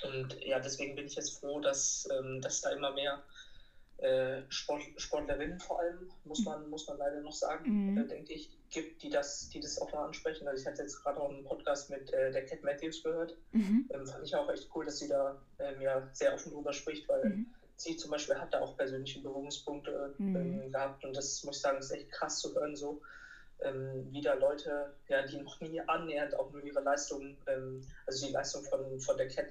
und 0.04 0.39
ja, 0.43 0.60
deswegen 0.60 0.95
bin 0.95 1.06
ich 1.06 1.15
jetzt 1.15 1.39
froh, 1.39 1.60
dass, 1.60 2.08
ähm, 2.12 2.41
dass 2.41 2.62
da 2.62 2.71
immer 2.71 2.91
mehr 2.93 3.23
äh, 3.97 4.41
Sport, 4.49 4.84
Sportlerinnen 4.97 5.60
vor 5.60 5.80
allem, 5.80 6.10
muss 6.26 6.43
man, 6.43 6.69
muss 6.69 6.88
man 6.88 6.97
leider 6.97 7.21
noch 7.21 7.34
sagen, 7.34 7.91
mhm. 7.91 7.97
äh, 7.97 8.08
denke 8.08 8.34
ich, 8.34 8.49
gibt, 8.69 9.04
die 9.04 9.10
das, 9.10 9.49
die 9.49 9.60
das 9.60 9.80
auch 9.80 9.91
da 9.91 10.06
ansprechen. 10.06 10.47
Also 10.47 10.62
ich 10.62 10.67
hatte 10.67 10.82
jetzt 10.82 11.02
gerade 11.04 11.21
auch 11.21 11.30
einen 11.30 11.43
Podcast 11.43 11.89
mit 11.89 12.12
äh, 12.12 12.32
der 12.32 12.45
Cat 12.45 12.63
Matthews 12.63 13.04
gehört. 13.04 13.38
Mhm. 13.52 13.89
Ähm, 13.93 14.08
fand 14.08 14.26
ich 14.26 14.36
auch 14.36 14.49
echt 14.49 14.69
cool, 14.76 14.86
dass 14.86 14.97
sie 14.97 15.08
da 15.08 15.39
ähm, 15.60 15.80
ja, 15.80 16.10
sehr 16.12 16.34
offen 16.34 16.52
drüber 16.52 16.73
spricht, 16.73 17.08
weil 17.08 17.23
mhm. 17.23 17.54
Sie 17.84 17.98
zum 17.98 18.12
Beispiel 18.12 18.36
hat 18.36 18.54
da 18.54 18.62
auch 18.62 18.78
persönliche 18.78 19.22
Berührungspunkte 19.22 20.15
mhm. 20.17 20.36
ähm, 20.36 20.72
gehabt 20.72 21.04
und 21.04 21.15
das 21.15 21.43
muss 21.43 21.58
ich 21.58 21.62
sagen, 21.62 21.78
ist 21.78 21.91
echt 21.91 22.12
krass 22.12 22.39
zu 22.39 22.56
hören 22.56 22.76
so. 22.76 23.02
Ähm, 23.62 24.12
wieder 24.12 24.36
Leute, 24.36 24.93
ja, 25.08 25.26
die 25.26 25.41
noch 25.41 25.60
nie 25.62 25.80
annähernd 25.82 26.38
auch 26.38 26.52
nur 26.52 26.63
ihre 26.63 26.82
Leistung, 26.82 27.38
ähm, 27.48 27.82
also 28.06 28.26
die 28.26 28.34
Leistung 28.34 28.63
von, 28.63 29.00
von 29.00 29.17
der 29.17 29.30
Cat 29.30 29.48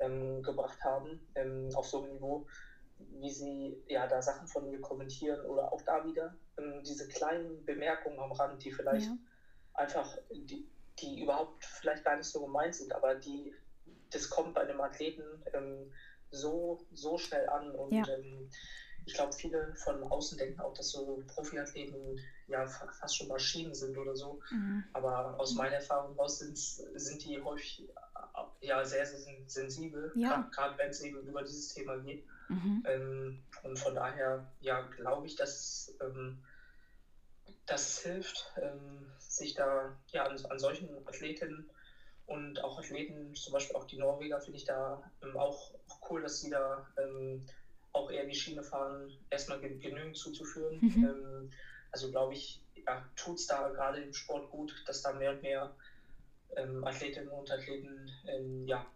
ähm, 0.00 0.42
gebracht 0.42 0.82
haben, 0.82 1.20
ähm, 1.34 1.68
auf 1.74 1.86
so 1.86 2.02
einem 2.02 2.14
Niveau, 2.14 2.46
wie 2.98 3.30
sie 3.30 3.82
ja 3.86 4.06
da 4.06 4.22
Sachen 4.22 4.48
von 4.48 4.68
mir 4.68 4.80
kommentieren 4.80 5.44
oder 5.46 5.72
auch 5.72 5.82
da 5.82 6.04
wieder 6.04 6.34
ähm, 6.58 6.82
diese 6.84 7.06
kleinen 7.08 7.64
Bemerkungen 7.64 8.18
am 8.18 8.32
Rand, 8.32 8.64
die 8.64 8.72
vielleicht 8.72 9.06
ja. 9.06 9.16
einfach, 9.74 10.16
die, 10.30 10.66
die 10.98 11.22
überhaupt 11.22 11.64
vielleicht 11.64 12.04
gar 12.04 12.16
nicht 12.16 12.28
so 12.28 12.44
gemeint 12.44 12.74
sind, 12.74 12.92
aber 12.92 13.14
die, 13.14 13.54
das 14.10 14.30
kommt 14.30 14.54
bei 14.54 14.62
einem 14.62 14.80
Athleten 14.80 15.22
so, 16.34 16.86
so 16.92 17.18
schnell 17.18 17.48
an 17.48 17.70
und 17.70 17.92
ja. 17.92 18.04
ähm, 18.08 18.50
ich 19.06 19.14
glaube, 19.14 19.32
viele 19.34 19.74
von 19.74 20.02
außen 20.02 20.38
denken 20.38 20.60
auch, 20.60 20.72
dass 20.72 20.90
so 20.90 21.22
Profiathleten 21.26 22.18
ja 22.46 22.66
fast 22.66 23.16
schon 23.16 23.28
Maschinen 23.28 23.74
sind 23.74 23.98
oder 23.98 24.16
so. 24.16 24.40
Mhm. 24.50 24.84
Aber 24.94 25.38
aus 25.38 25.54
meiner 25.54 25.76
Erfahrung 25.76 26.16
raus 26.18 26.38
sind, 26.38 26.56
sind 26.56 27.22
die 27.22 27.42
häufig 27.42 27.86
ja, 28.60 28.84
sehr, 28.84 29.04
sehr 29.06 29.36
sensibel, 29.46 30.12
ja. 30.14 30.48
gerade 30.52 30.78
wenn 30.78 30.90
es 30.90 31.00
eben 31.02 31.20
über 31.26 31.42
dieses 31.42 31.74
Thema 31.74 31.98
geht. 31.98 32.24
Mhm. 32.48 32.82
Ähm, 32.86 33.42
und 33.62 33.78
von 33.78 33.94
daher, 33.94 34.46
ja, 34.60 34.82
glaube 34.96 35.26
ich, 35.26 35.36
dass, 35.36 35.94
ähm, 36.00 36.42
dass 37.66 37.88
es 37.88 37.98
hilft, 38.00 38.52
ähm, 38.56 39.06
sich 39.18 39.54
da 39.54 39.96
ja, 40.08 40.24
an, 40.24 40.38
an, 40.46 40.58
solchen 40.58 40.88
Athletinnen 41.06 41.70
und 42.26 42.62
auch 42.64 42.78
Athleten, 42.78 43.34
zum 43.34 43.52
Beispiel 43.52 43.76
auch 43.76 43.84
die 43.84 43.96
Norweger, 43.96 44.40
finde 44.40 44.58
ich 44.58 44.64
da 44.64 45.10
ähm, 45.22 45.36
auch, 45.36 45.70
auch, 45.88 46.10
cool, 46.10 46.22
dass 46.22 46.40
sie 46.40 46.50
da 46.50 46.86
ähm, 46.98 47.44
auch 47.92 48.10
eher 48.10 48.24
die 48.24 48.34
Schiene 48.34 48.62
fahren, 48.62 49.12
erstmal 49.30 49.60
genügend 49.60 50.16
zuzuführen. 50.16 50.78
Mhm. 50.80 51.04
Ähm, 51.04 51.50
also 51.92 52.10
glaube 52.10 52.34
ich, 52.34 52.60
ja, 52.86 53.06
tut 53.16 53.38
es 53.38 53.46
da 53.46 53.68
gerade 53.68 54.02
im 54.02 54.12
Sport 54.12 54.50
gut, 54.50 54.82
dass 54.86 55.02
da 55.02 55.12
mehr 55.12 55.32
und 55.32 55.42
mehr 55.42 55.74
Athletinnen 56.56 57.30
und 57.30 57.50
Athleten 57.50 58.08
ja, 58.66 58.86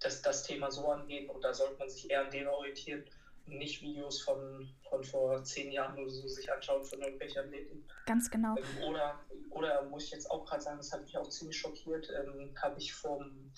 das, 0.00 0.22
das 0.22 0.42
Thema 0.42 0.70
so 0.70 0.88
angehen 0.88 1.28
und 1.28 1.44
da 1.44 1.52
sollte 1.52 1.78
man 1.78 1.88
sich 1.88 2.10
eher 2.10 2.22
an 2.22 2.30
dem 2.30 2.46
orientieren 2.46 3.04
nicht 3.46 3.82
Videos 3.82 4.20
von, 4.22 4.68
von 4.88 5.04
vor 5.04 5.42
zehn 5.44 5.72
Jahren 5.72 5.98
oder 5.98 6.10
so 6.10 6.26
sich 6.28 6.50
anschauen 6.52 6.84
von 6.84 7.00
irgendwelchen 7.00 7.44
Athleten. 7.44 7.84
Ganz 8.06 8.30
genau. 8.30 8.56
Ähm, 8.56 8.84
oder, 8.88 9.20
oder 9.50 9.82
muss 9.84 10.04
ich 10.04 10.12
jetzt 10.12 10.30
auch 10.30 10.44
gerade 10.44 10.62
sagen, 10.62 10.78
das 10.78 10.92
hat 10.92 11.02
mich 11.02 11.16
auch 11.16 11.28
ziemlich 11.28 11.58
schockiert, 11.58 12.08
ähm, 12.10 12.54
habe 12.60 12.78
ich 12.78 12.92
vom, 12.92 13.52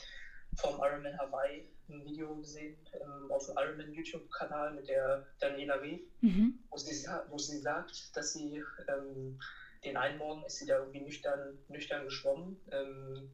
vom 0.56 0.76
Ironman 0.80 1.18
Hawaii 1.18 1.68
ein 1.88 2.04
Video 2.04 2.34
gesehen 2.36 2.76
ähm, 2.94 3.30
auf 3.30 3.46
dem 3.46 3.56
Ironman 3.58 3.92
YouTube-Kanal 3.92 4.74
mit 4.74 4.88
der 4.88 5.26
Daniela 5.38 5.82
W., 5.82 6.00
mhm. 6.20 6.58
wo, 6.70 6.76
sie, 6.76 7.06
wo 7.28 7.38
sie 7.38 7.58
sagt, 7.58 8.16
dass 8.16 8.32
sie 8.32 8.62
ähm, 8.88 9.38
den 9.84 9.96
einen 9.96 10.18
Morgen 10.18 10.44
ist 10.44 10.58
sie 10.58 10.66
da 10.66 10.78
irgendwie 10.78 11.02
nüchtern, 11.02 11.58
nüchtern 11.68 12.04
geschwommen, 12.04 12.58
ähm, 12.70 13.30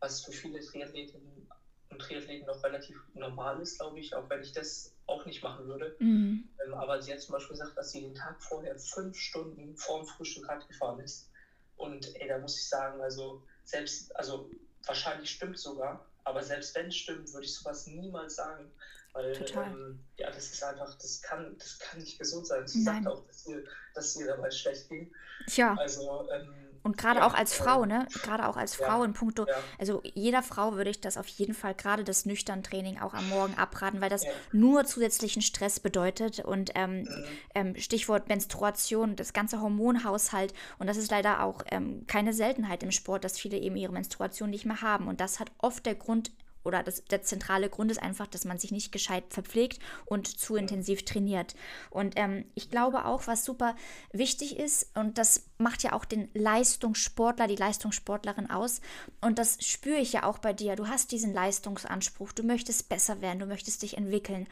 was 0.00 0.22
für 0.22 0.32
viele 0.32 0.60
Triathleten 0.60 1.48
und 1.94 2.00
Triathleten 2.00 2.46
noch 2.46 2.62
relativ 2.62 2.96
normal 3.14 3.60
ist, 3.60 3.78
glaube 3.78 3.98
ich, 4.00 4.14
auch 4.14 4.28
wenn 4.28 4.42
ich 4.42 4.52
das 4.52 4.92
auch 5.06 5.24
nicht 5.24 5.42
machen 5.42 5.66
würde. 5.66 5.94
Mhm. 6.00 6.48
Ähm, 6.64 6.74
aber 6.74 7.00
sie 7.00 7.12
hat 7.12 7.20
zum 7.20 7.34
Beispiel 7.34 7.56
gesagt, 7.56 7.76
dass 7.76 7.92
sie 7.92 8.02
den 8.02 8.14
Tag 8.14 8.42
vorher 8.42 8.76
fünf 8.78 9.16
Stunden 9.16 9.76
vorm 9.76 10.06
Frühstück 10.06 10.48
Rad 10.48 10.66
gefahren 10.68 11.00
ist. 11.00 11.30
Und 11.76 12.14
ey, 12.20 12.28
da 12.28 12.38
muss 12.38 12.56
ich 12.58 12.68
sagen, 12.68 13.00
also 13.00 13.42
selbst, 13.64 14.14
also 14.16 14.50
wahrscheinlich 14.86 15.30
stimmt 15.30 15.58
sogar, 15.58 16.04
aber 16.24 16.42
selbst 16.42 16.74
wenn 16.74 16.86
es 16.86 16.96
stimmt, 16.96 17.32
würde 17.32 17.46
ich 17.46 17.54
sowas 17.54 17.86
niemals 17.86 18.36
sagen. 18.36 18.70
Weil 19.12 19.32
ähm, 19.54 20.00
ja, 20.18 20.28
das 20.30 20.52
ist 20.52 20.62
einfach, 20.64 20.92
das 20.98 21.22
kann, 21.22 21.56
das 21.58 21.78
kann 21.78 22.00
nicht 22.00 22.18
gesund 22.18 22.46
sein. 22.48 22.66
Sie 22.66 22.82
Nein. 22.82 23.04
sagt 23.04 23.14
auch, 23.14 23.26
dass 23.26 23.46
ihr, 23.46 23.64
dass 23.94 24.16
ihr 24.16 24.26
dabei 24.26 24.50
schlecht 24.50 24.88
ging. 24.88 25.12
Tja. 25.46 25.76
Also 25.78 26.28
ähm, 26.32 26.52
und 26.84 26.98
gerade 26.98 27.20
ja, 27.20 27.26
auch 27.26 27.32
als 27.32 27.54
Frau, 27.54 27.86
ne? 27.86 28.06
Gerade 28.22 28.46
auch 28.46 28.58
als 28.58 28.76
Frau 28.76 28.98
ja, 28.98 29.04
in 29.06 29.14
puncto, 29.14 29.46
ja. 29.46 29.54
also 29.78 30.02
jeder 30.14 30.42
Frau 30.42 30.74
würde 30.74 30.90
ich 30.90 31.00
das 31.00 31.16
auf 31.16 31.26
jeden 31.26 31.54
Fall, 31.54 31.74
gerade 31.74 32.04
das 32.04 32.26
nüchtern 32.26 32.62
Training 32.62 33.00
auch 33.00 33.14
am 33.14 33.26
Morgen 33.30 33.54
abraten, 33.54 34.02
weil 34.02 34.10
das 34.10 34.22
nur 34.52 34.84
zusätzlichen 34.84 35.40
Stress 35.40 35.80
bedeutet. 35.80 36.40
Und 36.40 36.72
ähm, 36.74 37.02
mhm. 37.02 37.24
ähm, 37.54 37.76
Stichwort 37.76 38.28
Menstruation, 38.28 39.16
das 39.16 39.32
ganze 39.32 39.62
Hormonhaushalt. 39.62 40.52
Und 40.78 40.86
das 40.86 40.98
ist 40.98 41.10
leider 41.10 41.42
auch 41.42 41.62
ähm, 41.70 42.04
keine 42.06 42.34
Seltenheit 42.34 42.82
im 42.82 42.90
Sport, 42.90 43.24
dass 43.24 43.38
viele 43.38 43.56
eben 43.56 43.76
ihre 43.76 43.92
Menstruation 43.92 44.50
nicht 44.50 44.66
mehr 44.66 44.82
haben. 44.82 45.08
Und 45.08 45.22
das 45.22 45.40
hat 45.40 45.50
oft 45.58 45.86
der 45.86 45.94
Grund 45.94 46.32
oder 46.64 46.82
das, 46.82 47.04
der 47.04 47.22
zentrale 47.22 47.68
Grund 47.68 47.90
ist 47.90 48.02
einfach, 48.02 48.26
dass 48.26 48.44
man 48.44 48.58
sich 48.58 48.72
nicht 48.72 48.90
gescheit 48.90 49.24
verpflegt 49.28 49.80
und 50.06 50.26
zu 50.26 50.56
intensiv 50.56 51.04
trainiert. 51.04 51.54
Und 51.90 52.14
ähm, 52.16 52.44
ich 52.54 52.70
glaube 52.70 53.04
auch, 53.04 53.26
was 53.26 53.44
super 53.44 53.76
wichtig 54.12 54.58
ist, 54.58 54.96
und 54.96 55.18
das 55.18 55.44
macht 55.58 55.82
ja 55.82 55.92
auch 55.92 56.04
den 56.04 56.28
Leistungssportler, 56.34 57.46
die 57.46 57.56
Leistungssportlerin 57.56 58.50
aus, 58.50 58.80
und 59.20 59.38
das 59.38 59.58
spüre 59.64 59.98
ich 59.98 60.12
ja 60.12 60.24
auch 60.24 60.38
bei 60.38 60.52
dir. 60.52 60.76
Du 60.76 60.88
hast 60.88 61.12
diesen 61.12 61.32
Leistungsanspruch, 61.32 62.32
du 62.32 62.42
möchtest 62.42 62.88
besser 62.88 63.20
werden, 63.20 63.38
du 63.38 63.46
möchtest 63.46 63.82
dich 63.82 63.96
entwickeln. 63.96 64.46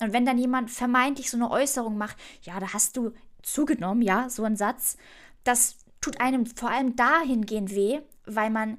Und 0.00 0.12
wenn 0.12 0.24
dann 0.24 0.38
jemand 0.38 0.70
vermeintlich 0.70 1.30
so 1.30 1.36
eine 1.36 1.50
Äußerung 1.50 1.98
macht, 1.98 2.16
ja, 2.42 2.58
da 2.60 2.72
hast 2.72 2.96
du 2.96 3.12
zugenommen, 3.42 4.02
ja, 4.02 4.28
so 4.28 4.44
ein 4.44 4.56
Satz, 4.56 4.96
das 5.44 5.76
tut 6.00 6.20
einem 6.20 6.46
vor 6.46 6.70
allem 6.70 6.96
dahingehend 6.96 7.74
weh, 7.74 8.00
weil 8.24 8.50
man 8.50 8.78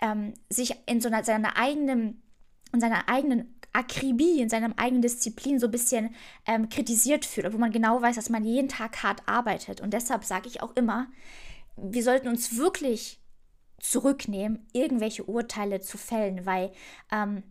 ähm, 0.00 0.34
sich 0.48 0.74
in 0.86 1.00
so 1.00 1.08
einer, 1.08 1.24
seiner 1.24 1.56
eigenen, 1.56 2.22
in 2.72 2.80
seiner 2.80 3.08
eigenen 3.08 3.60
Akribie, 3.72 4.40
in 4.40 4.48
seiner 4.48 4.76
eigenen 4.78 5.02
Disziplin 5.02 5.58
so 5.58 5.66
ein 5.66 5.72
bisschen 5.72 6.14
ähm, 6.46 6.68
kritisiert 6.68 7.24
fühlt, 7.24 7.46
obwohl 7.46 7.60
man 7.60 7.72
genau 7.72 8.02
weiß, 8.02 8.16
dass 8.16 8.30
man 8.30 8.44
jeden 8.44 8.68
Tag 8.68 9.02
hart 9.02 9.22
arbeitet. 9.26 9.80
Und 9.80 9.92
deshalb 9.92 10.24
sage 10.24 10.48
ich 10.48 10.62
auch 10.62 10.74
immer, 10.76 11.06
wir 11.76 12.02
sollten 12.02 12.28
uns 12.28 12.56
wirklich 12.56 13.20
zurücknehmen, 13.78 14.66
irgendwelche 14.72 15.24
Urteile 15.24 15.80
zu 15.80 15.98
fällen, 15.98 16.44
weil 16.46 16.72
ähm, 17.10 17.42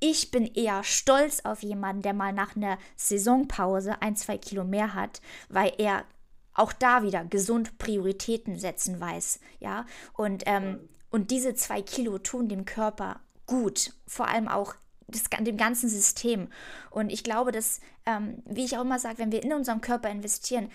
ich 0.00 0.30
bin 0.30 0.44
eher 0.44 0.82
stolz 0.84 1.40
auf 1.44 1.62
jemanden, 1.62 2.02
der 2.02 2.12
mal 2.12 2.32
nach 2.32 2.56
einer 2.56 2.78
Saisonpause 2.96 4.02
ein, 4.02 4.16
zwei 4.16 4.36
Kilo 4.36 4.64
mehr 4.64 4.94
hat, 4.94 5.22
weil 5.48 5.72
er 5.78 6.04
auch 6.52 6.72
da 6.72 7.02
wieder 7.02 7.24
gesund 7.24 7.78
Prioritäten 7.78 8.58
setzen 8.58 9.00
weiß, 9.00 9.40
ja. 9.60 9.86
Und 10.14 10.42
ähm, 10.46 10.88
und 11.10 11.30
diese 11.30 11.54
zwei 11.54 11.82
Kilo 11.82 12.18
tun 12.18 12.48
dem 12.48 12.64
Körper 12.64 13.20
gut, 13.46 13.92
vor 14.06 14.28
allem 14.28 14.48
auch 14.48 14.74
das, 15.08 15.24
dem 15.40 15.56
ganzen 15.56 15.88
System. 15.88 16.48
Und 16.90 17.10
ich 17.10 17.22
glaube, 17.22 17.52
dass, 17.52 17.80
ähm, 18.06 18.42
wie 18.44 18.64
ich 18.64 18.76
auch 18.76 18.82
immer 18.82 18.98
sage, 18.98 19.18
wenn 19.18 19.32
wir 19.32 19.42
in 19.42 19.52
unserem 19.52 19.80
Körper 19.80 20.10
investieren, 20.10 20.70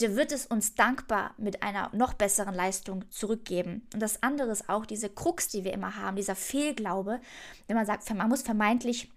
der 0.00 0.16
wird 0.16 0.32
es 0.32 0.46
uns 0.46 0.74
dankbar 0.74 1.34
mit 1.38 1.62
einer 1.62 1.90
noch 1.94 2.14
besseren 2.14 2.54
Leistung 2.54 3.10
zurückgeben. 3.10 3.86
Und 3.94 4.00
das 4.00 4.22
andere 4.22 4.50
ist 4.50 4.68
auch 4.68 4.84
diese 4.84 5.08
Krux, 5.08 5.48
die 5.48 5.64
wir 5.64 5.72
immer 5.72 5.96
haben, 5.96 6.16
dieser 6.16 6.36
Fehlglaube, 6.36 7.20
wenn 7.66 7.76
man 7.76 7.86
sagt, 7.86 8.12
man 8.14 8.28
muss 8.28 8.42
vermeintlich 8.42 9.10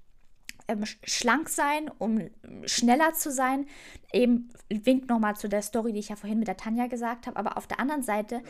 ähm, 0.67 0.85
schlank 1.03 1.49
sein, 1.49 1.89
um 1.97 2.29
schneller 2.65 3.13
zu 3.13 3.31
sein. 3.31 3.67
Eben 4.13 4.49
winkt 4.69 5.09
nochmal 5.09 5.35
zu 5.35 5.49
der 5.49 5.63
Story, 5.63 5.91
die 5.91 5.99
ich 5.99 6.09
ja 6.09 6.15
vorhin 6.15 6.39
mit 6.39 6.47
der 6.47 6.57
Tanja 6.57 6.87
gesagt 6.87 7.27
habe. 7.27 7.37
Aber 7.37 7.57
auf 7.57 7.67
der 7.67 7.79
anderen 7.79 8.03
Seite 8.03 8.41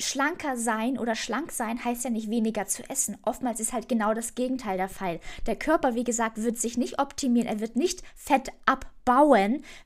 schlanker 0.00 0.56
sein 0.56 0.98
oder 0.98 1.14
schlank 1.14 1.52
sein 1.52 1.84
heißt 1.84 2.04
ja 2.04 2.10
nicht 2.10 2.30
weniger 2.30 2.66
zu 2.66 2.88
essen. 2.88 3.16
Oftmals 3.22 3.60
ist 3.60 3.72
halt 3.72 3.88
genau 3.88 4.14
das 4.14 4.34
Gegenteil 4.34 4.76
der 4.76 4.88
Fall. 4.88 5.20
Der 5.46 5.56
Körper, 5.56 5.94
wie 5.94 6.04
gesagt, 6.04 6.42
wird 6.42 6.58
sich 6.58 6.76
nicht 6.78 6.98
optimieren, 6.98 7.48
er 7.48 7.60
wird 7.60 7.76
nicht 7.76 8.02
Fett 8.14 8.50
abbauen 8.66 8.90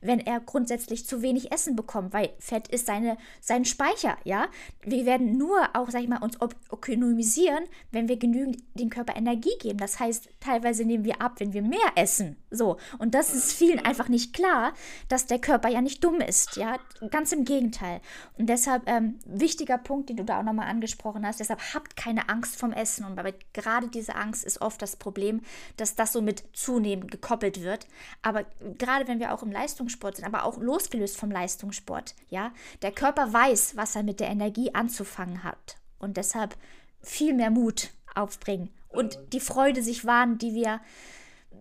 wenn 0.01 0.19
er 0.19 0.39
grundsätzlich 0.39 1.05
zu 1.05 1.21
wenig 1.21 1.51
Essen 1.51 1.75
bekommt, 1.75 2.13
weil 2.13 2.29
Fett 2.39 2.67
ist 2.67 2.85
seine, 2.85 3.17
sein 3.41 3.65
Speicher, 3.65 4.17
ja. 4.23 4.47
Wir 4.83 5.05
werden 5.05 5.37
nur 5.37 5.69
auch, 5.73 5.89
sag 5.89 6.01
ich 6.01 6.07
mal, 6.07 6.21
uns 6.21 6.37
ökonomisieren, 6.71 7.63
wenn 7.91 8.07
wir 8.07 8.17
genügend 8.17 8.57
dem 8.75 8.89
Körper 8.89 9.15
Energie 9.15 9.57
geben. 9.59 9.79
Das 9.79 9.99
heißt, 9.99 10.29
teilweise 10.39 10.85
nehmen 10.85 11.05
wir 11.05 11.21
ab, 11.21 11.39
wenn 11.39 11.53
wir 11.53 11.61
mehr 11.61 11.79
essen. 11.95 12.37
So. 12.51 12.77
Und 12.99 13.15
das 13.15 13.33
ist 13.33 13.53
vielen 13.53 13.79
einfach 13.79 14.09
nicht 14.09 14.33
klar, 14.33 14.73
dass 15.07 15.25
der 15.25 15.39
Körper 15.39 15.69
ja 15.69 15.81
nicht 15.81 16.03
dumm 16.03 16.21
ist, 16.21 16.55
ja. 16.55 16.77
Ganz 17.09 17.31
im 17.31 17.45
Gegenteil. 17.45 18.01
Und 18.37 18.47
deshalb, 18.47 18.83
ähm, 18.87 19.19
wichtiger 19.25 19.77
Punkt, 19.77 20.04
den 20.09 20.17
du 20.17 20.25
da 20.25 20.39
auch 20.39 20.43
nochmal 20.43 20.67
angesprochen 20.67 21.25
hast, 21.25 21.39
deshalb 21.39 21.61
habt 21.73 21.95
keine 21.95 22.29
Angst 22.29 22.57
vom 22.57 22.71
Essen. 22.71 23.05
Und 23.05 23.19
gerade 23.53 23.87
diese 23.87 24.15
Angst 24.15 24.43
ist 24.43 24.61
oft 24.61 24.81
das 24.81 24.95
Problem, 24.95 25.41
dass 25.77 25.95
das 25.95 26.13
so 26.13 26.21
mit 26.21 26.43
zunehmend 26.53 27.11
gekoppelt 27.11 27.61
wird. 27.61 27.87
Aber 28.21 28.45
gerade 28.77 29.07
wenn 29.07 29.19
wir 29.19 29.33
auch 29.33 29.43
im 29.43 29.51
Leistungssport 29.51 30.17
sind, 30.17 30.25
aber 30.25 30.43
auch 30.43 30.57
losgelöst 30.57 31.17
vom 31.17 31.31
Leistungssport, 31.31 32.15
ja, 32.29 32.51
der 32.81 32.91
Körper 32.91 33.33
weiß, 33.33 33.75
was 33.77 33.95
er 33.95 34.03
mit 34.03 34.19
der 34.19 34.29
Energie 34.29 34.73
anzufangen 34.73 35.43
hat. 35.43 35.77
Und 35.99 36.17
deshalb 36.17 36.55
viel 37.01 37.33
mehr 37.33 37.51
Mut 37.51 37.91
aufbringen 38.13 38.69
und 38.95 39.19
die 39.33 39.39
Freude 39.39 39.83
sich 39.83 40.05
wahren, 40.05 40.37
die 40.37 40.53
wir 40.53 40.79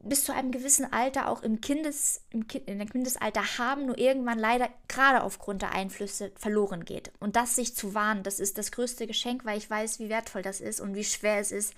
bis 0.04 0.24
zu 0.24 0.32
einem 0.32 0.52
gewissen 0.52 0.92
Alter 0.92 1.28
auch 1.28 1.42
im, 1.42 1.60
Kindes, 1.60 2.22
im 2.30 2.46
kind, 2.46 2.68
in 2.68 2.78
der 2.78 2.86
Kindesalter 2.86 3.58
haben, 3.58 3.86
nur 3.86 3.98
irgendwann 3.98 4.38
leider 4.38 4.68
gerade 4.88 5.22
aufgrund 5.22 5.62
der 5.62 5.72
Einflüsse 5.72 6.32
verloren 6.36 6.84
geht. 6.84 7.10
Und 7.20 7.36
das 7.36 7.56
sich 7.56 7.74
zu 7.74 7.94
wahren, 7.94 8.22
das 8.22 8.40
ist 8.40 8.58
das 8.58 8.72
größte 8.72 9.06
Geschenk, 9.06 9.44
weil 9.44 9.58
ich 9.58 9.68
weiß, 9.68 9.98
wie 9.98 10.08
wertvoll 10.08 10.42
das 10.42 10.60
ist 10.60 10.80
und 10.80 10.94
wie 10.94 11.04
schwer 11.04 11.38
es 11.38 11.52
ist, 11.52 11.74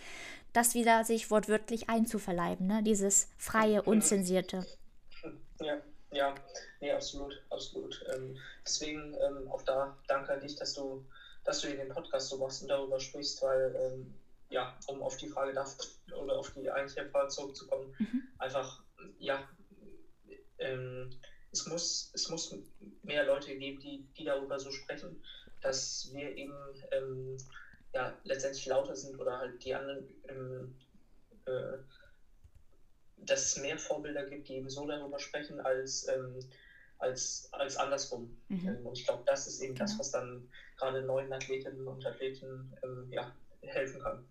das 0.52 0.74
wieder 0.74 1.04
sich 1.04 1.30
wortwörtlich 1.30 1.88
einzuverleiben, 1.88 2.66
ne? 2.66 2.82
dieses 2.82 3.28
freie, 3.36 3.82
unzensierte. 3.82 4.66
Ja, 5.60 5.80
ja, 6.12 6.34
nee, 6.80 6.92
absolut, 6.92 7.42
absolut. 7.50 8.04
Ähm, 8.14 8.36
deswegen 8.64 9.14
ähm, 9.14 9.50
auch 9.50 9.62
da 9.62 9.96
danke 10.08 10.32
an 10.32 10.40
dich, 10.40 10.56
dass 10.56 10.72
du, 10.74 11.04
dass 11.44 11.60
du 11.60 11.68
in 11.68 11.76
den 11.76 11.88
Podcast 11.88 12.28
so 12.28 12.38
machst 12.38 12.62
und 12.62 12.68
darüber 12.68 12.98
sprichst, 12.98 13.42
weil 13.42 13.74
ähm, 13.76 14.14
ja, 14.48 14.78
um 14.86 15.02
auf 15.02 15.16
die 15.16 15.28
Frage 15.28 15.52
darf, 15.52 15.76
oder 16.12 16.38
auf 16.38 16.50
die 16.50 16.70
eigentliche 16.70 17.06
Frage 17.06 17.28
zurückzukommen, 17.28 17.94
mhm. 17.98 18.22
einfach, 18.38 18.82
ja, 19.18 19.48
ähm, 20.58 21.10
es, 21.52 21.66
muss, 21.66 22.10
es 22.14 22.28
muss 22.28 22.54
mehr 23.02 23.24
Leute 23.24 23.56
geben, 23.56 23.80
die, 23.80 24.06
die 24.16 24.24
darüber 24.24 24.58
so 24.58 24.70
sprechen, 24.70 25.22
dass 25.60 26.10
wir 26.12 26.36
eben 26.36 26.54
ähm, 26.92 27.36
ja, 27.92 28.12
letztendlich 28.24 28.66
lauter 28.66 28.94
sind 28.94 29.18
oder 29.18 29.38
halt 29.38 29.64
die 29.64 29.74
anderen, 29.74 30.06
ähm, 30.28 30.74
äh, 31.46 31.78
dass 33.18 33.46
es 33.46 33.56
mehr 33.56 33.78
Vorbilder 33.78 34.26
gibt, 34.26 34.48
die 34.48 34.56
eben 34.56 34.68
so 34.68 34.86
darüber 34.86 35.18
sprechen, 35.18 35.60
als, 35.60 36.06
ähm, 36.08 36.38
als, 36.98 37.48
als 37.52 37.76
andersrum. 37.76 38.36
Mhm. 38.48 38.68
Ähm, 38.68 38.86
und 38.86 38.98
ich 38.98 39.06
glaube, 39.06 39.22
das 39.26 39.46
ist 39.46 39.60
eben 39.60 39.74
genau. 39.74 39.86
das, 39.86 39.98
was 39.98 40.10
dann 40.10 40.48
gerade 40.76 41.02
neuen 41.02 41.32
Athletinnen 41.32 41.88
und 41.88 42.04
Athleten 42.04 42.76
ähm, 42.82 43.08
ja, 43.10 43.34
helfen 43.68 44.00
kann. 44.00 44.24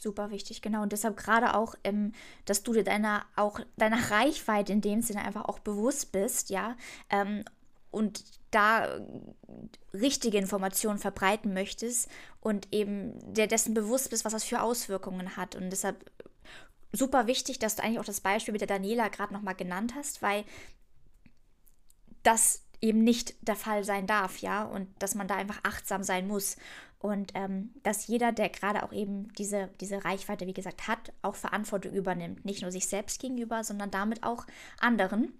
Super 0.00 0.30
wichtig, 0.30 0.62
genau. 0.62 0.82
Und 0.82 0.92
deshalb 0.92 1.16
gerade 1.16 1.54
auch, 1.54 1.74
ähm, 1.82 2.12
dass 2.44 2.62
du 2.62 2.72
dir 2.72 2.84
deiner 2.84 3.26
auch 3.34 3.60
deiner 3.76 4.10
Reichweite 4.10 4.72
in 4.72 4.80
dem 4.80 5.02
Sinne 5.02 5.24
einfach 5.24 5.46
auch 5.46 5.58
bewusst 5.58 6.12
bist, 6.12 6.50
ja, 6.50 6.76
ähm, 7.10 7.44
und 7.90 8.22
da 8.50 9.00
richtige 9.92 10.38
Informationen 10.38 10.98
verbreiten 10.98 11.52
möchtest 11.52 12.08
und 12.40 12.72
eben 12.72 13.18
dir 13.32 13.46
dessen 13.46 13.74
bewusst 13.74 14.10
bist, 14.10 14.24
was 14.24 14.32
das 14.32 14.44
für 14.44 14.62
Auswirkungen 14.62 15.36
hat. 15.36 15.56
Und 15.56 15.70
deshalb 15.70 16.10
super 16.92 17.26
wichtig, 17.26 17.58
dass 17.58 17.76
du 17.76 17.82
eigentlich 17.82 17.98
auch 17.98 18.04
das 18.04 18.20
Beispiel 18.20 18.52
mit 18.52 18.60
der 18.60 18.68
Daniela 18.68 19.08
gerade 19.08 19.32
nochmal 19.32 19.54
genannt 19.54 19.94
hast, 19.96 20.22
weil 20.22 20.44
das 22.22 22.62
eben 22.80 23.02
nicht 23.04 23.34
der 23.46 23.56
Fall 23.56 23.84
sein 23.84 24.06
darf, 24.06 24.38
ja, 24.38 24.62
und 24.62 24.88
dass 24.98 25.14
man 25.14 25.28
da 25.28 25.36
einfach 25.36 25.60
achtsam 25.62 26.02
sein 26.02 26.26
muss. 26.26 26.56
Und 27.00 27.32
ähm, 27.34 27.70
dass 27.84 28.08
jeder, 28.08 28.32
der 28.32 28.48
gerade 28.48 28.82
auch 28.82 28.92
eben 28.92 29.32
diese, 29.34 29.68
diese 29.80 30.04
Reichweite, 30.04 30.46
wie 30.46 30.52
gesagt, 30.52 30.88
hat, 30.88 31.12
auch 31.22 31.36
Verantwortung 31.36 31.92
übernimmt. 31.92 32.44
Nicht 32.44 32.62
nur 32.62 32.72
sich 32.72 32.88
selbst 32.88 33.20
gegenüber, 33.20 33.62
sondern 33.62 33.90
damit 33.90 34.24
auch 34.24 34.46
anderen. 34.80 35.32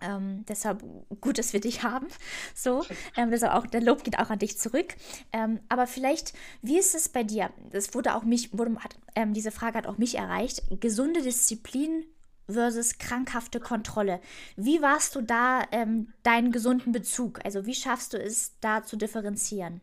Ähm, 0.00 0.44
deshalb 0.48 0.82
gut, 1.20 1.38
dass 1.38 1.52
wir 1.52 1.60
dich 1.60 1.82
haben. 1.82 2.08
So, 2.54 2.84
ähm, 3.16 3.30
deshalb 3.30 3.54
auch 3.54 3.66
der 3.66 3.80
Lob 3.80 4.04
geht 4.04 4.18
auch 4.18 4.30
an 4.30 4.38
dich 4.38 4.58
zurück. 4.58 4.96
Ähm, 5.32 5.60
aber 5.68 5.86
vielleicht, 5.86 6.34
wie 6.62 6.78
ist 6.78 6.94
es 6.94 7.08
bei 7.08 7.22
dir? 7.22 7.50
Das 7.70 7.94
wurde 7.94 8.14
auch 8.14 8.24
mich, 8.24 8.56
wurde, 8.56 8.74
hat, 8.76 8.96
ähm, 9.14 9.32
diese 9.32 9.50
Frage 9.50 9.78
hat 9.78 9.86
auch 9.86 9.96
mich 9.98 10.16
erreicht. 10.16 10.62
Gesunde 10.80 11.22
Disziplin 11.22 12.04
versus 12.52 12.98
krankhafte 12.98 13.60
Kontrolle. 13.60 14.20
Wie 14.56 14.82
warst 14.82 15.14
du 15.14 15.20
da 15.22 15.62
ähm, 15.72 16.12
deinen 16.22 16.52
gesunden 16.52 16.92
Bezug? 16.92 17.44
Also 17.44 17.66
wie 17.66 17.74
schaffst 17.74 18.12
du 18.12 18.18
es, 18.18 18.58
da 18.60 18.82
zu 18.82 18.96
differenzieren? 18.96 19.80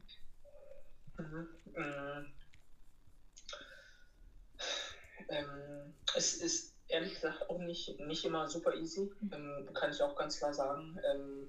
Mhm. 1.17 1.47
Ähm, 5.29 5.93
es 6.15 6.35
ist 6.35 6.73
ehrlich 6.87 7.15
gesagt 7.15 7.49
auch 7.49 7.59
nicht, 7.59 7.99
nicht 7.99 8.25
immer 8.25 8.47
super 8.47 8.73
easy, 8.75 9.11
ähm, 9.31 9.69
kann 9.73 9.91
ich 9.91 10.01
auch 10.01 10.15
ganz 10.15 10.37
klar 10.37 10.53
sagen. 10.53 10.97
Ähm, 11.11 11.47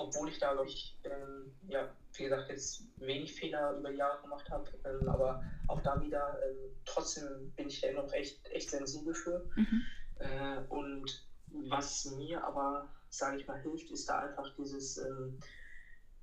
obwohl 0.00 0.28
ich 0.28 0.38
da, 0.38 0.52
glaube 0.52 0.66
ich, 0.66 0.96
ähm, 1.04 1.50
ja, 1.68 1.88
wie 2.14 2.24
gesagt, 2.24 2.48
jetzt 2.48 2.82
wenig 2.96 3.32
Fehler 3.32 3.72
über 3.72 3.90
Jahre 3.90 4.20
gemacht 4.20 4.50
habe, 4.50 4.70
ähm, 4.84 5.08
aber 5.08 5.40
auch 5.68 5.80
da 5.80 6.00
wieder, 6.00 6.38
ähm, 6.44 6.70
trotzdem 6.84 7.50
bin 7.56 7.68
ich 7.68 7.80
da 7.80 7.88
immer 7.88 8.02
noch 8.02 8.12
echt, 8.12 8.44
echt 8.50 8.70
sensibel 8.70 9.14
für. 9.14 9.46
Mhm. 9.54 9.82
Äh, 10.18 10.60
und 10.68 11.22
was 11.46 12.04
mir 12.04 12.42
aber, 12.44 12.88
sage 13.10 13.36
ich 13.36 13.46
mal, 13.46 13.58
hilft, 13.60 13.90
ist 13.90 14.08
da 14.08 14.18
einfach 14.18 14.48
dieses, 14.56 14.96
ähm, 14.96 15.34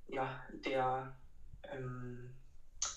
ja, 0.08 0.34
der, 0.64 1.12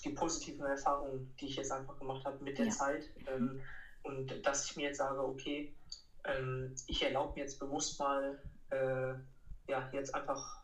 die 0.02 0.10
positiven 0.10 0.64
Erfahrungen, 0.64 1.26
die 1.38 1.46
ich 1.46 1.56
jetzt 1.56 1.70
einfach 1.70 1.98
gemacht 1.98 2.24
habe 2.24 2.42
mit 2.42 2.56
der 2.56 2.66
ja. 2.66 2.72
Zeit. 2.72 3.10
Mhm 3.28 3.60
und 4.02 4.44
dass 4.44 4.64
ich 4.64 4.76
mir 4.76 4.88
jetzt 4.88 4.98
sage, 4.98 5.24
okay, 5.24 5.70
ähm, 6.24 6.70
ich 6.86 7.02
erlaube 7.02 7.32
mir 7.34 7.42
jetzt 7.42 7.58
bewusst 7.58 7.98
mal, 7.98 8.38
äh, 8.70 9.14
ja, 9.68 9.88
jetzt 9.92 10.14
einfach 10.14 10.61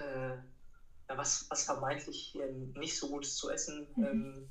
äh, 0.00 0.36
ja, 1.08 1.16
was, 1.16 1.46
was 1.50 1.64
vermeintlich 1.64 2.38
nicht 2.74 2.96
so 2.96 3.08
Gutes 3.08 3.36
zu 3.36 3.50
essen 3.50 3.86
mhm. 3.96 4.04
ähm, 4.04 4.48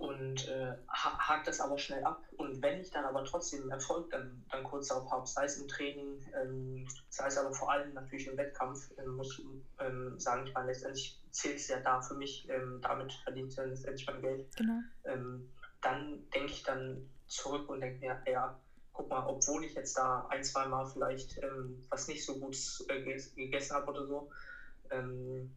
und 0.00 0.48
äh, 0.48 0.72
hakt 0.88 1.46
das 1.46 1.60
aber 1.60 1.76
schnell 1.76 2.02
ab. 2.04 2.24
Und 2.38 2.62
wenn 2.62 2.80
ich 2.80 2.90
dann 2.90 3.04
aber 3.04 3.22
trotzdem 3.24 3.70
Erfolg 3.70 4.08
dann, 4.10 4.42
dann 4.50 4.64
kurz 4.64 4.88
darauf 4.88 5.10
habe, 5.10 5.26
sei 5.26 5.44
es 5.44 5.58
im 5.58 5.68
Training, 5.68 6.24
ähm, 6.40 6.88
sei 7.10 7.26
es 7.26 7.36
aber 7.36 7.52
vor 7.52 7.70
allem 7.70 7.92
natürlich 7.92 8.26
im 8.26 8.38
Wettkampf, 8.38 8.90
ähm, 8.96 9.16
muss 9.16 9.38
ich 9.38 9.44
ähm, 9.78 10.18
sagen, 10.18 10.46
ich 10.46 10.54
meine, 10.54 10.68
letztendlich 10.68 11.20
zählt 11.32 11.56
es 11.56 11.68
ja 11.68 11.80
da 11.80 12.00
für 12.00 12.14
mich, 12.14 12.48
ähm, 12.48 12.80
damit 12.80 13.12
verdient 13.12 13.56
dann 13.58 13.68
letztendlich 13.68 14.06
mein 14.06 14.22
Geld. 14.22 14.56
Genau. 14.56 14.80
Ähm, 15.04 15.50
dann 15.82 16.24
denke 16.30 16.52
ich 16.52 16.62
dann 16.62 17.10
zurück 17.26 17.68
und 17.68 17.80
denke 17.80 18.00
mir, 18.00 18.22
ja, 18.26 18.58
guck 19.00 19.08
mal, 19.08 19.26
obwohl 19.26 19.64
ich 19.64 19.74
jetzt 19.74 19.96
da 19.96 20.26
ein, 20.28 20.44
zwei 20.44 20.66
Mal 20.66 20.84
vielleicht 20.86 21.38
ähm, 21.38 21.86
was 21.88 22.06
nicht 22.06 22.24
so 22.24 22.38
gut 22.38 22.56
äh, 22.88 23.02
gegessen 23.34 23.74
habe 23.74 23.90
oder 23.90 24.06
so, 24.06 24.30
ähm, 24.90 25.54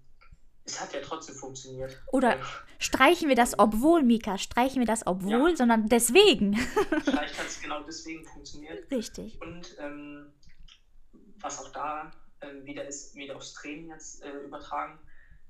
es 0.64 0.80
hat 0.80 0.94
ja 0.94 1.02
trotzdem 1.02 1.36
funktioniert. 1.36 2.02
Oder 2.14 2.38
streichen 2.80 3.28
wir 3.28 3.36
das 3.36 3.60
obwohl, 3.60 4.02
Mika, 4.02 4.38
streichen 4.38 4.80
wir 4.80 4.86
das 4.86 5.06
obwohl, 5.06 5.50
ja. 5.50 5.56
sondern 5.58 5.90
deswegen. 5.90 6.56
Vielleicht 6.56 7.38
hat 7.38 7.48
es 7.48 7.62
genau 7.62 7.84
deswegen 7.84 8.24
funktioniert. 8.24 8.90
Richtig. 8.90 9.42
Und 9.42 9.76
ähm, 9.80 10.32
was 11.42 11.60
auch 11.60 11.74
da 11.74 12.12
äh, 12.40 12.64
wieder 12.64 12.88
ist, 12.88 13.14
wieder 13.16 13.36
aufs 13.36 13.56
Training 13.56 13.90
jetzt 13.90 14.24
äh, 14.24 14.32
übertragen, 14.32 15.00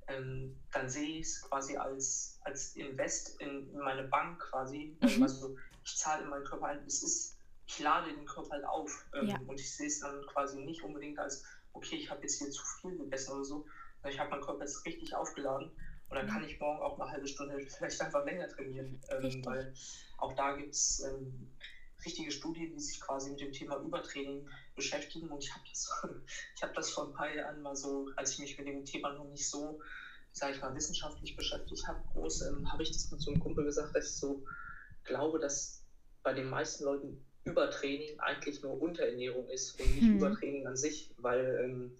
ähm, 0.08 0.56
dann 0.72 0.88
sehe 0.88 1.20
ich 1.20 1.26
es 1.26 1.42
quasi 1.42 1.76
als, 1.76 2.40
als 2.42 2.74
Invest 2.74 3.40
in 3.40 3.72
meine 3.72 4.02
Bank 4.08 4.40
quasi. 4.40 4.96
Mhm. 5.00 5.22
Also 5.22 5.56
ich 5.84 5.96
zahle 5.96 6.24
in 6.24 6.30
meinen 6.30 6.44
Körper 6.44 6.66
ein, 6.66 6.80
es 6.86 7.04
ist, 7.04 7.33
ich 7.66 7.80
lade 7.80 8.12
den 8.12 8.26
Körper 8.26 8.50
halt 8.50 8.64
auf. 8.64 9.06
Ähm, 9.14 9.28
ja. 9.28 9.38
Und 9.46 9.58
ich 9.58 9.74
sehe 9.74 9.86
es 9.86 10.00
dann 10.00 10.24
quasi 10.26 10.60
nicht 10.60 10.82
unbedingt 10.82 11.18
als, 11.18 11.44
okay, 11.72 11.96
ich 11.96 12.10
habe 12.10 12.22
jetzt 12.22 12.38
hier 12.38 12.50
zu 12.50 12.62
viel 12.80 12.96
gegessen 12.96 13.32
oder 13.32 13.44
so, 13.44 13.66
sondern 13.96 14.12
ich 14.12 14.18
habe 14.18 14.30
meinen 14.30 14.42
Körper 14.42 14.60
jetzt 14.60 14.84
richtig 14.84 15.14
aufgeladen. 15.14 15.70
Und 16.08 16.16
dann 16.16 16.28
kann 16.28 16.44
ich 16.44 16.60
morgen 16.60 16.80
auch 16.80 16.98
eine 17.00 17.10
halbe 17.10 17.26
Stunde 17.26 17.58
vielleicht 17.78 18.00
einfach 18.00 18.24
länger 18.24 18.48
trainieren. 18.48 19.00
Ähm, 19.10 19.44
weil 19.44 19.74
auch 20.18 20.34
da 20.34 20.56
gibt 20.56 20.74
es 20.74 21.00
ähm, 21.00 21.50
richtige 22.04 22.30
Studien, 22.30 22.74
die 22.74 22.80
sich 22.80 23.00
quasi 23.00 23.30
mit 23.30 23.40
dem 23.40 23.52
Thema 23.52 23.78
Übertraining 23.78 24.48
beschäftigen. 24.76 25.30
Und 25.30 25.42
ich 25.42 25.52
habe 25.52 25.64
das, 25.68 25.90
hab 26.62 26.74
das 26.74 26.90
vor 26.90 27.08
ein 27.08 27.14
paar 27.14 27.34
Jahren 27.34 27.62
mal 27.62 27.76
so, 27.76 28.10
als 28.16 28.32
ich 28.32 28.38
mich 28.40 28.58
mit 28.58 28.66
dem 28.66 28.84
Thema 28.84 29.12
noch 29.14 29.24
nicht 29.24 29.48
so, 29.48 29.80
sage 30.32 30.54
ich 30.54 30.60
mal, 30.60 30.74
wissenschaftlich 30.74 31.34
beschäftigt 31.34 31.86
habe, 31.86 32.02
groß, 32.12 32.42
ähm, 32.42 32.70
habe 32.70 32.82
ich 32.82 32.90
das 32.90 33.10
mit 33.10 33.20
so 33.20 33.30
einem 33.30 33.40
Kumpel 33.40 33.64
gesagt, 33.64 33.96
dass 33.96 34.06
ich 34.06 34.16
so 34.16 34.44
glaube, 35.04 35.38
dass 35.38 35.82
bei 36.22 36.32
den 36.32 36.48
meisten 36.48 36.84
Leuten 36.84 37.24
Übertraining 37.44 38.18
eigentlich 38.20 38.62
nur 38.62 38.80
Unterernährung 38.80 39.48
ist 39.48 39.78
und 39.80 39.94
nicht 39.94 40.06
hm. 40.06 40.16
Übertraining 40.16 40.66
an 40.66 40.76
sich, 40.76 41.10
weil 41.18 41.60
ähm, 41.62 41.96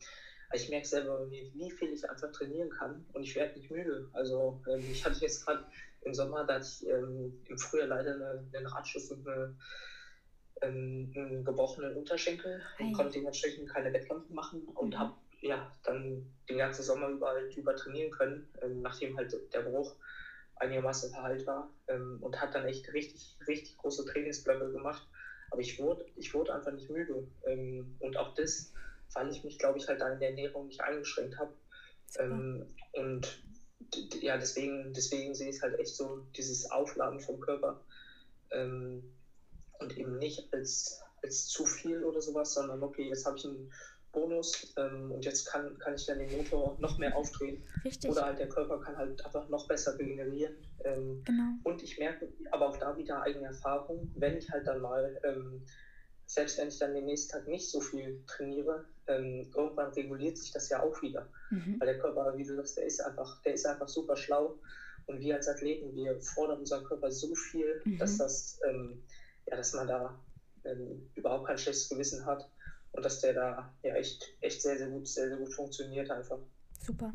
ich 0.53 0.68
merke 0.68 0.86
selber, 0.86 1.28
wie 1.30 1.70
viel 1.70 1.92
ich 1.92 2.09
einfach 2.09 2.30
trainieren 2.32 2.70
kann 2.70 3.05
und 3.12 3.22
ich 3.22 3.34
werde 3.34 3.59
nicht 3.59 3.70
müde. 3.70 4.09
Also 4.12 4.61
ähm, 4.68 4.84
ich 4.90 5.05
hatte 5.05 5.20
jetzt 5.20 5.45
gerade 5.45 5.64
im 6.03 6.14
Sommer, 6.14 6.45
da 6.45 6.55
hatte 6.55 6.66
ich 6.66 6.88
ähm, 6.88 7.40
im 7.47 7.59
Frühjahr 7.59 7.88
leider 7.88 8.14
eine, 8.14 8.47
einen 8.53 8.66
Radschuss 8.66 9.11
und 9.11 9.26
eine 9.26 9.55
ähm, 10.62 11.12
einen 11.14 11.45
gebrochenen 11.45 11.97
Unterschenkel 11.97 12.62
und 12.78 12.92
konnte 12.92 13.18
dementsprechend 13.18 13.68
keine 13.68 13.92
Wettkämpfe 13.92 14.32
machen 14.32 14.62
und 14.74 14.90
mhm. 14.90 14.99
habe 14.99 15.14
ja 15.40 15.70
dann 15.82 16.26
den 16.49 16.59
ganzen 16.59 16.82
Sommer 16.82 17.09
überall 17.09 17.42
halt 17.42 17.57
über 17.57 17.76
trainieren 17.76 18.11
können, 18.11 18.49
ähm, 18.62 18.80
nachdem 18.80 19.16
halt 19.16 19.34
der 19.53 19.61
Bruch 19.61 19.95
einigermaßen 20.57 21.11
verheilt 21.11 21.47
war 21.47 21.70
ähm, 21.88 22.18
und 22.20 22.40
hat 22.40 22.55
dann 22.55 22.66
echt 22.66 22.92
richtig, 22.92 23.36
richtig 23.47 23.76
große 23.76 24.05
Trainingsblöcke 24.07 24.70
gemacht. 24.72 25.07
Aber 25.55 25.61
ich 25.61 25.79
wurde, 25.79 26.05
ich 26.17 26.35
wurde 26.35 26.53
einfach 26.53 26.73
nicht 26.73 26.91
müde. 26.91 27.29
Ähm, 27.47 27.95
und 28.01 28.17
auch 28.17 28.35
das, 28.35 28.73
weil 29.13 29.31
ich 29.31 29.45
mich, 29.45 29.57
glaube 29.57 29.79
ich, 29.79 29.87
halt 29.87 30.01
da 30.01 30.13
in 30.13 30.19
der 30.19 30.31
Ernährung 30.31 30.67
nicht 30.67 30.81
eingeschränkt 30.81 31.39
habe. 31.39 31.55
Ähm, 32.19 32.75
und 32.95 33.41
ja, 34.21 34.37
deswegen, 34.37 34.93
deswegen 34.93 35.33
sehe 35.33 35.51
ich 35.51 35.57
es 35.57 35.63
halt 35.63 35.79
echt 35.79 35.95
so, 35.95 36.27
dieses 36.37 36.69
Aufladen 36.73 37.21
vom 37.21 37.39
Körper. 37.39 37.81
Ähm, 38.51 39.15
und 39.79 39.97
eben 39.97 40.19
nicht 40.19 40.53
als, 40.53 41.01
als 41.23 41.47
zu 41.47 41.65
viel 41.67 42.03
oder 42.03 42.21
sowas, 42.21 42.53
sondern 42.53 42.83
okay, 42.83 43.09
jetzt 43.09 43.25
habe 43.25 43.39
ich 43.39 43.45
einen 43.45 43.73
Bonus 44.15 44.73
ähm, 44.79 45.12
und 45.12 45.25
jetzt 45.25 45.47
kann, 45.47 45.77
kann 45.79 45.95
ich 45.95 46.07
dann 46.07 46.19
den 46.19 46.35
Motor 46.37 46.77
noch 46.79 46.97
mehr 46.99 47.15
aufdrehen. 47.17 47.62
Richtig. 47.85 48.11
Oder 48.11 48.25
halt 48.25 48.39
der 48.39 48.49
Körper 48.49 48.81
kann 48.81 48.97
halt 48.97 49.25
einfach 49.25 49.49
noch 49.49 49.69
besser 49.69 49.99
regenerieren. 49.99 50.55
Ähm, 50.85 51.23
genau. 51.25 51.51
Und 51.65 51.83
ich 51.83 51.99
merke 51.99 52.33
aber 52.53 52.69
auch 52.69 52.77
da 52.79 52.97
wieder 52.97 53.23
eigene 53.23 53.49
Erfahrung, 53.49 54.11
wenn 54.17 54.39
ich 54.39 54.51
halt 54.51 54.67
dann 54.67 54.81
mal, 54.81 55.21
ähm, 55.25 55.62
selbst 56.27 56.59
wenn 56.59 56.69
ich 56.69 56.79
dann 56.79 56.95
den 56.95 57.05
nächsten 57.05 57.33
Tag 57.33 57.49
nicht 57.49 57.71
so 57.71 57.81
viel 57.81 58.23
trainiere, 58.27 58.87
ähm, 59.09 59.51
irgendwann 59.55 59.93
reguliert 59.93 60.39
sich 60.39 60.53
das 60.53 60.69
ja 60.71 60.83
auch 60.83 61.03
wieder. 61.03 61.29
Mhm. 61.51 61.77
Weil 61.79 61.89
der 61.89 61.99
Körper, 61.99 62.37
wie 62.37 62.45
du 62.45 62.57
sagst, 62.57 62.79
der 62.79 62.87
ist 62.87 63.01
einfach, 63.01 63.43
der 63.43 63.55
ist 63.55 63.67
einfach 63.67 63.89
super 63.89 64.17
schlau. 64.17 64.59
Und 65.07 65.21
wir 65.21 65.35
als 65.35 65.49
Athleten, 65.49 65.95
wir 65.95 66.19
fordern 66.23 66.61
unseren 66.61 66.85
Körper 66.85 67.11
so 67.11 67.35
viel, 67.35 67.83
mhm. 67.85 67.99
dass 67.99 68.17
das, 68.17 68.59
ähm, 68.67 69.03
ja, 69.47 69.57
dass 69.57 69.75
man 69.75 69.87
da 69.87 70.19
ähm, 70.65 71.11
überhaupt 71.15 71.47
kein 71.47 71.59
schlechtes 71.59 71.91
Gewissen 71.91 72.25
hat 72.25 72.49
und 72.95 73.05
dass 73.05 73.20
der 73.20 73.34
da 73.34 73.72
ja 73.82 73.95
echt, 73.95 74.34
echt 74.40 74.62
sehr, 74.62 74.78
sehr 74.78 74.88
gut, 74.88 75.07
sehr, 75.09 75.28
sehr 75.28 75.36
gut 75.36 75.53
funktioniert 75.53 76.11
einfach. 76.11 76.38
Super. 76.80 77.12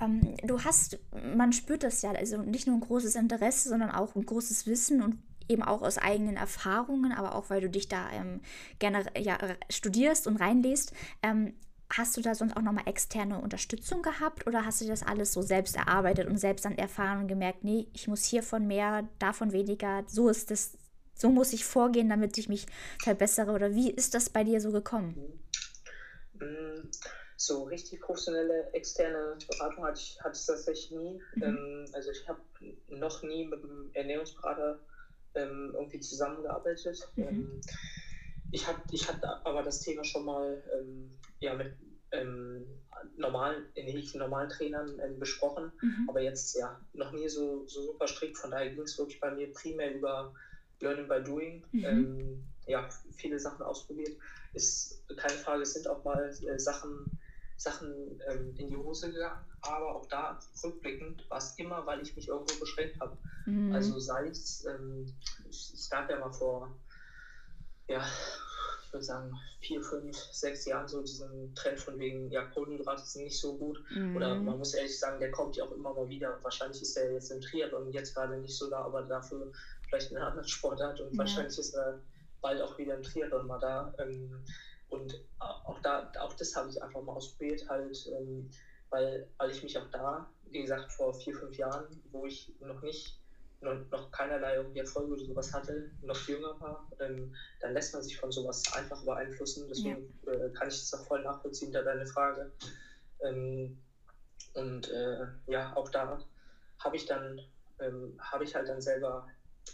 Ähm, 0.00 0.36
du 0.44 0.62
hast, 0.64 0.98
man 1.34 1.52
spürt 1.52 1.82
das 1.82 2.02
ja, 2.02 2.12
also 2.12 2.38
nicht 2.38 2.66
nur 2.66 2.76
ein 2.76 2.80
großes 2.80 3.14
Interesse, 3.14 3.68
sondern 3.68 3.90
auch 3.90 4.14
ein 4.14 4.24
großes 4.24 4.66
Wissen 4.66 5.02
und 5.02 5.18
eben 5.48 5.62
auch 5.62 5.82
aus 5.82 5.98
eigenen 5.98 6.36
Erfahrungen, 6.36 7.12
aber 7.12 7.34
auch 7.34 7.50
weil 7.50 7.60
du 7.60 7.70
dich 7.70 7.88
da 7.88 8.10
ähm, 8.10 8.40
gerne 8.78 9.04
ja, 9.16 9.38
studierst 9.70 10.26
und 10.26 10.38
reinliest. 10.38 10.92
Ähm, 11.22 11.54
hast 11.88 12.16
du 12.16 12.20
da 12.20 12.34
sonst 12.34 12.56
auch 12.56 12.62
nochmal 12.62 12.88
externe 12.88 13.40
Unterstützung 13.40 14.02
gehabt 14.02 14.46
oder 14.46 14.64
hast 14.64 14.80
du 14.80 14.86
das 14.86 15.04
alles 15.04 15.32
so 15.32 15.42
selbst 15.42 15.76
erarbeitet 15.76 16.26
und 16.26 16.38
selbst 16.38 16.64
dann 16.64 16.76
erfahren 16.76 17.20
und 17.20 17.28
gemerkt, 17.28 17.62
nee, 17.62 17.86
ich 17.92 18.08
muss 18.08 18.24
hiervon 18.24 18.66
mehr, 18.66 19.08
davon 19.20 19.52
weniger, 19.52 20.02
so 20.08 20.28
ist 20.28 20.50
das 20.50 20.76
so 21.16 21.30
muss 21.30 21.52
ich 21.52 21.64
vorgehen, 21.64 22.08
damit 22.10 22.36
ich 22.38 22.48
mich 22.48 22.66
verbessere? 23.02 23.52
Oder 23.52 23.74
wie 23.74 23.90
ist 23.90 24.14
das 24.14 24.28
bei 24.28 24.44
dir 24.44 24.60
so 24.60 24.70
gekommen? 24.70 25.40
Mm, 26.34 26.90
so 27.36 27.64
richtig 27.64 28.02
professionelle 28.02 28.70
externe 28.74 29.38
Beratung 29.48 29.84
hatte 29.84 29.98
ich, 29.98 30.22
hatte 30.22 30.38
ich 30.38 30.46
tatsächlich 30.46 30.90
nie. 30.90 31.20
Mhm. 31.36 31.42
Ähm, 31.42 31.84
also 31.92 32.10
ich 32.10 32.28
habe 32.28 32.40
noch 32.88 33.22
nie 33.22 33.46
mit 33.46 33.64
einem 33.64 33.90
Ernährungsberater 33.94 34.78
ähm, 35.34 35.72
irgendwie 35.74 36.00
zusammengearbeitet. 36.00 37.08
Mhm. 37.16 37.24
Ähm, 37.24 37.60
ich, 38.52 38.66
hab, 38.66 38.76
ich 38.92 39.08
hatte 39.08 39.28
aber 39.46 39.62
das 39.62 39.80
Thema 39.80 40.04
schon 40.04 40.24
mal 40.24 40.62
ja, 41.40 41.54
mit 41.54 41.74
normalen, 43.16 43.66
normalen 44.14 44.48
Trainern 44.48 45.00
ähm, 45.04 45.18
besprochen, 45.18 45.72
mhm. 45.82 46.08
aber 46.08 46.20
jetzt 46.20 46.56
ja 46.56 46.80
noch 46.92 47.12
nie 47.12 47.28
so, 47.28 47.66
so 47.66 47.82
super 47.82 48.06
strikt. 48.06 48.38
Von 48.38 48.50
daher 48.50 48.70
ging 48.70 48.82
es 48.82 48.98
wirklich 48.98 49.20
bei 49.20 49.30
mir 49.30 49.52
primär 49.52 49.94
über 49.94 50.32
Learning 50.80 51.08
by 51.08 51.22
Doing. 51.22 51.64
Mhm. 51.72 51.84
Ähm, 51.84 52.46
ja, 52.66 52.88
viele 53.16 53.38
Sachen 53.38 53.64
ausprobiert. 53.64 54.16
Ist 54.52 55.02
keine 55.16 55.36
Frage, 55.38 55.62
es 55.62 55.74
sind 55.74 55.88
auch 55.88 56.04
mal 56.04 56.28
äh, 56.28 56.58
Sachen, 56.58 57.18
Sachen 57.56 58.20
ähm, 58.28 58.54
in 58.56 58.68
die 58.68 58.76
Hose 58.76 59.12
gegangen, 59.12 59.44
aber 59.62 59.94
auch 59.94 60.06
da 60.06 60.38
rückblickend 60.62 61.28
war 61.30 61.38
es 61.38 61.54
immer, 61.58 61.86
weil 61.86 62.02
ich 62.02 62.14
mich 62.16 62.28
irgendwo 62.28 62.58
beschränkt 62.58 63.00
habe. 63.00 63.16
Mhm. 63.46 63.72
Also 63.72 63.98
sei 63.98 64.28
es, 64.28 64.64
ähm, 64.66 65.06
es 65.48 65.88
gab 65.90 66.10
ja 66.10 66.18
mal 66.18 66.32
vor, 66.32 66.74
ja, 67.88 68.04
ich 68.86 68.92
würde 68.92 69.04
sagen, 69.04 69.38
vier, 69.60 69.82
fünf, 69.82 70.16
sechs 70.16 70.64
Jahren 70.64 70.88
so 70.88 71.02
diesen 71.02 71.54
Trend 71.54 71.78
von 71.78 71.98
wegen, 71.98 72.30
ja, 72.30 72.44
Kohlenhydrate 72.46 73.04
sind 73.04 73.24
nicht 73.24 73.38
so 73.38 73.56
gut. 73.56 73.82
Mhm. 73.90 74.16
Oder 74.16 74.34
man 74.36 74.58
muss 74.58 74.74
ehrlich 74.74 74.98
sagen, 74.98 75.18
der 75.20 75.30
kommt 75.30 75.56
ja 75.56 75.64
auch 75.64 75.72
immer 75.72 75.92
mal 75.92 76.08
wieder. 76.08 76.38
Wahrscheinlich 76.42 76.82
ist 76.82 76.96
der 76.96 77.12
jetzt 77.12 77.30
im 77.30 77.40
Triathlon 77.40 77.92
jetzt 77.92 78.14
gerade 78.14 78.38
nicht 78.38 78.56
so 78.56 78.70
da, 78.70 78.82
aber 78.82 79.02
dafür 79.02 79.52
vielleicht 79.88 80.10
in 80.10 80.16
einer 80.16 80.28
anderen 80.28 80.48
Sportart 80.48 81.00
und 81.00 81.12
ja. 81.12 81.18
wahrscheinlich 81.18 81.58
ist 81.58 81.74
er 81.74 82.00
bald 82.40 82.60
auch 82.60 82.76
wieder 82.78 82.94
im 82.94 83.02
Triathlon 83.02 83.46
mal 83.46 83.58
da. 83.58 83.92
Ähm, 83.98 84.44
und 84.88 85.20
auch 85.38 85.80
da, 85.80 86.10
auch 86.20 86.34
das 86.34 86.54
habe 86.54 86.70
ich 86.70 86.82
einfach 86.82 87.02
mal 87.02 87.12
ausprobiert, 87.12 87.68
halt, 87.68 88.06
ähm, 88.06 88.48
weil, 88.90 89.28
weil 89.38 89.50
ich 89.50 89.62
mich 89.62 89.76
auch 89.78 89.90
da, 89.90 90.30
wie 90.50 90.62
gesagt, 90.62 90.92
vor 90.92 91.12
vier, 91.12 91.34
fünf 91.34 91.56
Jahren, 91.56 92.00
wo 92.12 92.24
ich 92.24 92.52
noch 92.60 92.82
nicht, 92.82 93.20
noch, 93.60 93.74
noch 93.90 94.10
keinerlei 94.12 94.56
irgendwie 94.56 94.78
Erfolge 94.78 95.14
oder 95.14 95.24
sowas 95.24 95.52
hatte, 95.52 95.90
noch 96.02 96.28
jünger 96.28 96.60
war, 96.60 96.88
ähm, 97.00 97.34
dann 97.60 97.72
lässt 97.72 97.94
man 97.94 98.02
sich 98.02 98.16
von 98.16 98.30
sowas 98.30 98.62
einfach 98.74 99.02
beeinflussen. 99.04 99.66
Deswegen 99.68 100.12
ja. 100.26 100.32
äh, 100.32 100.50
kann 100.50 100.68
ich 100.68 100.78
das 100.78 100.94
auch 100.94 101.06
voll 101.06 101.22
nachvollziehen, 101.22 101.72
da 101.72 101.82
deine 101.82 102.06
Frage. 102.06 102.52
Ähm, 103.22 103.78
und 104.54 104.88
äh, 104.90 105.26
ja, 105.48 105.74
auch 105.76 105.88
da 105.90 106.18
habe 106.78 106.96
ich 106.96 107.06
dann, 107.06 107.40
ähm, 107.80 108.16
habe 108.20 108.44
ich 108.44 108.54
halt 108.54 108.68
dann 108.68 108.80
selber 108.80 109.26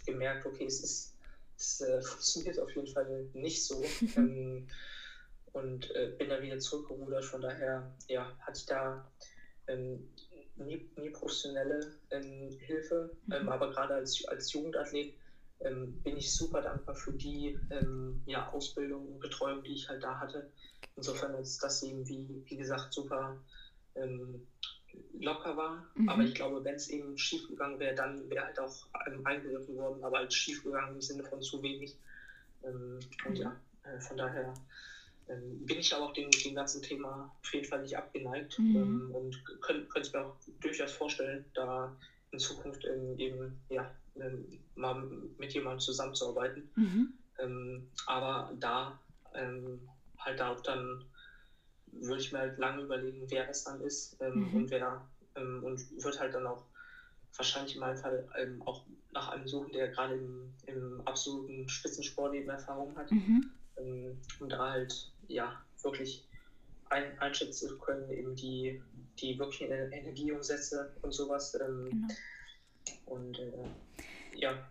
gemerkt, 0.06 0.46
okay, 0.46 0.66
es 0.66 0.82
ist, 0.82 1.14
es 1.56 1.80
äh, 1.80 2.00
funktioniert 2.02 2.58
auf 2.58 2.74
jeden 2.74 2.88
Fall 2.88 3.28
nicht 3.34 3.64
so. 3.64 3.82
ähm, 4.16 4.66
und 5.52 5.94
äh, 5.94 6.14
bin 6.18 6.30
dann 6.30 6.42
wieder 6.42 6.58
zurückgerudert. 6.58 7.24
Von 7.24 7.42
daher, 7.42 7.94
ja, 8.08 8.34
hatte 8.38 8.58
ich 8.58 8.66
da 8.66 9.06
ähm, 9.66 10.08
nie, 10.56 10.90
nie, 10.96 11.10
professionelle 11.10 11.94
ähm, 12.10 12.56
Hilfe. 12.58 13.14
Ähm, 13.30 13.42
mhm. 13.42 13.48
aber 13.48 13.70
gerade 13.70 13.94
als, 13.94 14.24
als 14.28 14.52
Jugendathlet 14.52 15.14
ähm, 15.60 16.00
bin 16.02 16.16
ich 16.16 16.32
super 16.32 16.62
dankbar 16.62 16.94
für 16.94 17.12
die 17.12 17.58
ähm, 17.70 18.22
ja, 18.26 18.50
Ausbildung 18.50 19.06
und 19.08 19.20
Betreuung, 19.20 19.62
die 19.62 19.74
ich 19.74 19.88
halt 19.88 20.02
da 20.02 20.18
hatte. 20.18 20.50
Insofern 20.96 21.34
ist 21.34 21.62
das 21.62 21.82
eben, 21.82 22.06
wie, 22.08 22.42
wie 22.46 22.56
gesagt, 22.56 22.92
super 22.92 23.38
locker 25.18 25.56
war. 25.56 25.86
Mhm. 25.94 26.08
Aber 26.08 26.22
ich 26.22 26.34
glaube, 26.34 26.64
wenn 26.64 26.74
es 26.74 26.88
eben 26.88 27.16
schief 27.16 27.46
gegangen 27.48 27.78
wäre, 27.78 27.94
dann 27.94 28.28
wäre 28.30 28.46
halt 28.46 28.58
auch 28.58 28.86
eingegriffen 29.24 29.76
worden, 29.76 30.02
aber 30.02 30.18
halt 30.18 30.32
schief 30.32 30.62
gegangen 30.62 30.94
im 30.94 31.00
Sinne 31.00 31.24
von 31.24 31.42
zu 31.42 31.62
wenig. 31.62 31.94
Ähm, 32.64 33.00
und 33.24 33.38
ja, 33.38 33.56
äh, 33.84 34.00
von 34.00 34.16
daher 34.16 34.54
ähm, 35.28 35.66
bin 35.66 35.78
ich 35.78 35.94
aber 35.94 36.06
auch 36.06 36.12
dem, 36.12 36.30
dem 36.30 36.54
ganzen 36.54 36.82
Thema 36.82 37.32
auf 37.42 37.54
jeden 37.54 37.66
Fall 37.66 37.82
nicht 37.82 37.96
abgeneigt 37.96 38.58
mhm. 38.58 38.76
ähm, 38.76 39.10
und 39.14 39.44
könnte 39.60 39.86
könnt 39.86 40.12
mir 40.12 40.26
auch 40.26 40.36
durchaus 40.60 40.92
vorstellen, 40.92 41.44
da 41.54 41.94
in 42.32 42.38
Zukunft 42.38 42.84
ähm, 42.84 43.18
eben 43.18 43.56
ja, 43.68 43.90
ähm, 44.16 44.58
mal 44.74 44.94
mit 45.38 45.52
jemandem 45.52 45.80
zusammenzuarbeiten. 45.80 46.68
Mhm. 46.76 47.12
Ähm, 47.38 47.86
aber 48.06 48.52
da 48.58 48.98
halt 50.18 50.40
auch 50.40 50.60
dann 50.60 51.04
würde 51.92 52.20
ich 52.20 52.32
mir 52.32 52.40
halt 52.40 52.58
lange 52.58 52.82
überlegen, 52.82 53.24
wer 53.28 53.48
es 53.48 53.64
dann 53.64 53.80
ist 53.80 54.16
ähm, 54.20 54.50
mhm. 54.50 54.54
und 54.56 54.70
wer 54.70 55.06
ähm, 55.36 55.62
und 55.62 56.02
würde 56.02 56.18
halt 56.18 56.34
dann 56.34 56.46
auch 56.46 56.64
wahrscheinlich 57.36 57.74
in 57.74 57.80
meinem 57.80 57.96
Fall 57.96 58.28
ähm, 58.38 58.62
auch 58.62 58.84
nach 59.12 59.28
einem 59.28 59.46
suchen, 59.46 59.72
der 59.72 59.88
gerade 59.88 60.14
im, 60.14 60.52
im 60.66 61.00
absoluten 61.04 61.68
Spitzensport 61.68 62.34
eben 62.34 62.48
Erfahrung 62.48 62.96
hat, 62.96 63.10
mhm. 63.10 63.50
ähm, 63.78 64.18
um 64.40 64.48
da 64.48 64.70
halt 64.70 65.10
ja 65.28 65.60
wirklich 65.82 66.26
ein, 66.90 67.18
einschätzen 67.18 67.68
zu 67.68 67.78
können, 67.78 68.10
eben 68.10 68.34
die, 68.36 68.82
die 69.18 69.38
wirklichen 69.38 69.70
Energieumsätze 69.70 70.92
und 71.02 71.12
sowas. 71.12 71.58
Ähm, 71.60 71.90
genau. 71.90 72.08
Und 73.06 73.38
äh, 73.38 73.52
ja, 74.34 74.66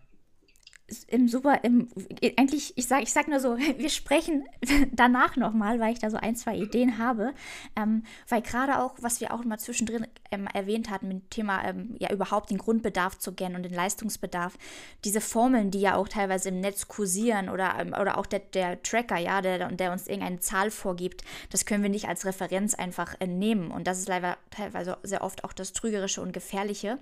im 1.08 1.28
super, 1.28 1.60
im, 1.62 1.88
eigentlich, 2.36 2.72
ich 2.76 2.86
sage 2.86 3.02
ich 3.02 3.12
sag 3.12 3.28
nur 3.28 3.40
so, 3.40 3.56
wir 3.76 3.90
sprechen 3.90 4.44
danach 4.92 5.36
nochmal, 5.36 5.80
weil 5.80 5.92
ich 5.92 5.98
da 5.98 6.10
so 6.10 6.16
ein, 6.16 6.36
zwei 6.36 6.56
Ideen 6.56 6.98
habe. 6.98 7.32
Ähm, 7.76 8.04
weil 8.28 8.42
gerade 8.42 8.78
auch, 8.78 8.94
was 9.00 9.20
wir 9.20 9.32
auch 9.32 9.44
mal 9.44 9.58
zwischendrin 9.58 10.06
ähm, 10.30 10.46
erwähnt 10.52 10.90
hatten, 10.90 11.08
mit 11.08 11.16
dem 11.16 11.30
Thema 11.30 11.64
ähm, 11.64 11.96
ja 11.98 12.12
überhaupt 12.12 12.50
den 12.50 12.58
Grundbedarf 12.58 13.18
zu 13.18 13.32
kennen 13.32 13.56
und 13.56 13.62
den 13.64 13.74
Leistungsbedarf, 13.74 14.58
diese 15.04 15.20
Formeln, 15.20 15.70
die 15.70 15.80
ja 15.80 15.96
auch 15.96 16.08
teilweise 16.08 16.50
im 16.50 16.60
Netz 16.60 16.88
kursieren 16.88 17.48
oder, 17.48 17.76
ähm, 17.78 17.94
oder 17.98 18.18
auch 18.18 18.26
der, 18.26 18.40
der 18.40 18.82
Tracker, 18.82 19.18
ja, 19.18 19.40
der, 19.40 19.70
der 19.70 19.92
uns 19.92 20.06
irgendeine 20.06 20.40
Zahl 20.40 20.70
vorgibt, 20.70 21.22
das 21.50 21.66
können 21.66 21.82
wir 21.82 21.90
nicht 21.90 22.08
als 22.08 22.24
Referenz 22.24 22.74
einfach 22.74 23.14
entnehmen. 23.18 23.70
Und 23.70 23.86
das 23.86 23.98
ist 23.98 24.08
leider 24.08 24.36
teilweise 24.50 24.98
sehr 25.02 25.22
oft 25.22 25.44
auch 25.44 25.52
das 25.52 25.72
Trügerische 25.72 26.20
und 26.22 26.32
Gefährliche. 26.32 26.98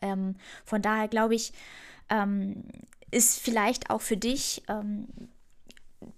Ähm, 0.00 0.36
von 0.64 0.82
daher 0.82 1.08
glaube 1.08 1.34
ich, 1.34 1.52
ähm, 2.10 2.64
ist 3.12 3.38
vielleicht 3.38 3.90
auch 3.90 4.00
für 4.00 4.16
dich, 4.16 4.62
ähm, 4.68 5.06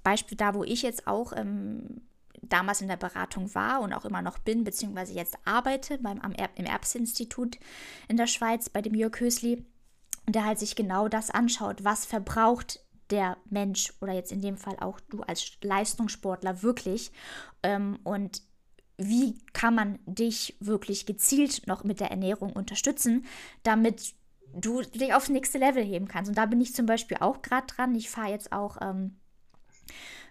Beispiel 0.02 0.38
da, 0.38 0.54
wo 0.54 0.64
ich 0.64 0.80
jetzt 0.80 1.06
auch 1.06 1.34
ähm, 1.36 2.00
damals 2.40 2.80
in 2.80 2.88
der 2.88 2.96
Beratung 2.96 3.54
war 3.54 3.80
und 3.80 3.92
auch 3.92 4.04
immer 4.04 4.22
noch 4.22 4.38
bin, 4.38 4.64
beziehungsweise 4.64 5.12
jetzt 5.12 5.36
arbeite 5.44 5.98
beim, 5.98 6.20
am 6.20 6.32
im 6.32 6.64
Erbsinstitut 6.64 7.58
in 8.08 8.16
der 8.16 8.26
Schweiz 8.26 8.70
bei 8.70 8.80
dem 8.80 8.94
Jörg 8.94 9.18
Hösli, 9.20 9.64
der 10.26 10.46
halt 10.46 10.58
sich 10.58 10.76
genau 10.76 11.08
das 11.08 11.30
anschaut, 11.30 11.84
was 11.84 12.06
verbraucht 12.06 12.80
der 13.10 13.36
Mensch 13.50 13.92
oder 14.00 14.14
jetzt 14.14 14.32
in 14.32 14.40
dem 14.40 14.56
Fall 14.56 14.76
auch 14.80 15.00
du 15.00 15.22
als 15.22 15.58
Leistungssportler 15.62 16.62
wirklich? 16.62 17.12
Ähm, 17.62 17.98
und 18.04 18.42
wie 18.96 19.38
kann 19.52 19.74
man 19.74 19.98
dich 20.06 20.56
wirklich 20.60 21.04
gezielt 21.04 21.66
noch 21.66 21.84
mit 21.84 22.00
der 22.00 22.10
Ernährung 22.10 22.52
unterstützen, 22.52 23.26
damit 23.64 24.14
du 24.54 24.82
dich 24.82 25.14
aufs 25.14 25.28
nächste 25.28 25.58
Level 25.58 25.84
heben 25.84 26.08
kannst? 26.08 26.28
Und 26.28 26.38
da 26.38 26.46
bin 26.46 26.60
ich 26.60 26.74
zum 26.74 26.86
Beispiel 26.86 27.18
auch 27.20 27.42
gerade 27.42 27.66
dran. 27.66 27.94
Ich 27.94 28.10
fahre 28.10 28.30
jetzt 28.30 28.52
auch, 28.52 28.78
ähm, 28.80 29.16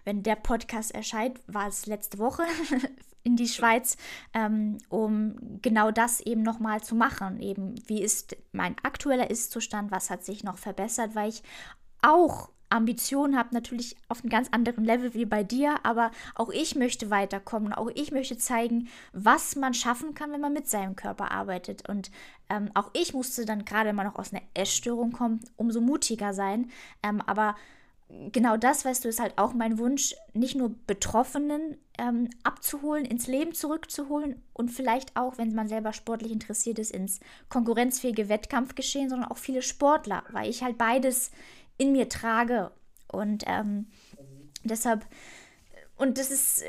wenn 0.04 0.22
der 0.22 0.36
Podcast 0.36 0.94
erscheint, 0.94 1.40
war 1.46 1.68
es 1.68 1.86
letzte 1.86 2.18
Woche 2.18 2.42
in 3.22 3.36
die 3.36 3.48
Schweiz, 3.48 3.96
ähm, 4.34 4.78
um 4.88 5.36
genau 5.62 5.90
das 5.90 6.20
eben 6.20 6.42
nochmal 6.42 6.82
zu 6.82 6.94
machen. 6.94 7.40
Eben, 7.40 7.74
wie 7.86 8.02
ist 8.02 8.36
mein 8.52 8.76
aktueller 8.82 9.30
Ist-Zustand, 9.30 9.90
was 9.90 10.10
hat 10.10 10.24
sich 10.24 10.44
noch 10.44 10.58
verbessert, 10.58 11.14
weil 11.14 11.30
ich 11.30 11.42
auch 12.02 12.50
Ambitionen 12.74 13.38
habe, 13.38 13.54
natürlich 13.54 13.96
auf 14.08 14.20
einem 14.20 14.30
ganz 14.30 14.48
anderen 14.50 14.84
Level 14.84 15.14
wie 15.14 15.24
bei 15.24 15.44
dir, 15.44 15.76
aber 15.84 16.10
auch 16.34 16.50
ich 16.50 16.74
möchte 16.74 17.10
weiterkommen, 17.10 17.72
auch 17.72 17.90
ich 17.94 18.10
möchte 18.10 18.36
zeigen, 18.36 18.88
was 19.12 19.56
man 19.56 19.74
schaffen 19.74 20.14
kann, 20.14 20.32
wenn 20.32 20.40
man 20.40 20.52
mit 20.52 20.68
seinem 20.68 20.96
Körper 20.96 21.30
arbeitet. 21.30 21.88
Und 21.88 22.10
ähm, 22.50 22.70
auch 22.74 22.90
ich 22.92 23.14
musste 23.14 23.46
dann 23.46 23.64
gerade 23.64 23.92
mal 23.92 24.04
noch 24.04 24.16
aus 24.16 24.32
einer 24.32 24.42
Essstörung 24.54 25.12
kommen, 25.12 25.40
umso 25.56 25.80
mutiger 25.80 26.34
sein. 26.34 26.70
Ähm, 27.02 27.20
aber 27.22 27.54
genau 28.32 28.56
das, 28.56 28.84
weißt 28.84 29.04
du, 29.04 29.08
ist 29.08 29.20
halt 29.20 29.38
auch 29.38 29.54
mein 29.54 29.78
Wunsch, 29.78 30.14
nicht 30.32 30.56
nur 30.56 30.74
Betroffenen 30.86 31.76
ähm, 31.98 32.28
abzuholen, 32.42 33.04
ins 33.04 33.26
Leben 33.26 33.54
zurückzuholen 33.54 34.42
und 34.52 34.70
vielleicht 34.70 35.16
auch, 35.16 35.38
wenn 35.38 35.54
man 35.54 35.68
selber 35.68 35.92
sportlich 35.92 36.32
interessiert 36.32 36.78
ist, 36.78 36.90
ins 36.90 37.20
konkurrenzfähige 37.48 38.28
Wettkampfgeschehen, 38.28 39.08
sondern 39.08 39.30
auch 39.30 39.38
viele 39.38 39.62
Sportler, 39.62 40.24
weil 40.30 40.50
ich 40.50 40.62
halt 40.62 40.76
beides 40.76 41.30
in 41.78 41.92
mir 41.92 42.08
trage. 42.08 42.70
Und 43.08 43.44
ähm, 43.46 43.86
deshalb, 44.64 45.06
und 45.96 46.18
das 46.18 46.30
ist 46.30 46.64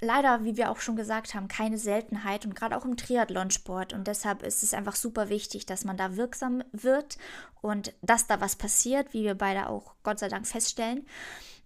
leider, 0.00 0.44
wie 0.44 0.56
wir 0.56 0.70
auch 0.70 0.80
schon 0.80 0.96
gesagt 0.96 1.34
haben, 1.34 1.48
keine 1.48 1.78
Seltenheit 1.78 2.44
und 2.44 2.54
gerade 2.54 2.76
auch 2.76 2.84
im 2.84 2.96
Triathlonsport. 2.96 3.92
Und 3.92 4.06
deshalb 4.06 4.42
ist 4.42 4.62
es 4.62 4.74
einfach 4.74 4.96
super 4.96 5.28
wichtig, 5.28 5.66
dass 5.66 5.84
man 5.84 5.96
da 5.96 6.16
wirksam 6.16 6.62
wird 6.72 7.18
und 7.60 7.94
dass 8.02 8.26
da 8.26 8.40
was 8.40 8.56
passiert, 8.56 9.12
wie 9.12 9.24
wir 9.24 9.34
beide 9.34 9.68
auch 9.68 9.94
Gott 10.02 10.18
sei 10.18 10.28
Dank 10.28 10.46
feststellen. 10.46 11.06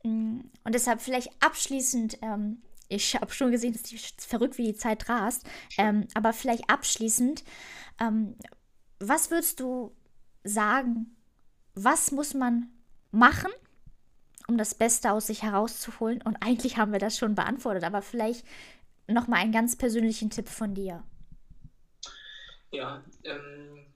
Mm, 0.02 0.40
und 0.64 0.74
deshalb 0.74 1.00
vielleicht 1.00 1.30
abschließend, 1.40 2.18
ähm, 2.22 2.62
ich 2.88 3.14
habe 3.16 3.32
schon 3.32 3.50
gesehen, 3.50 3.72
dass 3.72 3.82
die 3.82 3.98
verrückt 4.18 4.58
wie 4.58 4.66
die 4.66 4.76
Zeit 4.76 5.08
rast, 5.08 5.44
ähm, 5.76 6.06
aber 6.14 6.32
vielleicht 6.32 6.70
abschließend, 6.70 7.44
ähm, 8.00 8.36
was 9.00 9.30
würdest 9.30 9.60
du 9.60 9.92
sagen, 10.44 11.15
was 11.76 12.10
muss 12.10 12.34
man 12.34 12.68
machen, 13.12 13.52
um 14.48 14.58
das 14.58 14.74
Beste 14.74 15.12
aus 15.12 15.28
sich 15.28 15.42
herauszuholen. 15.42 16.22
Und 16.22 16.36
eigentlich 16.42 16.78
haben 16.78 16.92
wir 16.92 16.98
das 16.98 17.16
schon 17.16 17.34
beantwortet, 17.34 17.84
aber 17.84 18.02
vielleicht 18.02 18.44
nochmal 19.06 19.40
einen 19.40 19.52
ganz 19.52 19.76
persönlichen 19.76 20.30
Tipp 20.30 20.48
von 20.48 20.74
dir. 20.74 21.04
Ja, 22.70 23.04
ähm, 23.22 23.86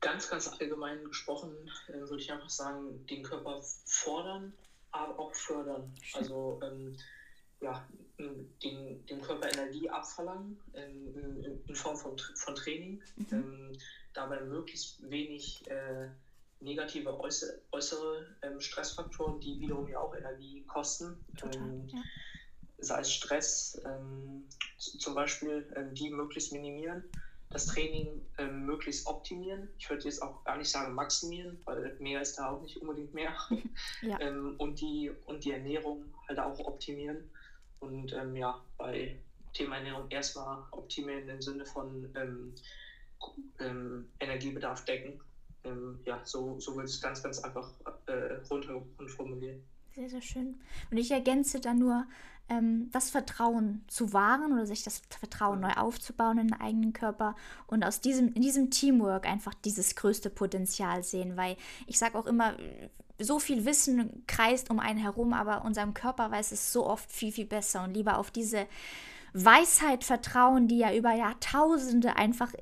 ganz, 0.00 0.28
ganz 0.28 0.48
allgemein 0.48 1.04
gesprochen 1.04 1.54
äh, 1.88 1.92
würde 1.92 2.18
ich 2.18 2.32
einfach 2.32 2.50
sagen, 2.50 3.06
den 3.06 3.22
Körper 3.22 3.62
fordern, 3.84 4.52
aber 4.90 5.18
auch 5.18 5.34
fördern. 5.34 5.94
Also 6.14 6.60
ähm, 6.64 6.96
ja, 7.62 7.86
den, 8.62 9.06
dem 9.06 9.20
Körper 9.20 9.50
Energie 9.52 9.88
abverlangen 9.88 10.60
ähm, 10.74 11.42
in, 11.44 11.62
in, 11.66 11.74
Form 11.74 11.96
von, 11.96 12.18
von 12.18 12.54
Training, 12.54 13.02
mhm. 13.16 13.26
ähm, 13.32 13.72
dabei 14.12 14.40
möglichst 14.42 15.08
wenig 15.10 15.62
äh, 15.68 16.08
negative 16.60 17.18
äußere, 17.18 17.60
äußere 17.72 18.26
ähm, 18.42 18.60
Stressfaktoren, 18.60 19.40
die 19.40 19.58
wiederum 19.60 19.88
ja 19.88 19.98
auch 19.98 20.14
Energie 20.14 20.62
kosten. 20.66 21.16
Total, 21.36 21.62
ähm, 21.62 21.88
ja. 21.88 22.02
Sei 22.78 23.00
es 23.00 23.12
Stress, 23.12 23.80
ähm, 23.84 24.44
zum 24.76 25.14
Beispiel, 25.14 25.66
ähm, 25.76 25.94
die 25.94 26.10
möglichst 26.10 26.52
minimieren, 26.52 27.04
das 27.50 27.66
Training 27.66 28.26
ähm, 28.38 28.66
möglichst 28.66 29.06
optimieren. 29.06 29.68
Ich 29.78 29.88
würde 29.88 30.04
jetzt 30.04 30.22
auch 30.22 30.42
gar 30.44 30.56
nicht 30.56 30.70
sagen 30.70 30.94
maximieren, 30.94 31.60
weil 31.64 31.96
mehr 32.00 32.22
ist 32.22 32.38
da 32.38 32.50
auch 32.50 32.62
nicht 32.62 32.78
unbedingt 32.78 33.14
mehr. 33.14 33.34
ja. 34.02 34.18
Und, 34.58 34.80
die, 34.80 35.10
und 35.26 35.44
die 35.44 35.52
Ernährung 35.52 36.04
halt 36.28 36.38
auch 36.38 36.58
optimieren. 36.60 37.30
Und 37.82 38.12
ja, 38.34 38.60
bei 38.78 39.16
Thema 39.52 39.76
Ernährung 39.76 40.08
erstmal 40.10 40.62
optimieren 40.70 41.28
im 41.28 41.42
Sinne 41.42 41.66
von 41.66 42.08
Energiebedarf 44.20 44.84
decken 44.84 45.20
ähm, 45.64 46.00
ja, 46.04 46.20
so, 46.24 46.58
so 46.60 46.74
würde 46.74 46.88
ich 46.88 46.94
es 46.94 47.00
ganz, 47.00 47.22
ganz 47.22 47.38
einfach 47.38 47.70
äh, 48.06 48.34
runter 48.50 48.82
und 48.98 49.10
formulieren. 49.10 49.62
Sehr, 49.94 50.08
sehr 50.08 50.22
schön. 50.22 50.60
Und 50.90 50.96
ich 50.96 51.10
ergänze 51.10 51.60
da 51.60 51.74
nur, 51.74 52.06
ähm, 52.48 52.90
das 52.90 53.10
Vertrauen 53.10 53.84
zu 53.86 54.12
wahren 54.12 54.52
oder 54.52 54.66
sich 54.66 54.82
das 54.82 55.02
Vertrauen 55.08 55.60
neu 55.60 55.72
aufzubauen 55.72 56.38
in 56.38 56.48
den 56.48 56.60
eigenen 56.60 56.92
Körper 56.92 57.36
und 57.66 57.84
aus 57.84 58.00
diesem, 58.00 58.32
in 58.34 58.42
diesem 58.42 58.70
Teamwork 58.70 59.26
einfach 59.26 59.54
dieses 59.54 59.94
größte 59.94 60.30
Potenzial 60.30 61.04
sehen, 61.04 61.36
weil 61.36 61.56
ich 61.86 61.98
sage 61.98 62.18
auch 62.18 62.26
immer, 62.26 62.56
so 63.22 63.38
viel 63.38 63.64
Wissen 63.64 64.24
kreist 64.26 64.70
um 64.70 64.78
einen 64.78 64.98
herum, 64.98 65.32
aber 65.32 65.64
unserem 65.64 65.94
Körper 65.94 66.30
weiß 66.30 66.52
es 66.52 66.72
so 66.72 66.86
oft 66.86 67.10
viel, 67.10 67.32
viel 67.32 67.46
besser 67.46 67.84
und 67.84 67.94
lieber 67.94 68.18
auf 68.18 68.30
diese 68.30 68.66
Weisheit 69.34 70.04
vertrauen, 70.04 70.68
die 70.68 70.78
ja 70.78 70.94
über 70.94 71.14
Jahrtausende 71.14 72.16
einfach 72.16 72.52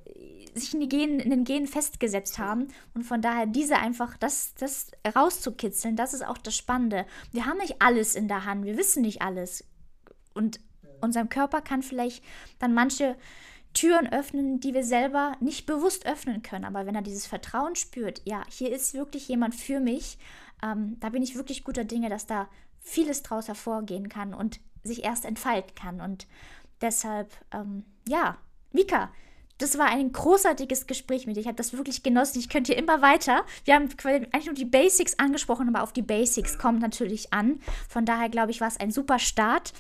sich 0.54 0.74
in, 0.74 0.88
Gen, 0.88 1.20
in 1.20 1.30
den 1.30 1.44
Genen 1.44 1.66
festgesetzt 1.66 2.38
haben. 2.38 2.68
Und 2.94 3.04
von 3.04 3.22
daher 3.22 3.46
diese 3.46 3.76
einfach, 3.76 4.16
das, 4.16 4.54
das 4.54 4.90
rauszukitzeln, 5.14 5.96
das 5.96 6.14
ist 6.14 6.26
auch 6.26 6.38
das 6.38 6.56
Spannende. 6.56 7.06
Wir 7.32 7.46
haben 7.46 7.58
nicht 7.58 7.80
alles 7.80 8.14
in 8.14 8.28
der 8.28 8.44
Hand, 8.44 8.64
wir 8.64 8.76
wissen 8.76 9.02
nicht 9.02 9.22
alles. 9.22 9.64
Und 10.34 10.60
unserem 11.00 11.28
Körper 11.28 11.60
kann 11.60 11.82
vielleicht 11.82 12.22
dann 12.58 12.74
manche 12.74 13.16
Türen 13.72 14.12
öffnen, 14.12 14.60
die 14.60 14.74
wir 14.74 14.84
selber 14.84 15.36
nicht 15.40 15.66
bewusst 15.66 16.06
öffnen 16.06 16.42
können. 16.42 16.64
Aber 16.64 16.86
wenn 16.86 16.94
er 16.94 17.02
dieses 17.02 17.26
Vertrauen 17.26 17.76
spürt, 17.76 18.20
ja, 18.24 18.42
hier 18.48 18.72
ist 18.72 18.94
wirklich 18.94 19.28
jemand 19.28 19.54
für 19.54 19.80
mich, 19.80 20.18
ähm, 20.62 20.96
da 21.00 21.10
bin 21.10 21.22
ich 21.22 21.36
wirklich 21.36 21.64
guter 21.64 21.84
Dinge, 21.84 22.08
dass 22.08 22.26
da 22.26 22.48
vieles 22.80 23.22
draus 23.22 23.48
hervorgehen 23.48 24.08
kann 24.08 24.34
und 24.34 24.60
sich 24.82 25.04
erst 25.04 25.24
entfalten 25.24 25.74
kann. 25.74 26.00
Und 26.00 26.26
deshalb, 26.80 27.32
ähm, 27.52 27.84
ja, 28.08 28.38
Mika, 28.72 29.10
das 29.58 29.76
war 29.76 29.86
ein 29.86 30.10
großartiges 30.12 30.86
Gespräch 30.86 31.26
mit 31.26 31.36
dir. 31.36 31.40
Ich 31.40 31.46
habe 31.46 31.56
das 31.56 31.74
wirklich 31.74 32.02
genossen. 32.02 32.38
Ich 32.38 32.48
könnte 32.48 32.72
hier 32.72 32.82
immer 32.82 33.02
weiter. 33.02 33.44
Wir 33.64 33.74
haben 33.74 33.90
eigentlich 34.04 34.46
nur 34.46 34.54
die 34.54 34.64
Basics 34.64 35.18
angesprochen, 35.18 35.68
aber 35.68 35.82
auf 35.82 35.92
die 35.92 36.02
Basics 36.02 36.56
kommt 36.56 36.80
natürlich 36.80 37.32
an. 37.34 37.60
Von 37.88 38.06
daher 38.06 38.30
glaube 38.30 38.52
ich, 38.52 38.62
war 38.62 38.68
es 38.68 38.80
ein 38.80 38.90
super 38.90 39.18
Start. 39.18 39.74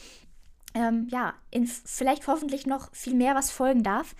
Ähm, 0.74 1.08
ja, 1.10 1.32
in 1.50 1.66
vielleicht 1.66 2.26
hoffentlich 2.26 2.66
noch 2.66 2.94
viel 2.94 3.14
mehr, 3.14 3.34
was 3.34 3.50
folgen 3.50 3.82
darf. 3.82 4.14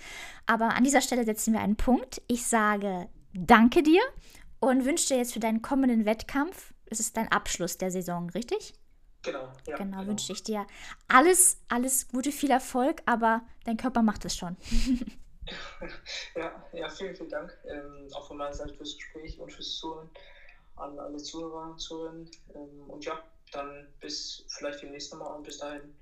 Aber 0.46 0.74
an 0.76 0.82
dieser 0.82 1.02
Stelle 1.02 1.24
setzen 1.24 1.52
wir 1.52 1.60
einen 1.60 1.76
Punkt. 1.76 2.22
Ich 2.26 2.46
sage 2.46 3.08
danke 3.34 3.82
dir 3.82 4.00
und 4.60 4.84
wünsche 4.84 5.08
dir 5.08 5.16
jetzt 5.16 5.32
für 5.32 5.40
deinen 5.40 5.62
kommenden 5.62 6.04
Wettkampf, 6.04 6.72
es 6.86 7.00
ist 7.00 7.16
dein 7.16 7.28
Abschluss 7.28 7.78
der 7.78 7.90
Saison, 7.90 8.30
richtig? 8.30 8.74
Genau, 9.22 9.52
ja. 9.66 9.76
Genau, 9.76 9.98
genau. 9.98 10.06
wünsche 10.06 10.32
ich 10.32 10.42
dir 10.42 10.66
alles, 11.08 11.58
alles 11.68 12.08
Gute, 12.08 12.32
viel 12.32 12.50
Erfolg, 12.50 13.02
aber 13.06 13.42
dein 13.64 13.76
Körper 13.76 14.02
macht 14.02 14.24
es 14.24 14.36
schon. 14.36 14.56
Ja, 16.36 16.64
ja, 16.72 16.88
vielen, 16.88 17.16
vielen 17.16 17.28
Dank. 17.28 17.56
Ähm, 17.64 18.08
auch 18.12 18.28
von 18.28 18.36
meiner 18.36 18.54
Seite 18.54 18.74
fürs 18.74 18.96
Gespräch 18.96 19.38
und 19.40 19.52
fürs 19.52 19.78
Zuhören 19.78 20.08
an 20.76 20.98
alle 20.98 21.16
Zuhörer 21.16 21.70
und 21.70 21.78
Zuhörerinnen. 21.78 22.30
Ähm, 22.54 22.88
und 22.88 23.04
ja, 23.04 23.20
dann 23.52 23.88
bis 24.00 24.44
vielleicht 24.48 24.82
demnächst 24.82 25.12
nochmal 25.12 25.36
und 25.36 25.42
bis 25.42 25.58
dahin 25.58 25.96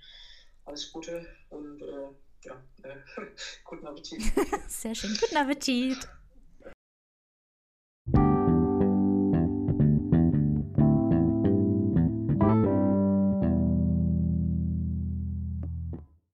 alles 0.66 0.92
Gute 0.92 1.26
und 1.50 1.80
äh, 1.80 2.08
ja, 2.44 2.62
äh, 2.82 2.96
guten 3.64 3.86
Appetit. 3.86 4.22
Sehr 4.68 4.94
schön, 4.94 5.16
guten 5.18 5.36
Appetit. 5.36 5.96